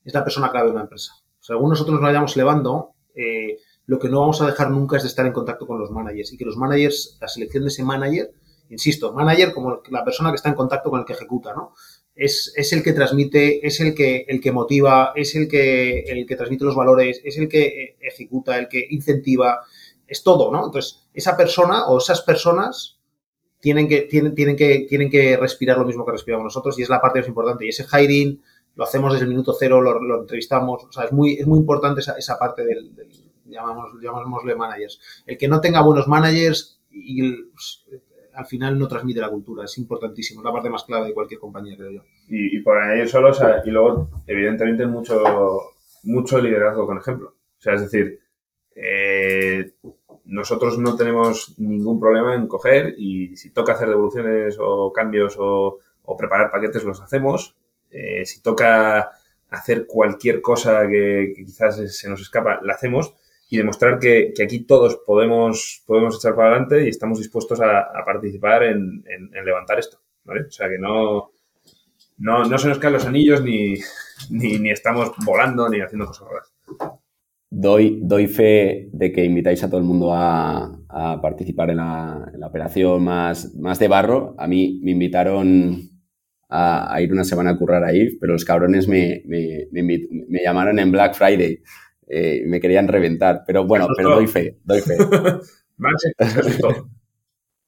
es 0.04 0.14
la 0.14 0.24
persona 0.24 0.50
clave 0.50 0.66
de 0.66 0.72
una 0.72 0.82
empresa. 0.82 1.12
Según 1.38 1.70
nosotros 1.70 1.94
nos 1.94 2.02
vayamos 2.02 2.34
elevando, 2.36 2.94
eh, 3.14 3.58
lo 3.86 3.98
que 3.98 4.08
no 4.08 4.20
vamos 4.20 4.40
a 4.40 4.46
dejar 4.46 4.70
nunca 4.70 4.96
es 4.96 5.02
de 5.02 5.08
estar 5.08 5.26
en 5.26 5.32
contacto 5.32 5.66
con 5.66 5.78
los 5.78 5.90
managers 5.90 6.32
y 6.32 6.36
que 6.36 6.44
los 6.44 6.56
managers, 6.56 7.18
la 7.20 7.28
selección 7.28 7.64
de 7.64 7.68
ese 7.68 7.82
manager, 7.82 8.32
insisto, 8.68 9.12
manager 9.12 9.52
como 9.52 9.82
la 9.90 10.04
persona 10.04 10.30
que 10.30 10.36
está 10.36 10.48
en 10.48 10.54
contacto 10.54 10.90
con 10.90 11.00
el 11.00 11.06
que 11.06 11.14
ejecuta, 11.14 11.52
¿no? 11.54 11.74
Es, 12.14 12.52
es, 12.56 12.72
el 12.72 12.82
que 12.82 12.92
transmite, 12.92 13.66
es 13.66 13.80
el 13.80 13.94
que, 13.94 14.26
el 14.28 14.40
que 14.40 14.52
motiva, 14.52 15.12
es 15.16 15.34
el 15.34 15.48
que, 15.48 16.00
el 16.00 16.26
que 16.26 16.36
transmite 16.36 16.64
los 16.64 16.76
valores, 16.76 17.20
es 17.24 17.38
el 17.38 17.48
que 17.48 17.62
eh, 17.62 17.96
ejecuta, 18.00 18.58
el 18.58 18.68
que 18.68 18.86
incentiva, 18.90 19.60
es 20.06 20.22
todo, 20.22 20.50
¿no? 20.50 20.66
Entonces, 20.66 21.06
esa 21.14 21.36
persona 21.36 21.86
o 21.86 21.98
esas 21.98 22.20
personas 22.22 22.98
tienen 23.60 23.88
que, 23.88 24.02
tienen, 24.02 24.34
tienen 24.34 24.56
que, 24.56 24.86
tienen 24.88 25.10
que 25.10 25.36
respirar 25.36 25.78
lo 25.78 25.84
mismo 25.84 26.04
que 26.04 26.12
respiramos 26.12 26.44
nosotros 26.44 26.78
y 26.78 26.82
es 26.82 26.88
la 26.88 27.00
parte 27.00 27.20
más 27.20 27.28
importante. 27.28 27.64
Y 27.64 27.68
ese 27.68 27.84
hiring, 27.84 28.42
lo 28.80 28.86
hacemos 28.86 29.12
desde 29.12 29.24
el 29.24 29.30
minuto 29.30 29.52
cero, 29.52 29.82
lo, 29.82 30.22
entrevistamos, 30.22 30.84
o 30.84 30.90
sea, 30.90 31.04
es 31.04 31.12
muy, 31.12 31.34
es 31.34 31.46
muy 31.46 31.58
importante 31.58 32.00
esa, 32.00 32.14
esa 32.16 32.38
parte 32.38 32.64
del, 32.64 32.90
llamamos, 33.44 33.92
llamémosle 34.00 34.54
managers. 34.56 35.22
El 35.26 35.36
que 35.36 35.48
no 35.48 35.60
tenga 35.60 35.82
buenos 35.82 36.08
managers 36.08 36.80
y 36.90 37.30
pues, 37.30 37.84
al 38.32 38.46
final 38.46 38.78
no 38.78 38.88
transmite 38.88 39.20
la 39.20 39.28
cultura, 39.28 39.66
es 39.66 39.76
importantísimo, 39.76 40.40
es 40.40 40.46
la 40.46 40.52
parte 40.52 40.70
más 40.70 40.84
clave 40.84 41.08
de 41.08 41.12
cualquier 41.12 41.38
compañía, 41.38 41.76
creo 41.76 41.90
yo. 41.90 42.02
Y, 42.28 42.58
por 42.60 42.78
añadir 42.78 43.06
solo, 43.06 43.28
o 43.28 43.34
sea, 43.34 43.60
y 43.66 43.70
luego, 43.70 44.08
evidentemente, 44.26 44.86
mucho, 44.86 45.22
mucho 46.04 46.40
liderazgo 46.40 46.86
con 46.86 46.96
ejemplo. 46.96 47.34
O 47.58 47.60
sea, 47.60 47.74
es 47.74 47.82
decir, 47.82 48.18
eh, 48.74 49.74
nosotros 50.24 50.78
no 50.78 50.96
tenemos 50.96 51.54
ningún 51.58 52.00
problema 52.00 52.34
en 52.34 52.48
coger 52.48 52.94
y 52.96 53.36
si 53.36 53.50
toca 53.50 53.74
hacer 53.74 53.90
devoluciones 53.90 54.56
o 54.58 54.90
cambios 54.90 55.36
o 55.38 55.76
preparar 56.16 56.50
paquetes, 56.50 56.82
los 56.82 57.02
hacemos 57.02 57.59
eh, 57.90 58.24
si 58.24 58.42
toca 58.42 59.10
hacer 59.50 59.86
cualquier 59.86 60.40
cosa 60.40 60.86
que, 60.88 61.32
quizás 61.36 61.96
se 61.96 62.08
nos 62.08 62.20
escapa, 62.20 62.60
la 62.62 62.74
hacemos 62.74 63.14
y 63.48 63.56
demostrar 63.56 63.98
que, 63.98 64.32
aquí 64.42 64.60
todos 64.60 65.00
podemos, 65.04 65.82
podemos 65.86 66.16
echar 66.16 66.36
para 66.36 66.50
adelante 66.50 66.84
y 66.84 66.88
estamos 66.88 67.18
dispuestos 67.18 67.60
a, 67.60 67.88
participar 68.06 68.62
en, 68.62 69.02
levantar 69.44 69.78
esto. 69.78 69.98
O 70.24 70.50
sea, 70.50 70.68
que 70.68 70.78
no, 70.78 71.32
no, 72.18 72.58
se 72.58 72.68
nos 72.68 72.78
caen 72.78 72.94
los 72.94 73.06
anillos 73.06 73.42
ni, 73.44 73.74
ni, 74.30 74.70
estamos 74.70 75.10
volando 75.24 75.68
ni 75.68 75.80
haciendo 75.80 76.06
cosas 76.06 76.28
raras. 76.28 76.52
Doy, 77.52 77.98
doy 78.00 78.28
fe 78.28 78.88
de 78.92 79.10
que 79.10 79.24
invitáis 79.24 79.64
a 79.64 79.68
todo 79.68 79.78
el 79.78 79.86
mundo 79.86 80.14
a, 80.14 80.76
participar 81.20 81.70
en 81.70 81.78
la, 81.78 82.30
en 82.32 82.38
la, 82.38 82.46
operación 82.46 83.02
más, 83.02 83.52
más 83.56 83.80
de 83.80 83.88
barro. 83.88 84.36
A 84.38 84.46
mí 84.46 84.80
me 84.84 84.92
invitaron 84.92 85.89
a, 86.50 87.00
ir 87.00 87.12
una 87.12 87.24
semana 87.24 87.50
a 87.50 87.56
currar 87.56 87.84
ahí, 87.84 88.16
pero 88.18 88.32
los 88.32 88.44
cabrones 88.44 88.88
me, 88.88 89.22
me, 89.26 89.68
me, 89.70 90.42
llamaron 90.42 90.78
en 90.78 90.90
Black 90.90 91.14
Friday. 91.14 91.62
Eh, 92.08 92.42
me 92.46 92.60
querían 92.60 92.88
reventar, 92.88 93.44
pero 93.46 93.64
bueno, 93.64 93.86
pero 93.96 94.16
doy 94.16 94.26
fe, 94.26 94.58
doy 94.64 94.80
fe. 94.80 94.96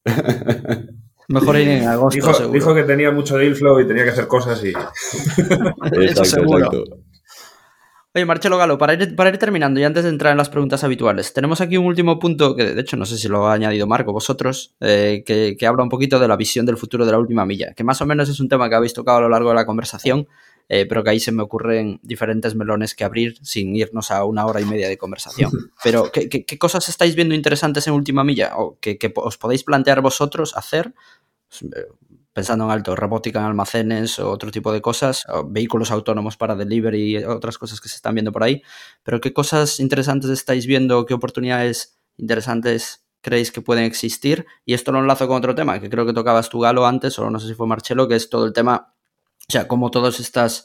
Mejor 1.29 1.57
ir 1.59 1.69
en 1.69 1.89
agosto. 1.89 2.17
Dijo, 2.17 2.35
seguro. 2.35 2.53
dijo, 2.53 2.75
que 2.75 2.83
tenía 2.83 3.11
mucho 3.11 3.39
deal 3.39 3.55
flow 3.55 3.81
y 3.81 3.87
tenía 3.87 4.05
que 4.05 4.11
hacer 4.11 4.27
cosas 4.27 4.63
y. 4.65 4.73
Eso 6.03 6.25
seguro. 6.25 6.71
Oye, 8.15 8.27
Marcelo 8.27 8.59
Galo, 8.59 8.77
para 8.77 8.93
ir, 8.93 9.17
para 9.17 9.31
ir 9.31 9.39
terminando 9.39 9.81
y 9.81 9.85
antes 9.85 10.05
de 10.05 10.11
entrar 10.11 10.33
en 10.33 10.37
las 10.37 10.51
preguntas 10.51 10.85
habituales, 10.85 11.33
tenemos 11.33 11.63
aquí 11.63 11.79
un 11.79 11.87
último 11.87 12.19
punto 12.19 12.55
que 12.55 12.75
de 12.75 12.81
hecho 12.83 12.99
no 12.99 13.07
sé 13.07 13.17
si 13.17 13.27
lo 13.27 13.47
ha 13.47 13.55
añadido 13.55 13.87
Marco, 13.87 14.13
vosotros, 14.13 14.75
eh, 14.81 15.23
que, 15.25 15.67
habla 15.67 15.83
un 15.83 15.89
poquito 15.89 16.19
de 16.19 16.29
la 16.29 16.37
visión 16.37 16.67
del 16.67 16.77
futuro 16.77 17.07
de 17.07 17.13
la 17.13 17.19
última 17.19 17.47
milla, 17.47 17.73
que 17.73 17.85
más 17.85 18.03
o 18.03 18.07
menos 18.07 18.29
es 18.29 18.39
un 18.39 18.51
tema 18.51 18.69
que 18.69 18.75
habéis 18.75 18.93
tocado 18.93 19.17
a 19.17 19.21
lo 19.23 19.31
largo 19.31 19.49
de 19.49 19.55
la 19.55 19.65
conversación, 19.65 20.29
eh, 20.69 20.85
pero 20.87 21.03
que 21.03 21.09
ahí 21.09 21.21
se 21.21 21.33
me 21.33 21.43
ocurren 21.43 22.01
diferentes 22.03 22.55
melones 22.55 22.95
que 22.95 23.05
abrir 23.05 23.39
sin 23.41 23.75
irnos 23.75 24.11
a 24.11 24.25
una 24.27 24.45
hora 24.45 24.61
y 24.61 24.67
media 24.67 24.89
de 24.89 24.99
conversación. 24.99 25.51
Pero, 25.83 26.13
¿qué, 26.13 26.29
qué, 26.29 26.59
cosas 26.59 26.89
estáis 26.89 27.15
viendo 27.15 27.35
interesantes 27.35 27.87
en 27.89 27.95
última 27.95 28.25
milla 28.25 28.57
o 28.57 28.79
que, 28.79 28.97
que 28.97 29.13
os 29.15 29.39
podéis 29.39 29.65
plantear 29.65 30.03
vosotros 30.03 30.57
hacer? 30.57 30.95
Pensando 32.33 32.65
en 32.65 32.71
alto, 32.71 32.97
robótica 32.97 33.41
en 33.41 33.47
almacenes 33.47 34.19
o 34.19 34.31
otro 34.31 34.51
tipo 34.51 34.73
de 34.73 34.81
cosas, 34.81 35.25
vehículos 35.47 35.91
autónomos 35.91 36.37
para 36.37 36.57
delivery 36.57 37.19
y 37.19 37.25
otras 37.25 37.59
cosas 37.59 37.81
que 37.81 37.89
se 37.89 37.97
están 37.97 38.15
viendo 38.15 38.33
por 38.33 38.43
ahí. 38.43 38.63
Pero 39.03 39.21
¿qué 39.21 39.33
cosas 39.33 39.81
interesantes 39.81 40.31
estáis 40.31 40.67
viendo? 40.67 41.05
¿Qué 41.05 41.15
oportunidades 41.15 41.99
interesantes 42.17 43.05
creéis 43.21 43.53
que 43.53 43.61
pueden 43.61 43.85
existir? 43.85 44.47
Y 44.65 44.75
esto 44.75 44.93
lo 44.93 45.01
enlazo 45.01 45.29
con 45.29 45.37
otro 45.37 45.55
tema, 45.55 45.81
que 45.81 45.91
creo 45.91 46.07
que 46.07 46.13
tocabas 46.13 46.49
tú, 46.49 46.61
Galo, 46.61 46.87
antes, 46.87 47.19
o 47.19 47.31
no 47.31 47.39
sé 47.39 47.49
si 47.49 47.55
fue 47.55 47.67
Marcelo, 47.67 48.09
que 48.09 48.17
es 48.17 48.31
todo 48.31 48.47
el 48.47 48.53
tema, 48.53 48.95
o 49.49 49.53
sea, 49.53 49.69
cómo 49.69 49.91
todas 49.91 50.19
estas, 50.19 50.65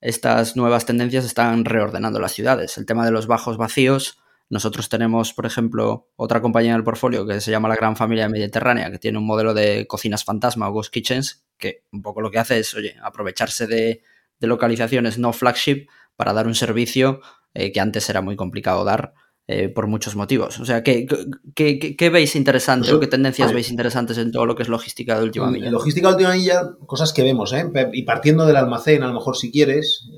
estas 0.00 0.56
nuevas 0.56 0.84
tendencias 0.84 1.24
están 1.24 1.64
reordenando 1.64 2.20
las 2.20 2.32
ciudades. 2.32 2.76
El 2.76 2.86
tema 2.86 3.04
de 3.04 3.12
los 3.12 3.26
bajos 3.26 3.56
vacíos, 3.56 4.21
nosotros 4.52 4.90
tenemos, 4.90 5.32
por 5.32 5.46
ejemplo, 5.46 6.10
otra 6.14 6.42
compañía 6.42 6.72
en 6.72 6.76
el 6.76 6.84
portfolio 6.84 7.26
que 7.26 7.40
se 7.40 7.50
llama 7.50 7.70
la 7.70 7.74
Gran 7.74 7.96
Familia 7.96 8.28
Mediterránea, 8.28 8.90
que 8.90 8.98
tiene 8.98 9.16
un 9.16 9.24
modelo 9.24 9.54
de 9.54 9.86
cocinas 9.86 10.24
fantasma 10.24 10.68
o 10.68 10.72
ghost 10.72 10.92
kitchens, 10.92 11.46
que 11.56 11.84
un 11.90 12.02
poco 12.02 12.20
lo 12.20 12.30
que 12.30 12.38
hace 12.38 12.58
es, 12.58 12.74
oye, 12.74 12.94
aprovecharse 13.02 13.66
de, 13.66 14.02
localizaciones 14.40 15.18
no 15.18 15.32
flagship 15.32 15.86
para 16.16 16.34
dar 16.34 16.46
un 16.46 16.54
servicio 16.54 17.20
eh, 17.54 17.72
que 17.72 17.80
antes 17.80 18.10
era 18.10 18.20
muy 18.20 18.36
complicado 18.36 18.84
dar 18.84 19.14
eh, 19.46 19.70
por 19.70 19.86
muchos 19.86 20.16
motivos. 20.16 20.60
O 20.60 20.66
sea, 20.66 20.82
¿qué, 20.82 21.06
qué, 21.54 22.10
veis 22.10 22.36
interesante 22.36 22.88
pues 22.88 22.92
o 22.92 23.00
qué 23.00 23.06
tendencias 23.06 23.54
veis 23.54 23.70
interesantes 23.70 24.18
en 24.18 24.32
todo 24.32 24.44
lo 24.44 24.54
que 24.54 24.64
es 24.64 24.68
logística 24.68 25.16
de 25.16 25.24
última 25.24 25.50
milla? 25.50 25.68
En 25.68 25.72
logística 25.72 26.08
de 26.08 26.14
última 26.14 26.34
milla, 26.34 26.76
cosas 26.84 27.14
que 27.14 27.22
vemos, 27.22 27.54
¿eh? 27.54 27.64
Y 27.94 28.02
partiendo 28.02 28.44
del 28.44 28.56
almacén, 28.56 29.02
a 29.02 29.06
lo 29.06 29.14
mejor 29.14 29.34
si 29.34 29.50
quieres, 29.50 30.10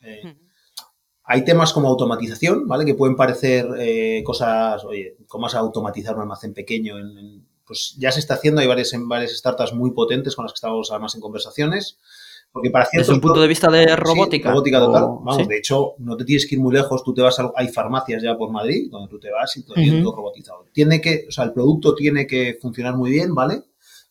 eh, 0.00 0.20
hmm. 0.24 0.43
Hay 1.24 1.44
temas 1.44 1.72
como 1.72 1.88
automatización, 1.88 2.68
¿vale? 2.68 2.84
Que 2.84 2.94
pueden 2.94 3.16
parecer 3.16 3.66
cosas, 4.24 4.84
oye, 4.84 5.16
¿cómo 5.26 5.42
vas 5.44 5.54
a 5.54 5.60
automatizar 5.60 6.14
un 6.14 6.22
almacén 6.22 6.52
pequeño? 6.52 6.96
pues 7.66 7.96
ya 7.98 8.12
se 8.12 8.20
está 8.20 8.34
haciendo, 8.34 8.60
hay 8.60 8.66
varias, 8.66 8.92
varias 9.06 9.36
startups 9.36 9.72
muy 9.72 9.92
potentes 9.92 10.36
con 10.36 10.44
las 10.44 10.52
que 10.52 10.58
estamos 10.58 10.90
además 10.90 11.14
en 11.14 11.20
conversaciones. 11.20 11.98
Porque 12.52 12.70
para 12.70 12.86
Desde 12.92 13.12
un 13.12 13.20
punto 13.20 13.40
de 13.40 13.48
vista 13.48 13.68
de 13.68 13.96
robótica. 13.96 14.50
robótica 14.50 14.78
total. 14.78 15.02
Vamos, 15.22 15.48
de 15.48 15.58
hecho, 15.58 15.94
no 15.98 16.16
te 16.16 16.24
tienes 16.24 16.46
que 16.46 16.54
ir 16.54 16.60
muy 16.60 16.72
lejos. 16.72 17.02
Tú 17.02 17.12
te 17.12 17.20
vas 17.20 17.36
a, 17.40 17.50
hay 17.56 17.66
farmacias 17.66 18.22
ya 18.22 18.36
por 18.36 18.50
Madrid 18.52 18.88
donde 18.92 19.08
tú 19.08 19.18
te 19.18 19.28
vas 19.28 19.56
y 19.56 19.64
todo, 19.64 19.74
todo 19.74 20.14
robotizado. 20.14 20.66
Tiene 20.72 21.00
que, 21.00 21.24
o 21.28 21.32
sea, 21.32 21.44
el 21.44 21.52
producto 21.52 21.96
tiene 21.96 22.28
que 22.28 22.56
funcionar 22.60 22.96
muy 22.96 23.10
bien, 23.10 23.34
¿vale? 23.34 23.64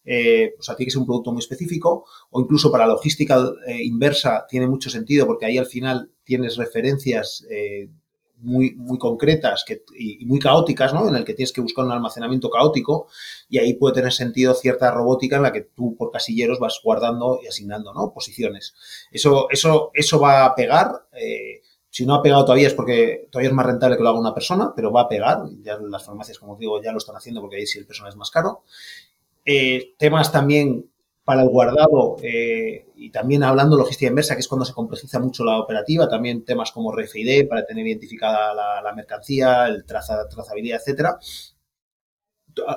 Eh, 0.05 0.53
o 0.59 0.61
sea, 0.61 0.75
tiene 0.75 0.87
que 0.87 0.91
ser 0.91 0.99
un 0.99 1.05
producto 1.05 1.31
muy 1.31 1.39
específico, 1.39 2.05
o 2.31 2.41
incluso 2.41 2.71
para 2.71 2.85
logística 2.85 3.41
eh, 3.67 3.83
inversa 3.83 4.45
tiene 4.49 4.67
mucho 4.67 4.89
sentido 4.89 5.25
porque 5.25 5.45
ahí 5.45 5.57
al 5.57 5.65
final 5.65 6.11
tienes 6.23 6.57
referencias 6.57 7.45
eh, 7.49 7.89
muy, 8.43 8.75
muy 8.75 8.97
concretas 8.97 9.65
y, 9.97 10.25
muy 10.25 10.39
caóticas, 10.39 10.93
¿no? 10.93 11.07
En 11.07 11.15
el 11.15 11.23
que 11.23 11.33
tienes 11.33 11.53
que 11.53 11.61
buscar 11.61 11.85
un 11.85 11.91
almacenamiento 11.91 12.49
caótico 12.49 13.07
y 13.49 13.57
ahí 13.57 13.73
puede 13.73 13.95
tener 13.95 14.11
sentido 14.11 14.53
cierta 14.53 14.91
robótica 14.91 15.37
en 15.37 15.43
la 15.43 15.51
que 15.51 15.61
tú 15.61 15.95
por 15.95 16.11
casilleros 16.11 16.59
vas 16.59 16.79
guardando 16.83 17.39
y 17.41 17.47
asignando, 17.47 17.93
¿no? 17.93 18.13
Posiciones. 18.13 18.73
Eso, 19.11 19.47
eso, 19.49 19.91
eso 19.93 20.19
va 20.19 20.45
a 20.45 20.55
pegar. 20.55 20.91
Eh, 21.13 21.61
si 21.89 22.05
no 22.05 22.15
ha 22.15 22.23
pegado 22.23 22.43
todavía 22.43 22.67
es 22.67 22.73
porque 22.73 23.27
todavía 23.31 23.49
es 23.49 23.55
más 23.55 23.67
rentable 23.67 23.95
que 23.95 24.03
lo 24.03 24.09
haga 24.09 24.19
una 24.19 24.33
persona, 24.33 24.73
pero 24.75 24.91
va 24.91 25.01
a 25.01 25.07
pegar. 25.07 25.43
Ya 25.61 25.77
las 25.77 26.03
farmacias, 26.03 26.39
como 26.39 26.53
os 26.53 26.59
digo, 26.59 26.81
ya 26.81 26.91
lo 26.91 26.97
están 26.97 27.15
haciendo 27.15 27.39
porque 27.39 27.57
ahí 27.57 27.67
sí 27.67 27.79
el 27.79 27.85
personal 27.85 28.11
es 28.11 28.17
más 28.17 28.31
caro. 28.31 28.63
Eh, 29.45 29.95
temas 29.97 30.31
también 30.31 30.89
para 31.23 31.43
el 31.43 31.49
guardado 31.49 32.17
eh, 32.21 32.87
y 32.95 33.09
también 33.11 33.43
hablando 33.43 33.77
logística 33.77 34.09
inversa, 34.09 34.35
que 34.35 34.41
es 34.41 34.47
cuando 34.47 34.65
se 34.65 34.73
complejiza 34.73 35.19
mucho 35.19 35.43
la 35.43 35.59
operativa, 35.59 36.07
también 36.07 36.43
temas 36.43 36.71
como 36.71 36.91
RFID 36.91 37.47
para 37.47 37.65
tener 37.65 37.87
identificada 37.87 38.53
la, 38.53 38.93
mercancía, 38.93 39.67
el 39.67 39.85
traza, 39.85 40.27
trazabilidad, 40.27 40.79
etcétera, 40.79 41.17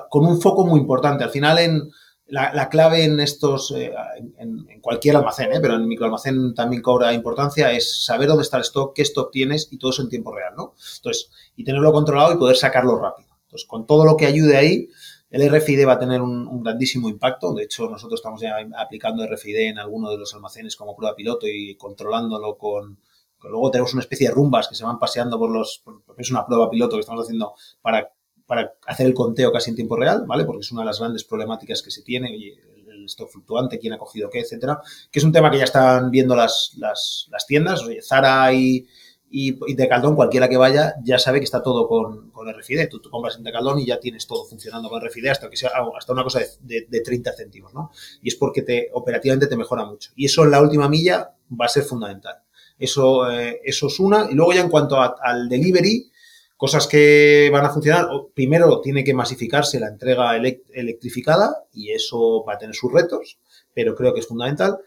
con 0.09 0.25
un 0.25 0.41
foco 0.41 0.65
muy 0.65 0.79
importante. 0.79 1.23
Al 1.23 1.29
final, 1.29 1.59
en 1.59 1.91
la, 2.27 2.69
clave 2.69 3.03
en 3.03 3.19
estos, 3.19 3.71
eh, 3.71 3.93
en, 4.37 4.81
cualquier 4.81 5.15
almacén, 5.15 5.51
eh, 5.53 5.59
pero 5.61 5.75
en 5.75 5.87
microalmacén 5.87 6.53
también 6.53 6.81
cobra 6.81 7.13
importancia, 7.13 7.71
es 7.71 8.05
saber 8.05 8.27
dónde 8.27 8.43
está 8.43 8.57
el 8.57 8.63
stock, 8.63 8.93
qué 8.95 9.01
stock 9.03 9.31
tienes 9.31 9.67
y 9.71 9.77
todo 9.77 9.91
eso 9.91 10.01
en 10.01 10.09
tiempo 10.09 10.33
real, 10.33 10.53
¿no? 10.55 10.73
Entonces, 10.97 11.31
y 11.55 11.63
tenerlo 11.63 11.91
controlado 11.91 12.33
y 12.33 12.37
poder 12.37 12.57
sacarlo 12.57 12.97
rápido. 12.97 13.29
Entonces, 13.43 13.67
con 13.67 13.85
todo 13.85 14.05
lo 14.05 14.17
que 14.17 14.25
ayude 14.25 14.57
ahí, 14.57 14.89
el 15.29 15.49
RFID 15.49 15.87
va 15.87 15.93
a 15.93 15.99
tener 15.99 16.21
un, 16.21 16.63
grandísimo 16.63 17.09
impacto. 17.09 17.53
De 17.53 17.63
hecho, 17.63 17.89
nosotros 17.89 18.19
estamos 18.19 18.41
ya 18.41 18.55
aplicando 18.77 19.25
RFID 19.25 19.69
en 19.69 19.79
alguno 19.79 20.09
de 20.09 20.17
los 20.17 20.33
almacenes 20.33 20.75
como 20.75 20.95
prueba 20.95 21.15
piloto 21.15 21.47
y 21.47 21.75
controlándolo 21.75 22.57
con, 22.57 22.99
Luego 23.43 23.71
tenemos 23.71 23.93
una 23.93 24.01
especie 24.01 24.27
de 24.27 24.33
rumbas 24.33 24.67
que 24.67 24.75
se 24.75 24.83
van 24.83 24.99
paseando 24.99 25.37
por 25.37 25.51
los... 25.51 25.83
Es 26.17 26.31
una 26.31 26.45
prueba 26.45 26.69
piloto 26.69 26.95
que 26.95 27.01
estamos 27.01 27.23
haciendo 27.23 27.53
para, 27.81 28.11
para 28.45 28.73
hacer 28.87 29.05
el 29.05 29.13
conteo 29.13 29.51
casi 29.51 29.69
en 29.69 29.75
tiempo 29.75 29.95
real, 29.95 30.25
¿vale? 30.25 30.43
Porque 30.45 30.61
es 30.61 30.71
una 30.71 30.81
de 30.81 30.87
las 30.87 30.99
grandes 30.99 31.23
problemáticas 31.23 31.81
que 31.81 31.91
se 31.91 32.01
tiene, 32.01 32.29
el 32.29 33.05
stock 33.05 33.29
fluctuante, 33.29 33.79
quién 33.79 33.93
ha 33.93 33.97
cogido 33.97 34.29
qué, 34.29 34.39
etcétera. 34.39 34.81
Que 35.11 35.19
es 35.19 35.25
un 35.25 35.31
tema 35.31 35.51
que 35.51 35.59
ya 35.59 35.65
están 35.65 36.09
viendo 36.09 36.35
las, 36.35 36.73
las, 36.77 37.27
las 37.29 37.45
tiendas. 37.45 37.83
Zara 38.01 38.51
y, 38.53 38.87
y, 39.29 39.59
y 39.69 39.75
Decathlon, 39.75 40.15
cualquiera 40.15 40.47
que 40.47 40.57
vaya, 40.57 40.95
ya 41.03 41.19
sabe 41.19 41.39
que 41.39 41.45
está 41.45 41.61
todo 41.61 41.87
con, 41.87 42.31
con 42.31 42.51
RFID. 42.51 42.87
Tú, 42.89 42.99
tú, 42.99 43.09
compras 43.09 43.35
en 43.35 43.43
Decathlon 43.43 43.79
y 43.79 43.85
ya 43.85 43.99
tienes 43.99 44.25
todo 44.25 44.45
funcionando 44.45 44.89
con 44.89 45.05
RFID 45.05 45.27
hasta 45.27 45.49
que 45.49 45.57
sea 45.57 45.71
hasta 45.97 46.13
una 46.13 46.23
cosa 46.23 46.39
de, 46.61 46.87
de, 46.87 47.01
30 47.01 47.33
céntimos, 47.33 47.73
¿no? 47.73 47.91
Y 48.21 48.29
es 48.29 48.35
porque 48.35 48.61
te, 48.61 48.89
operativamente 48.93 49.47
te 49.47 49.57
mejora 49.57 49.85
mucho. 49.85 50.11
Y 50.15 50.25
eso 50.25 50.45
en 50.45 50.51
la 50.51 50.61
última 50.61 50.87
milla 50.87 51.33
va 51.59 51.65
a 51.65 51.69
ser 51.69 51.83
fundamental. 51.83 52.35
Eso, 52.79 53.29
eh, 53.29 53.59
eso 53.63 53.87
es 53.87 53.99
una. 53.99 54.27
Y 54.31 54.35
luego 54.35 54.53
ya 54.53 54.61
en 54.61 54.69
cuanto 54.69 54.97
al 54.99 55.49
delivery, 55.49 56.09
cosas 56.55 56.87
que 56.87 57.49
van 57.51 57.65
a 57.65 57.69
funcionar. 57.69 58.07
Primero 58.33 58.81
tiene 58.81 59.03
que 59.03 59.13
masificarse 59.13 59.79
la 59.79 59.87
entrega 59.87 60.35
electrificada 60.35 61.65
y 61.73 61.91
eso 61.91 62.43
va 62.43 62.53
a 62.53 62.57
tener 62.57 62.75
sus 62.75 62.91
retos, 62.91 63.39
pero 63.73 63.95
creo 63.95 64.13
que 64.13 64.21
es 64.21 64.27
fundamental 64.27 64.79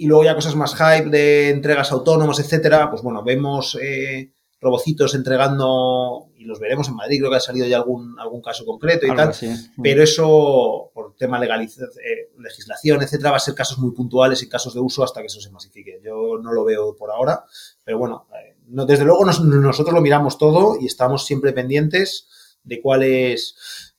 y 0.00 0.06
luego 0.06 0.24
ya 0.24 0.36
cosas 0.36 0.54
más 0.54 0.74
hype 0.76 1.10
de 1.10 1.50
entregas 1.50 1.90
autónomas, 1.90 2.38
etcétera, 2.38 2.88
pues 2.88 3.02
bueno, 3.02 3.24
vemos 3.24 3.76
eh, 3.82 4.32
robocitos 4.60 5.12
entregando, 5.16 6.30
y 6.36 6.44
los 6.44 6.60
veremos 6.60 6.88
en 6.88 6.94
Madrid, 6.94 7.18
creo 7.18 7.30
que 7.30 7.36
ha 7.36 7.40
salido 7.40 7.66
ya 7.66 7.78
algún, 7.78 8.16
algún 8.18 8.40
caso 8.40 8.64
concreto 8.64 9.06
y 9.06 9.14
tal, 9.14 9.34
pero 9.82 10.02
eso, 10.04 10.92
por 10.94 11.16
tema 11.16 11.40
de 11.40 11.46
eh, 11.48 12.30
legislación, 12.38 13.02
etcétera, 13.02 13.32
va 13.32 13.38
a 13.38 13.40
ser 13.40 13.56
casos 13.56 13.78
muy 13.78 13.90
puntuales 13.90 14.40
y 14.44 14.48
casos 14.48 14.72
de 14.72 14.80
uso 14.80 15.02
hasta 15.02 15.20
que 15.20 15.26
eso 15.26 15.40
se 15.40 15.50
masifique. 15.50 16.00
Yo 16.00 16.38
no 16.40 16.52
lo 16.52 16.64
veo 16.64 16.94
por 16.94 17.10
ahora, 17.10 17.44
pero 17.84 17.98
bueno, 17.98 18.28
eh, 18.34 18.56
no, 18.68 18.86
desde 18.86 19.04
luego 19.04 19.24
nosotros 19.24 19.92
lo 19.92 20.00
miramos 20.00 20.38
todo 20.38 20.76
y 20.80 20.86
estamos 20.86 21.26
siempre 21.26 21.52
pendientes 21.52 22.28
de 22.62 22.80
cuál 22.80 23.02
es, 23.02 23.96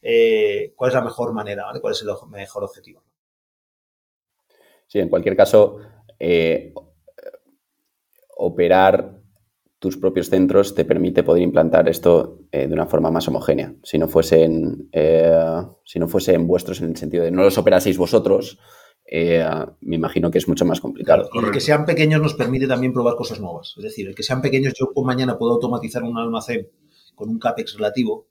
cuál 0.77 0.91
es 0.91 0.95
la 0.95 1.01
mejor 1.01 1.33
manera, 1.33 1.65
¿vale? 1.65 1.81
cuál 1.81 1.91
es 1.91 2.01
el 2.01 2.09
mejor 2.29 2.63
objetivo. 2.63 3.03
Sí, 4.89 4.97
en 4.97 5.07
cualquier 5.07 5.37
caso, 5.37 5.77
eh, 6.19 6.73
operar 8.37 9.19
tus 9.77 9.97
propios 9.97 10.29
centros 10.29 10.73
te 10.73 10.83
permite 10.83 11.21
poder 11.21 11.43
implantar 11.43 11.87
esto 11.87 12.39
eh, 12.51 12.67
de 12.67 12.73
una 12.73 12.87
forma 12.87 13.11
más 13.11 13.27
homogénea. 13.27 13.75
Si 13.83 13.99
no 13.99 14.07
fuesen, 14.07 14.89
eh, 14.91 15.61
si 15.85 15.99
no 15.99 16.07
fuesen 16.07 16.47
vuestros 16.47 16.81
en 16.81 16.89
el 16.89 16.97
sentido 16.97 17.23
de 17.23 17.29
no 17.29 17.43
los 17.43 17.57
operaseis 17.59 17.99
vosotros, 17.99 18.59
me 19.11 19.95
imagino 19.95 20.29
que 20.31 20.39
es 20.39 20.47
mucho 20.47 20.65
más 20.65 20.81
complicado. 20.81 21.29
Y 21.33 21.37
el 21.37 21.51
que 21.51 21.59
sean 21.59 21.85
pequeños 21.85 22.21
nos 22.21 22.33
permite 22.33 22.67
también 22.67 22.91
probar 22.91 23.15
cosas 23.15 23.39
nuevas. 23.39 23.75
Es 23.77 23.83
decir, 23.83 24.07
el 24.07 24.15
que 24.15 24.23
sean 24.23 24.41
pequeños, 24.41 24.73
yo 24.75 24.91
mañana 25.03 25.37
puedo 25.37 25.53
automatizar 25.53 26.03
un 26.03 26.17
almacén 26.17 26.67
con 27.15 27.29
un 27.29 27.39
CAPEX 27.39 27.75
relativo 27.75 28.27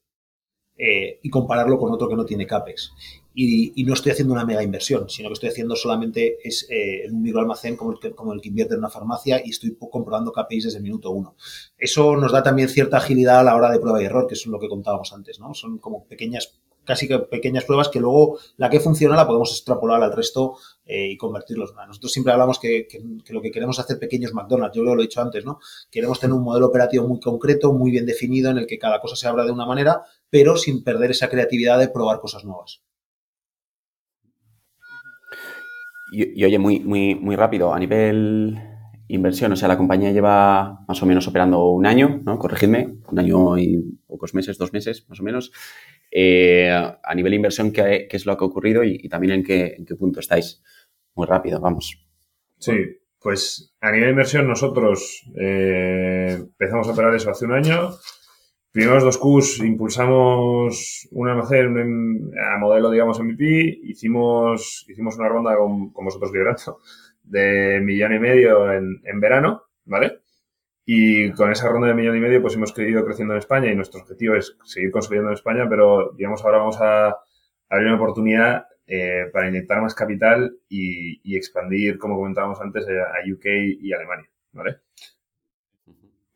y 0.76 1.30
compararlo 1.30 1.78
con 1.78 1.92
otro 1.92 2.08
que 2.08 2.16
no 2.16 2.24
tiene 2.24 2.46
CAPEX. 2.46 2.92
Y, 3.40 3.84
no 3.84 3.94
estoy 3.94 4.10
haciendo 4.10 4.34
una 4.34 4.44
mega 4.44 4.64
inversión, 4.64 5.08
sino 5.08 5.28
que 5.28 5.34
estoy 5.34 5.50
haciendo 5.50 5.76
solamente 5.76 6.38
es, 6.42 6.66
eh, 6.70 7.08
un 7.08 7.22
microalmacén 7.22 7.76
como 7.76 7.92
el, 7.92 8.00
que, 8.00 8.10
como 8.10 8.32
el 8.32 8.40
que 8.40 8.48
invierte 8.48 8.74
en 8.74 8.80
una 8.80 8.90
farmacia 8.90 9.40
y 9.44 9.50
estoy 9.50 9.76
comprobando 9.78 10.32
KPIs 10.32 10.64
desde 10.64 10.78
el 10.78 10.82
minuto 10.82 11.12
uno. 11.12 11.36
Eso 11.78 12.16
nos 12.16 12.32
da 12.32 12.42
también 12.42 12.68
cierta 12.68 12.96
agilidad 12.96 13.38
a 13.38 13.44
la 13.44 13.54
hora 13.54 13.70
de 13.70 13.78
prueba 13.78 14.02
y 14.02 14.06
error, 14.06 14.26
que 14.26 14.34
es 14.34 14.44
lo 14.46 14.58
que 14.58 14.68
contábamos 14.68 15.12
antes, 15.12 15.38
¿no? 15.38 15.54
Son 15.54 15.78
como 15.78 16.04
pequeñas 16.08 16.58
casi 16.82 17.06
que 17.06 17.18
pequeñas 17.20 17.64
pruebas 17.64 17.90
que 17.90 18.00
luego 18.00 18.40
la 18.56 18.70
que 18.70 18.80
funciona 18.80 19.14
la 19.14 19.26
podemos 19.26 19.52
extrapolar 19.52 20.02
al 20.02 20.12
resto 20.12 20.56
eh, 20.84 21.10
y 21.12 21.16
convertirlos. 21.16 21.74
Nosotros 21.86 22.10
siempre 22.10 22.32
hablamos 22.32 22.58
que, 22.58 22.88
lo 23.28 23.40
que 23.40 23.52
queremos 23.52 23.78
hacer 23.78 24.00
pequeños 24.00 24.32
McDonald's, 24.32 24.74
yo 24.74 24.82
lo 24.82 24.98
he 24.98 25.02
dicho 25.02 25.20
antes, 25.20 25.44
¿no? 25.44 25.60
Queremos 25.92 26.18
tener 26.18 26.34
un 26.34 26.42
modelo 26.42 26.66
operativo 26.66 27.06
muy 27.06 27.20
concreto, 27.20 27.72
muy 27.72 27.92
bien 27.92 28.04
definido, 28.04 28.50
en 28.50 28.58
el 28.58 28.66
que 28.66 28.78
cada 28.78 29.00
cosa 29.00 29.14
se 29.14 29.28
abra 29.28 29.44
de 29.44 29.52
una 29.52 29.66
manera, 29.66 30.02
pero 30.28 30.56
sin 30.56 30.82
perder 30.82 31.12
esa 31.12 31.28
creatividad 31.28 31.78
de 31.78 31.88
probar 31.88 32.18
cosas 32.18 32.44
nuevas. 32.44 32.80
Y, 36.12 36.44
oye, 36.44 36.58
muy, 36.58 36.80
muy, 36.80 37.14
muy 37.14 37.36
rápido, 37.36 37.74
a 37.74 37.78
nivel 37.78 38.58
inversión, 39.08 39.52
o 39.52 39.56
sea, 39.56 39.68
la 39.68 39.76
compañía 39.76 40.12
lleva 40.12 40.84
más 40.86 41.02
o 41.02 41.06
menos 41.06 41.26
operando 41.26 41.70
un 41.70 41.86
año, 41.86 42.20
¿no? 42.24 42.38
Corregidme, 42.38 42.96
un 43.10 43.18
año 43.18 43.58
y 43.58 43.98
pocos 44.06 44.34
meses, 44.34 44.58
dos 44.58 44.72
meses 44.72 45.06
más 45.08 45.20
o 45.20 45.22
menos. 45.22 45.50
Eh, 46.10 46.70
a 46.70 47.14
nivel 47.14 47.34
inversión, 47.34 47.72
¿qué, 47.72 48.08
es 48.10 48.26
lo 48.26 48.36
que 48.36 48.44
ha 48.44 48.46
ocurrido 48.46 48.84
y, 48.84 49.08
también 49.08 49.34
en 49.34 49.44
qué, 49.44 49.74
en 49.78 49.86
qué, 49.86 49.94
punto 49.96 50.20
estáis? 50.20 50.62
Muy 51.14 51.26
rápido, 51.26 51.60
vamos. 51.60 51.98
Sí, 52.58 52.74
pues 53.20 53.74
a 53.80 53.90
nivel 53.92 54.10
inversión 54.10 54.46
nosotros 54.46 55.24
eh, 55.40 56.36
empezamos 56.38 56.88
a 56.88 56.92
operar 56.92 57.14
eso 57.14 57.30
hace 57.30 57.46
un 57.46 57.52
año. 57.52 57.90
Primeros 58.72 59.02
dos 59.02 59.18
Qs 59.18 59.60
impulsamos 59.64 61.08
un 61.10 61.28
almacén 61.28 62.32
a 62.38 62.58
modelo, 62.58 62.90
digamos, 62.90 63.18
MVP. 63.18 63.80
Hicimos, 63.84 64.84
hicimos 64.88 65.16
una 65.18 65.28
ronda 65.28 65.56
con, 65.56 65.90
con 65.92 66.04
vosotros 66.04 66.32
liderando 66.32 66.80
de 67.22 67.80
millón 67.82 68.14
y 68.14 68.18
medio 68.18 68.72
en, 68.72 69.00
en 69.04 69.20
verano, 69.20 69.64
¿vale? 69.84 70.20
Y 70.84 71.32
con 71.32 71.52
esa 71.52 71.68
ronda 71.68 71.88
de 71.88 71.94
millón 71.94 72.16
y 72.16 72.20
medio, 72.20 72.40
pues 72.40 72.54
hemos 72.54 72.76
ido 72.78 73.04
creciendo 73.04 73.34
en 73.34 73.38
España 73.38 73.70
y 73.70 73.76
nuestro 73.76 74.00
objetivo 74.00 74.34
es 74.36 74.56
seguir 74.64 74.90
consolidando 74.90 75.30
en 75.30 75.34
España, 75.34 75.66
pero 75.68 76.12
digamos 76.16 76.42
ahora 76.44 76.58
vamos 76.58 76.80
a 76.80 77.16
abrir 77.68 77.88
una 77.88 77.96
oportunidad 77.96 78.66
eh, 78.86 79.26
para 79.30 79.48
inyectar 79.48 79.82
más 79.82 79.94
capital 79.94 80.56
y, 80.66 81.36
expandir, 81.36 81.98
como 81.98 82.16
comentábamos 82.16 82.58
antes, 82.62 82.86
a, 82.88 83.30
UK 83.30 83.44
y 83.80 83.92
Alemania, 83.92 84.30
¿vale? 84.52 84.78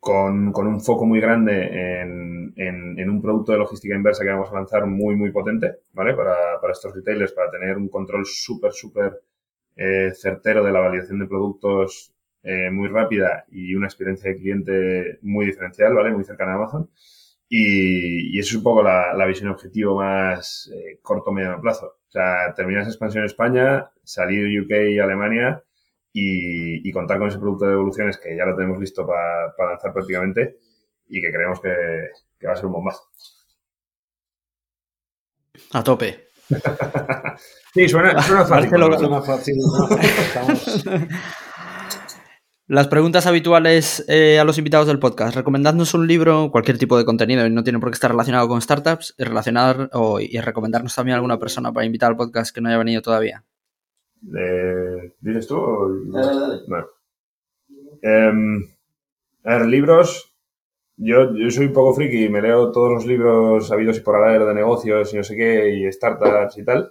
Con, 0.03 0.51
con, 0.51 0.67
un 0.67 0.81
foco 0.81 1.05
muy 1.05 1.21
grande 1.21 2.01
en, 2.01 2.53
en, 2.57 3.09
un 3.09 3.21
producto 3.21 3.53
de 3.53 3.57
logística 3.59 3.95
inversa 3.95 4.25
que 4.25 4.31
vamos 4.31 4.51
a 4.51 4.55
lanzar 4.55 4.85
muy, 4.85 5.15
muy 5.15 5.31
potente, 5.31 5.77
¿vale? 5.93 6.13
Para, 6.13 6.59
para 6.59 6.73
estos 6.73 6.93
retailers, 6.93 7.31
para 7.31 7.49
tener 7.49 7.77
un 7.77 7.87
control 7.87 8.25
súper, 8.25 8.73
súper 8.73 9.21
eh, 9.77 10.11
certero 10.13 10.61
de 10.61 10.73
la 10.73 10.81
validación 10.81 11.19
de 11.19 11.25
productos 11.25 12.13
eh, 12.43 12.69
muy 12.69 12.89
rápida 12.89 13.45
y 13.49 13.75
una 13.75 13.87
experiencia 13.87 14.29
de 14.29 14.37
cliente 14.37 15.19
muy 15.21 15.45
diferencial, 15.45 15.93
¿vale? 15.93 16.11
Muy 16.11 16.25
cercana 16.25 16.51
a 16.51 16.55
Amazon. 16.55 16.89
Y, 17.47 18.35
y 18.35 18.39
eso 18.39 18.49
es 18.49 18.55
un 18.57 18.63
poco 18.63 18.83
la, 18.83 19.13
la 19.13 19.25
visión 19.25 19.49
objetivo 19.51 19.95
más 19.95 20.69
eh, 20.75 20.99
corto 21.01 21.31
medio 21.31 21.61
plazo. 21.61 21.85
O 22.09 22.11
sea, 22.11 22.53
terminar 22.55 22.81
esa 22.81 22.91
expansión 22.91 23.21
en 23.23 23.27
España, 23.27 23.89
salir 24.03 24.61
UK 24.61 24.71
y 24.91 24.99
Alemania 24.99 25.63
y, 26.13 26.87
y, 26.87 26.91
contar 26.91 27.17
con 27.17 27.27
ese 27.27 27.39
producto 27.39 27.65
de 27.65 27.73
evoluciones 27.73 28.17
que 28.17 28.37
ya 28.37 28.45
lo 28.45 28.55
tenemos 28.55 28.79
listo 28.79 29.05
para, 29.05 29.53
para 29.57 29.71
lanzar 29.71 29.91
prácticamente 29.91 30.59
y 31.07 31.19
que 31.19 31.31
creemos 31.31 31.59
que, 31.59 31.73
que 32.39 32.47
va 32.47 32.53
a 32.53 32.55
ser 32.55 32.67
un 32.67 32.73
bombazo. 32.73 33.01
A 35.71 35.83
tope. 35.83 36.27
sí, 37.73 37.89
suena, 37.89 38.21
suena 38.21 38.45
fácil. 38.45 38.69
Suena 38.69 39.21
fácil, 39.21 39.55
¿no? 39.57 39.97
Estamos- 39.97 40.83
Las 42.67 42.87
preguntas 42.87 43.25
habituales 43.27 44.05
eh, 44.07 44.39
a 44.39 44.43
los 44.45 44.57
invitados 44.57 44.87
del 44.87 44.99
podcast. 44.99 45.35
Recomendadnos 45.35 45.93
un 45.93 46.07
libro, 46.07 46.49
cualquier 46.51 46.77
tipo 46.77 46.97
de 46.97 47.05
contenido, 47.05 47.45
y 47.45 47.49
no 47.49 47.63
tiene 47.63 47.79
por 47.79 47.89
qué 47.89 47.95
estar 47.95 48.11
relacionado 48.11 48.47
con 48.47 48.61
startups, 48.61 49.15
y 49.17 49.23
relacionar 49.23 49.89
o, 49.93 50.19
y 50.19 50.39
recomendarnos 50.39 50.95
también 50.95 51.13
a 51.13 51.17
alguna 51.17 51.39
persona 51.39 51.73
para 51.73 51.85
invitar 51.85 52.11
al 52.11 52.17
podcast 52.17 52.53
que 52.55 52.61
no 52.61 52.69
haya 52.69 52.77
venido 52.77 53.01
todavía. 53.01 53.43
Eh, 54.37 55.13
¿Dices 55.21 55.47
tú? 55.47 55.55
o- 55.57 55.89
Bueno. 56.67 56.87
Em, 58.01 58.63
a 59.45 59.57
ver, 59.57 59.67
libros. 59.67 60.29
Yo, 60.97 61.35
yo 61.35 61.51
soy 61.51 61.67
un 61.67 61.73
poco 61.73 61.93
friki 61.95 62.25
y 62.25 62.29
me 62.29 62.41
leo 62.41 62.71
todos 62.71 62.91
los 62.91 63.05
libros 63.05 63.71
habidos 63.71 63.97
y 63.97 64.01
por 64.01 64.15
haber 64.17 64.45
de 64.45 64.53
negocios 64.55 65.13
y 65.13 65.17
no 65.17 65.23
sé 65.23 65.35
qué, 65.35 65.69
y 65.75 65.91
startups 65.91 66.57
y 66.59 66.65
tal. 66.65 66.89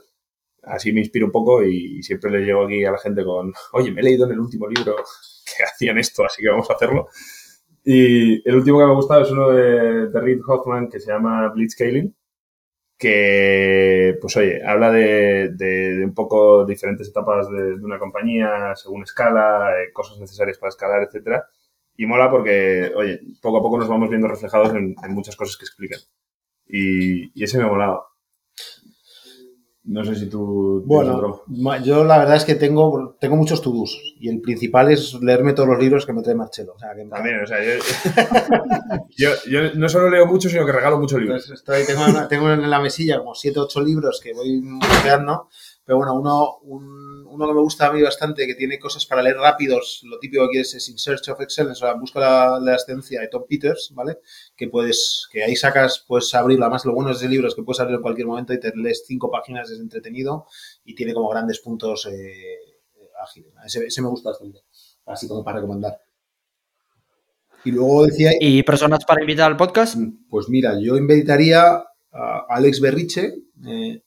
Así 0.65 0.93
me 0.93 1.01
inspiro 1.01 1.27
un 1.27 1.33
poco 1.33 1.63
y, 1.65 1.99
y 1.99 2.03
siempre 2.05 2.31
le 2.31 2.41
llego 2.47 2.65
aquí 2.67 2.85
a 2.85 2.93
la 2.93 2.99
gente 2.99 3.25
con, 3.25 3.53
oye, 3.75 3.93
me 3.93 4.01
he 4.03 4.05
leído 4.05 4.27
en 4.27 4.33
el 4.33 4.41
último 4.41 4.69
libro 4.69 4.97
que 5.47 5.65
hacían 5.65 5.99
esto, 5.99 6.25
así 6.25 6.43
que 6.43 6.51
vamos 6.51 6.71
a 6.71 6.75
hacerlo. 6.75 7.09
Y 7.85 8.49
el 8.49 8.57
último 8.57 8.79
que 8.81 8.87
me 8.87 8.93
ha 8.93 8.97
gustado 8.97 9.23
es 9.23 9.31
uno 9.33 9.51
de, 9.51 10.09
de 10.09 10.21
Reid 10.21 10.41
Hoffman 10.47 10.89
que 10.89 11.01
se 11.01 11.13
llama 11.13 11.49
Blitzscaling, 11.51 12.15
que, 13.03 14.17
pues 14.21 14.37
oye, 14.39 14.63
habla 14.65 14.91
de, 14.93 15.51
de- 15.51 15.97
de 15.99 16.05
un 16.07 16.15
poco 16.15 16.65
diferentes 16.67 17.09
etapas 17.09 17.51
de, 17.51 17.75
una 17.75 17.99
compañía, 17.99 18.75
según 18.77 19.03
escala, 19.05 19.73
eh, 19.83 19.93
cosas 19.93 20.21
necesarias 20.21 20.59
para 20.59 20.71
escalar, 20.71 21.03
etcétera. 21.05 21.47
Y 21.97 22.07
mola 22.07 22.31
porque, 22.31 22.93
oye, 22.97 23.21
poco 23.43 23.59
a 23.59 23.63
poco 23.63 23.79
nos 23.79 23.89
vamos 23.89 24.11
viendo 24.11 24.29
reflejados 24.29 24.71
en, 24.75 24.95
en 25.05 25.13
muchas 25.15 25.37
cosas 25.37 25.57
que 25.59 25.65
explican. 25.67 26.01
Y, 26.69 27.33
y 27.41 27.45
ese 27.45 27.59
me 27.59 27.65
ha 27.65 27.69
molado. 27.69 28.07
No 29.85 30.05
sé 30.05 30.15
si 30.15 30.27
tú... 30.29 30.85
Bueno, 31.49 31.85
yo 31.85 32.05
la 32.05 32.17
verdad 32.19 32.37
es 32.37 32.45
que 32.45 32.55
tengo, 32.55 33.17
tengo 33.19 33.35
muchos 33.35 33.61
to-dos 33.63 33.99
y 34.21 34.29
el 34.29 34.41
principal 34.41 34.93
es 34.93 35.15
leerme 35.15 35.55
todos 35.55 35.69
los 35.71 35.79
libros 35.81 36.07
que 36.07 36.13
me 36.13 36.23
trae 36.23 36.37
Marcelo. 36.37 36.75
O 36.77 36.79
sea, 36.79 36.95
que 36.95 37.05
También, 37.07 37.43
o 37.43 37.47
sea, 37.47 37.59
yo, 37.65 37.73
yo, 39.17 39.31
yo 39.51 39.75
no 39.75 39.89
solo 39.89 40.09
leo 40.09 40.27
mucho, 40.27 40.49
sino 40.49 40.65
que 40.65 40.73
regalo 40.73 40.99
muchos 40.99 41.21
libros. 41.21 41.51
Estoy, 41.51 41.85
tengo, 41.85 42.05
una- 42.05 42.29
tengo 42.29 42.51
en 42.53 42.71
la 42.71 42.81
mesilla 42.81 43.19
como 43.19 43.35
7 43.35 43.59
o 43.59 43.65
8 43.65 43.81
libros 43.83 44.21
que 44.23 44.33
voy 44.33 44.63
creando, 45.03 45.49
pero 45.85 45.99
bueno, 45.99 46.15
uno, 46.15 46.59
un- 46.63 47.12
uno 47.33 47.47
que 47.47 47.55
me 47.55 47.61
gusta 47.61 47.87
a 47.87 47.93
mí 47.93 48.03
bastante, 48.03 48.47
que 48.47 48.55
tiene 48.55 48.79
cosas 48.79 49.07
para 49.07 49.23
leer 49.23 49.37
rápidos, 49.37 50.01
lo 50.05 50.19
típico 50.19 50.45
que 50.45 50.51
quieres 50.51 50.75
es 50.75 50.89
In 50.89 50.99
Search 50.99 51.29
of 51.29 51.41
Excellence, 51.41 51.85
o 51.85 51.87
sea, 51.87 51.95
busca 51.95 52.21
la, 52.21 52.61
la 52.61 52.75
excelencia 52.75 53.21
de 53.21 53.29
Tom 53.29 53.45
Peters, 53.49 53.93
¿vale? 53.95 54.19
Que 54.57 54.69
puedes, 54.69 55.29
que 55.33 55.43
ahí 55.43 55.57
sacas, 55.57 56.05
puedes 56.07 56.33
abrirlo, 56.35 56.65
además 56.65 56.85
lo 56.85 56.95
bueno 56.95 57.11
de 57.11 57.17
ese 57.17 57.29
libro 57.29 57.49
es 57.49 57.55
que 57.55 57.63
puedes 57.63 57.81
abrirlo 57.81 57.99
en 57.99 58.03
cualquier 58.03 58.27
momento 58.27 58.53
y 58.53 58.61
te 58.61 58.73
lees 58.77 59.05
cinco 59.07 59.31
páginas, 59.31 59.71
es 59.71 59.81
entretenido 59.81 60.47
y 60.85 60.95
tiene 60.95 61.15
como 61.15 61.29
grandes 61.29 61.61
puntos 61.61 62.07
eh, 62.07 62.59
ágiles. 63.23 63.53
Ese, 63.65 63.87
ese 63.87 64.03
me 64.03 64.09
gusta 64.09 64.31
bastante, 64.31 64.61
así 65.07 65.27
como 65.27 65.43
para 65.43 65.57
recomendar. 65.57 65.99
Y 67.65 67.71
luego 67.71 68.07
decía, 68.07 68.33
¿Y 68.41 68.63
personas 68.63 69.05
para 69.05 69.23
invitar 69.23 69.51
al 69.51 69.57
podcast? 69.57 69.97
pues 70.29 70.49
mira, 70.49 70.79
yo 70.81 70.97
invitaría 70.97 71.85
a 72.13 72.47
Alex 72.49 72.81
Berriche, 72.81 73.35
eh, 73.67 74.03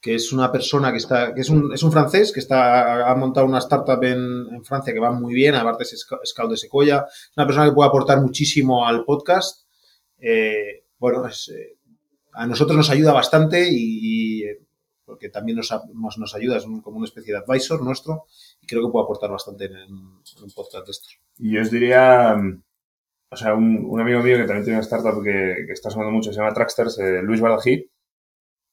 que 0.00 0.14
es 0.14 0.32
una 0.32 0.50
persona 0.52 0.92
que 0.92 0.98
está, 0.98 1.34
que 1.34 1.40
es 1.40 1.50
un, 1.50 1.72
es 1.74 1.82
un 1.82 1.90
francés 1.90 2.32
que 2.32 2.40
está, 2.40 3.10
ha 3.10 3.14
montado 3.16 3.46
una 3.46 3.58
startup 3.58 4.02
en, 4.04 4.46
en 4.54 4.64
Francia 4.64 4.92
que 4.92 5.00
va 5.00 5.10
muy 5.12 5.34
bien, 5.34 5.54
aparte 5.56 5.82
es 5.82 6.06
sc- 6.06 6.20
scout 6.24 6.50
de 6.50 6.56
Sequoia, 6.56 7.04
es 7.08 7.32
una 7.36 7.46
persona 7.46 7.66
que 7.66 7.72
puede 7.74 7.88
aportar 7.88 8.20
muchísimo 8.20 8.86
al 8.86 9.04
podcast. 9.04 9.66
Eh, 10.18 10.84
bueno, 10.98 11.26
es, 11.26 11.48
eh, 11.48 11.78
a 12.32 12.46
nosotros 12.46 12.76
nos 12.76 12.90
ayuda 12.90 13.12
bastante 13.12 13.68
y, 13.68 14.40
y, 14.40 14.44
eh, 14.44 14.58
porque 15.04 15.30
también 15.30 15.56
nos, 15.56 15.74
nos, 15.94 16.18
nos 16.18 16.34
ayuda, 16.34 16.58
es 16.58 16.64
un- 16.64 16.80
como 16.80 16.98
una 16.98 17.06
especie 17.06 17.32
de 17.32 17.40
advisor 17.40 17.82
nuestro 17.82 18.26
y 18.60 18.66
creo 18.66 18.82
que 18.86 18.92
puede 18.92 19.04
aportar 19.04 19.30
bastante 19.30 19.64
en, 19.64 19.72
en 19.76 19.88
un 19.88 20.50
podcast 20.54 20.86
de 20.86 20.90
estos. 20.92 21.18
Y 21.38 21.54
yo 21.54 21.62
os 21.62 21.70
diría, 21.72 22.36
mm, 22.36 22.62
o 23.30 23.36
sea, 23.36 23.54
un, 23.54 23.84
un 23.88 24.00
amigo 24.00 24.22
mío 24.22 24.36
que 24.36 24.44
también 24.44 24.64
tiene 24.64 24.78
una 24.78 24.84
startup 24.84 25.22
que, 25.24 25.64
que 25.66 25.72
está 25.72 25.90
sonando 25.90 26.12
mucho, 26.12 26.32
se 26.32 26.38
llama 26.38 26.54
Tracksters, 26.54 26.98
eh, 27.00 27.20
Luis 27.22 27.40
Badají, 27.40 27.90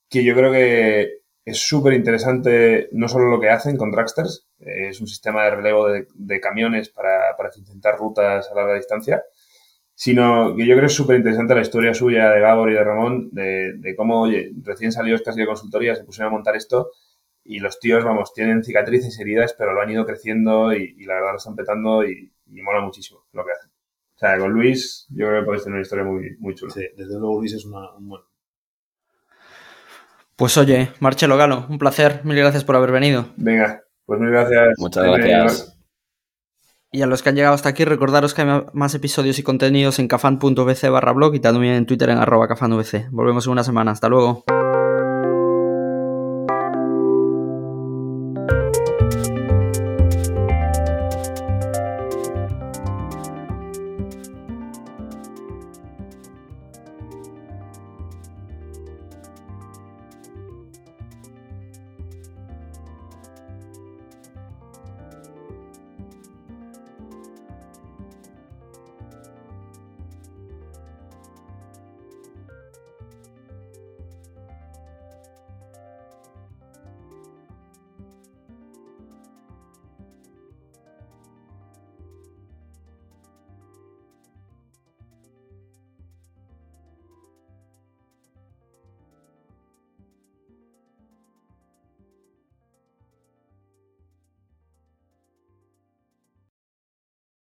que 0.10 0.24
yo 0.24 0.36
creo 0.36 0.51
que 0.51 1.20
es 1.45 1.60
súper 1.60 1.93
interesante 1.93 2.89
no 2.91 3.08
solo 3.08 3.30
lo 3.30 3.39
que 3.39 3.49
hacen 3.49 3.78
con 3.78 3.91
Tracksters, 3.91 4.47
eh, 4.60 4.89
es 4.89 5.01
un 5.01 5.08
sistema 5.08 5.43
de 5.45 5.51
relevo 5.51 5.88
de, 5.88 6.08
de 6.16 6.39
camiones 6.39 6.89
para, 6.89 7.36
para 7.38 7.49
eficientar 7.49 7.97
rutas 7.97 8.49
a 8.51 8.56
larga 8.56 8.76
distancia, 8.76 9.24
sino 9.93 10.56
que 10.56 10.66
yo 10.66 10.74
creo 10.76 10.82
que 10.82 10.86
es 10.88 10.93
súper 10.95 11.18
interesante 11.18 11.56
la 11.56 11.62
historia 11.62 11.93
suya 11.93 12.30
de 12.32 12.41
Gabor 12.41 12.70
y 12.70 12.74
de 12.74 12.84
Ramón, 12.84 13.30
de, 13.32 13.74
de 13.78 13.95
cómo, 13.95 14.22
oye, 14.22 14.51
recién 14.64 14.91
salidos 14.91 15.22
casi 15.22 15.39
de 15.39 15.45
consultoría, 15.47 15.95
se 15.95 16.03
pusieron 16.03 16.34
a 16.34 16.36
montar 16.36 16.56
esto 16.56 16.91
y 17.43 17.60
los 17.60 17.80
tíos, 17.80 18.03
vamos, 18.03 18.34
tienen 18.34 18.64
cicatrices, 18.64 19.20
heridas, 19.20 19.56
pero 19.58 19.74
lo 19.74 19.82
han 19.82 19.91
ido 19.91 20.06
creciendo 20.06 20.74
y, 20.74 20.95
y 20.97 21.06
la 21.06 21.16
verdad 21.16 21.32
lo 21.32 21.38
están 21.38 21.56
petando 21.56 22.03
y, 22.03 22.34
y 22.47 22.62
mola 22.62 22.82
muchísimo 22.82 23.26
lo 23.32 23.45
que 23.45 23.51
hacen. 23.51 23.72
O 24.16 24.18
sea, 24.18 24.38
con 24.39 24.51
Luis 24.51 25.06
yo 25.10 25.28
creo 25.28 25.41
que 25.41 25.45
podéis 25.45 25.64
tener 25.64 25.76
una 25.76 25.82
historia 25.84 26.06
muy, 26.06 26.36
muy 26.39 26.56
chula. 26.56 26.74
Sí, 26.74 26.82
desde 26.97 27.20
luego 27.20 27.39
Luis 27.39 27.53
es 27.53 27.66
una, 27.66 27.93
un 27.95 28.10
buen. 28.10 28.22
Pues 30.38 30.57
oye, 30.57 30.91
Marcelo 30.99 31.38
Galo, 31.38 31.65
un 31.69 31.77
placer, 31.77 32.21
mil 32.25 32.36
gracias 32.36 32.65
por 32.65 32.75
haber 32.75 32.91
venido. 32.91 33.27
Venga, 33.38 33.83
pues 34.05 34.19
mil 34.19 34.31
gracias. 34.31 34.73
Muchas 34.77 35.05
gracias. 35.05 35.77
Y 36.91 37.01
a 37.01 37.07
los 37.07 37.23
que 37.23 37.29
han 37.29 37.36
llegado 37.36 37.55
hasta 37.55 37.69
aquí, 37.69 37.86
recordaros 37.86 38.33
que 38.33 38.41
hay 38.41 38.61
más 38.73 38.95
episodios 38.95 39.39
y 39.39 39.43
contenidos 39.43 39.99
en 39.99 40.07
cafan.vc 40.07 40.89
barra 40.89 41.11
blog 41.13 41.36
y 41.36 41.39
también 41.39 41.75
en 41.75 41.86
Twitter 41.86 42.09
en 42.09 42.17
arroba. 42.17 42.47
Volvemos 43.11 43.45
en 43.45 43.51
una 43.51 43.63
semana, 43.63 43.91
hasta 43.91 44.09
luego. 44.09 44.43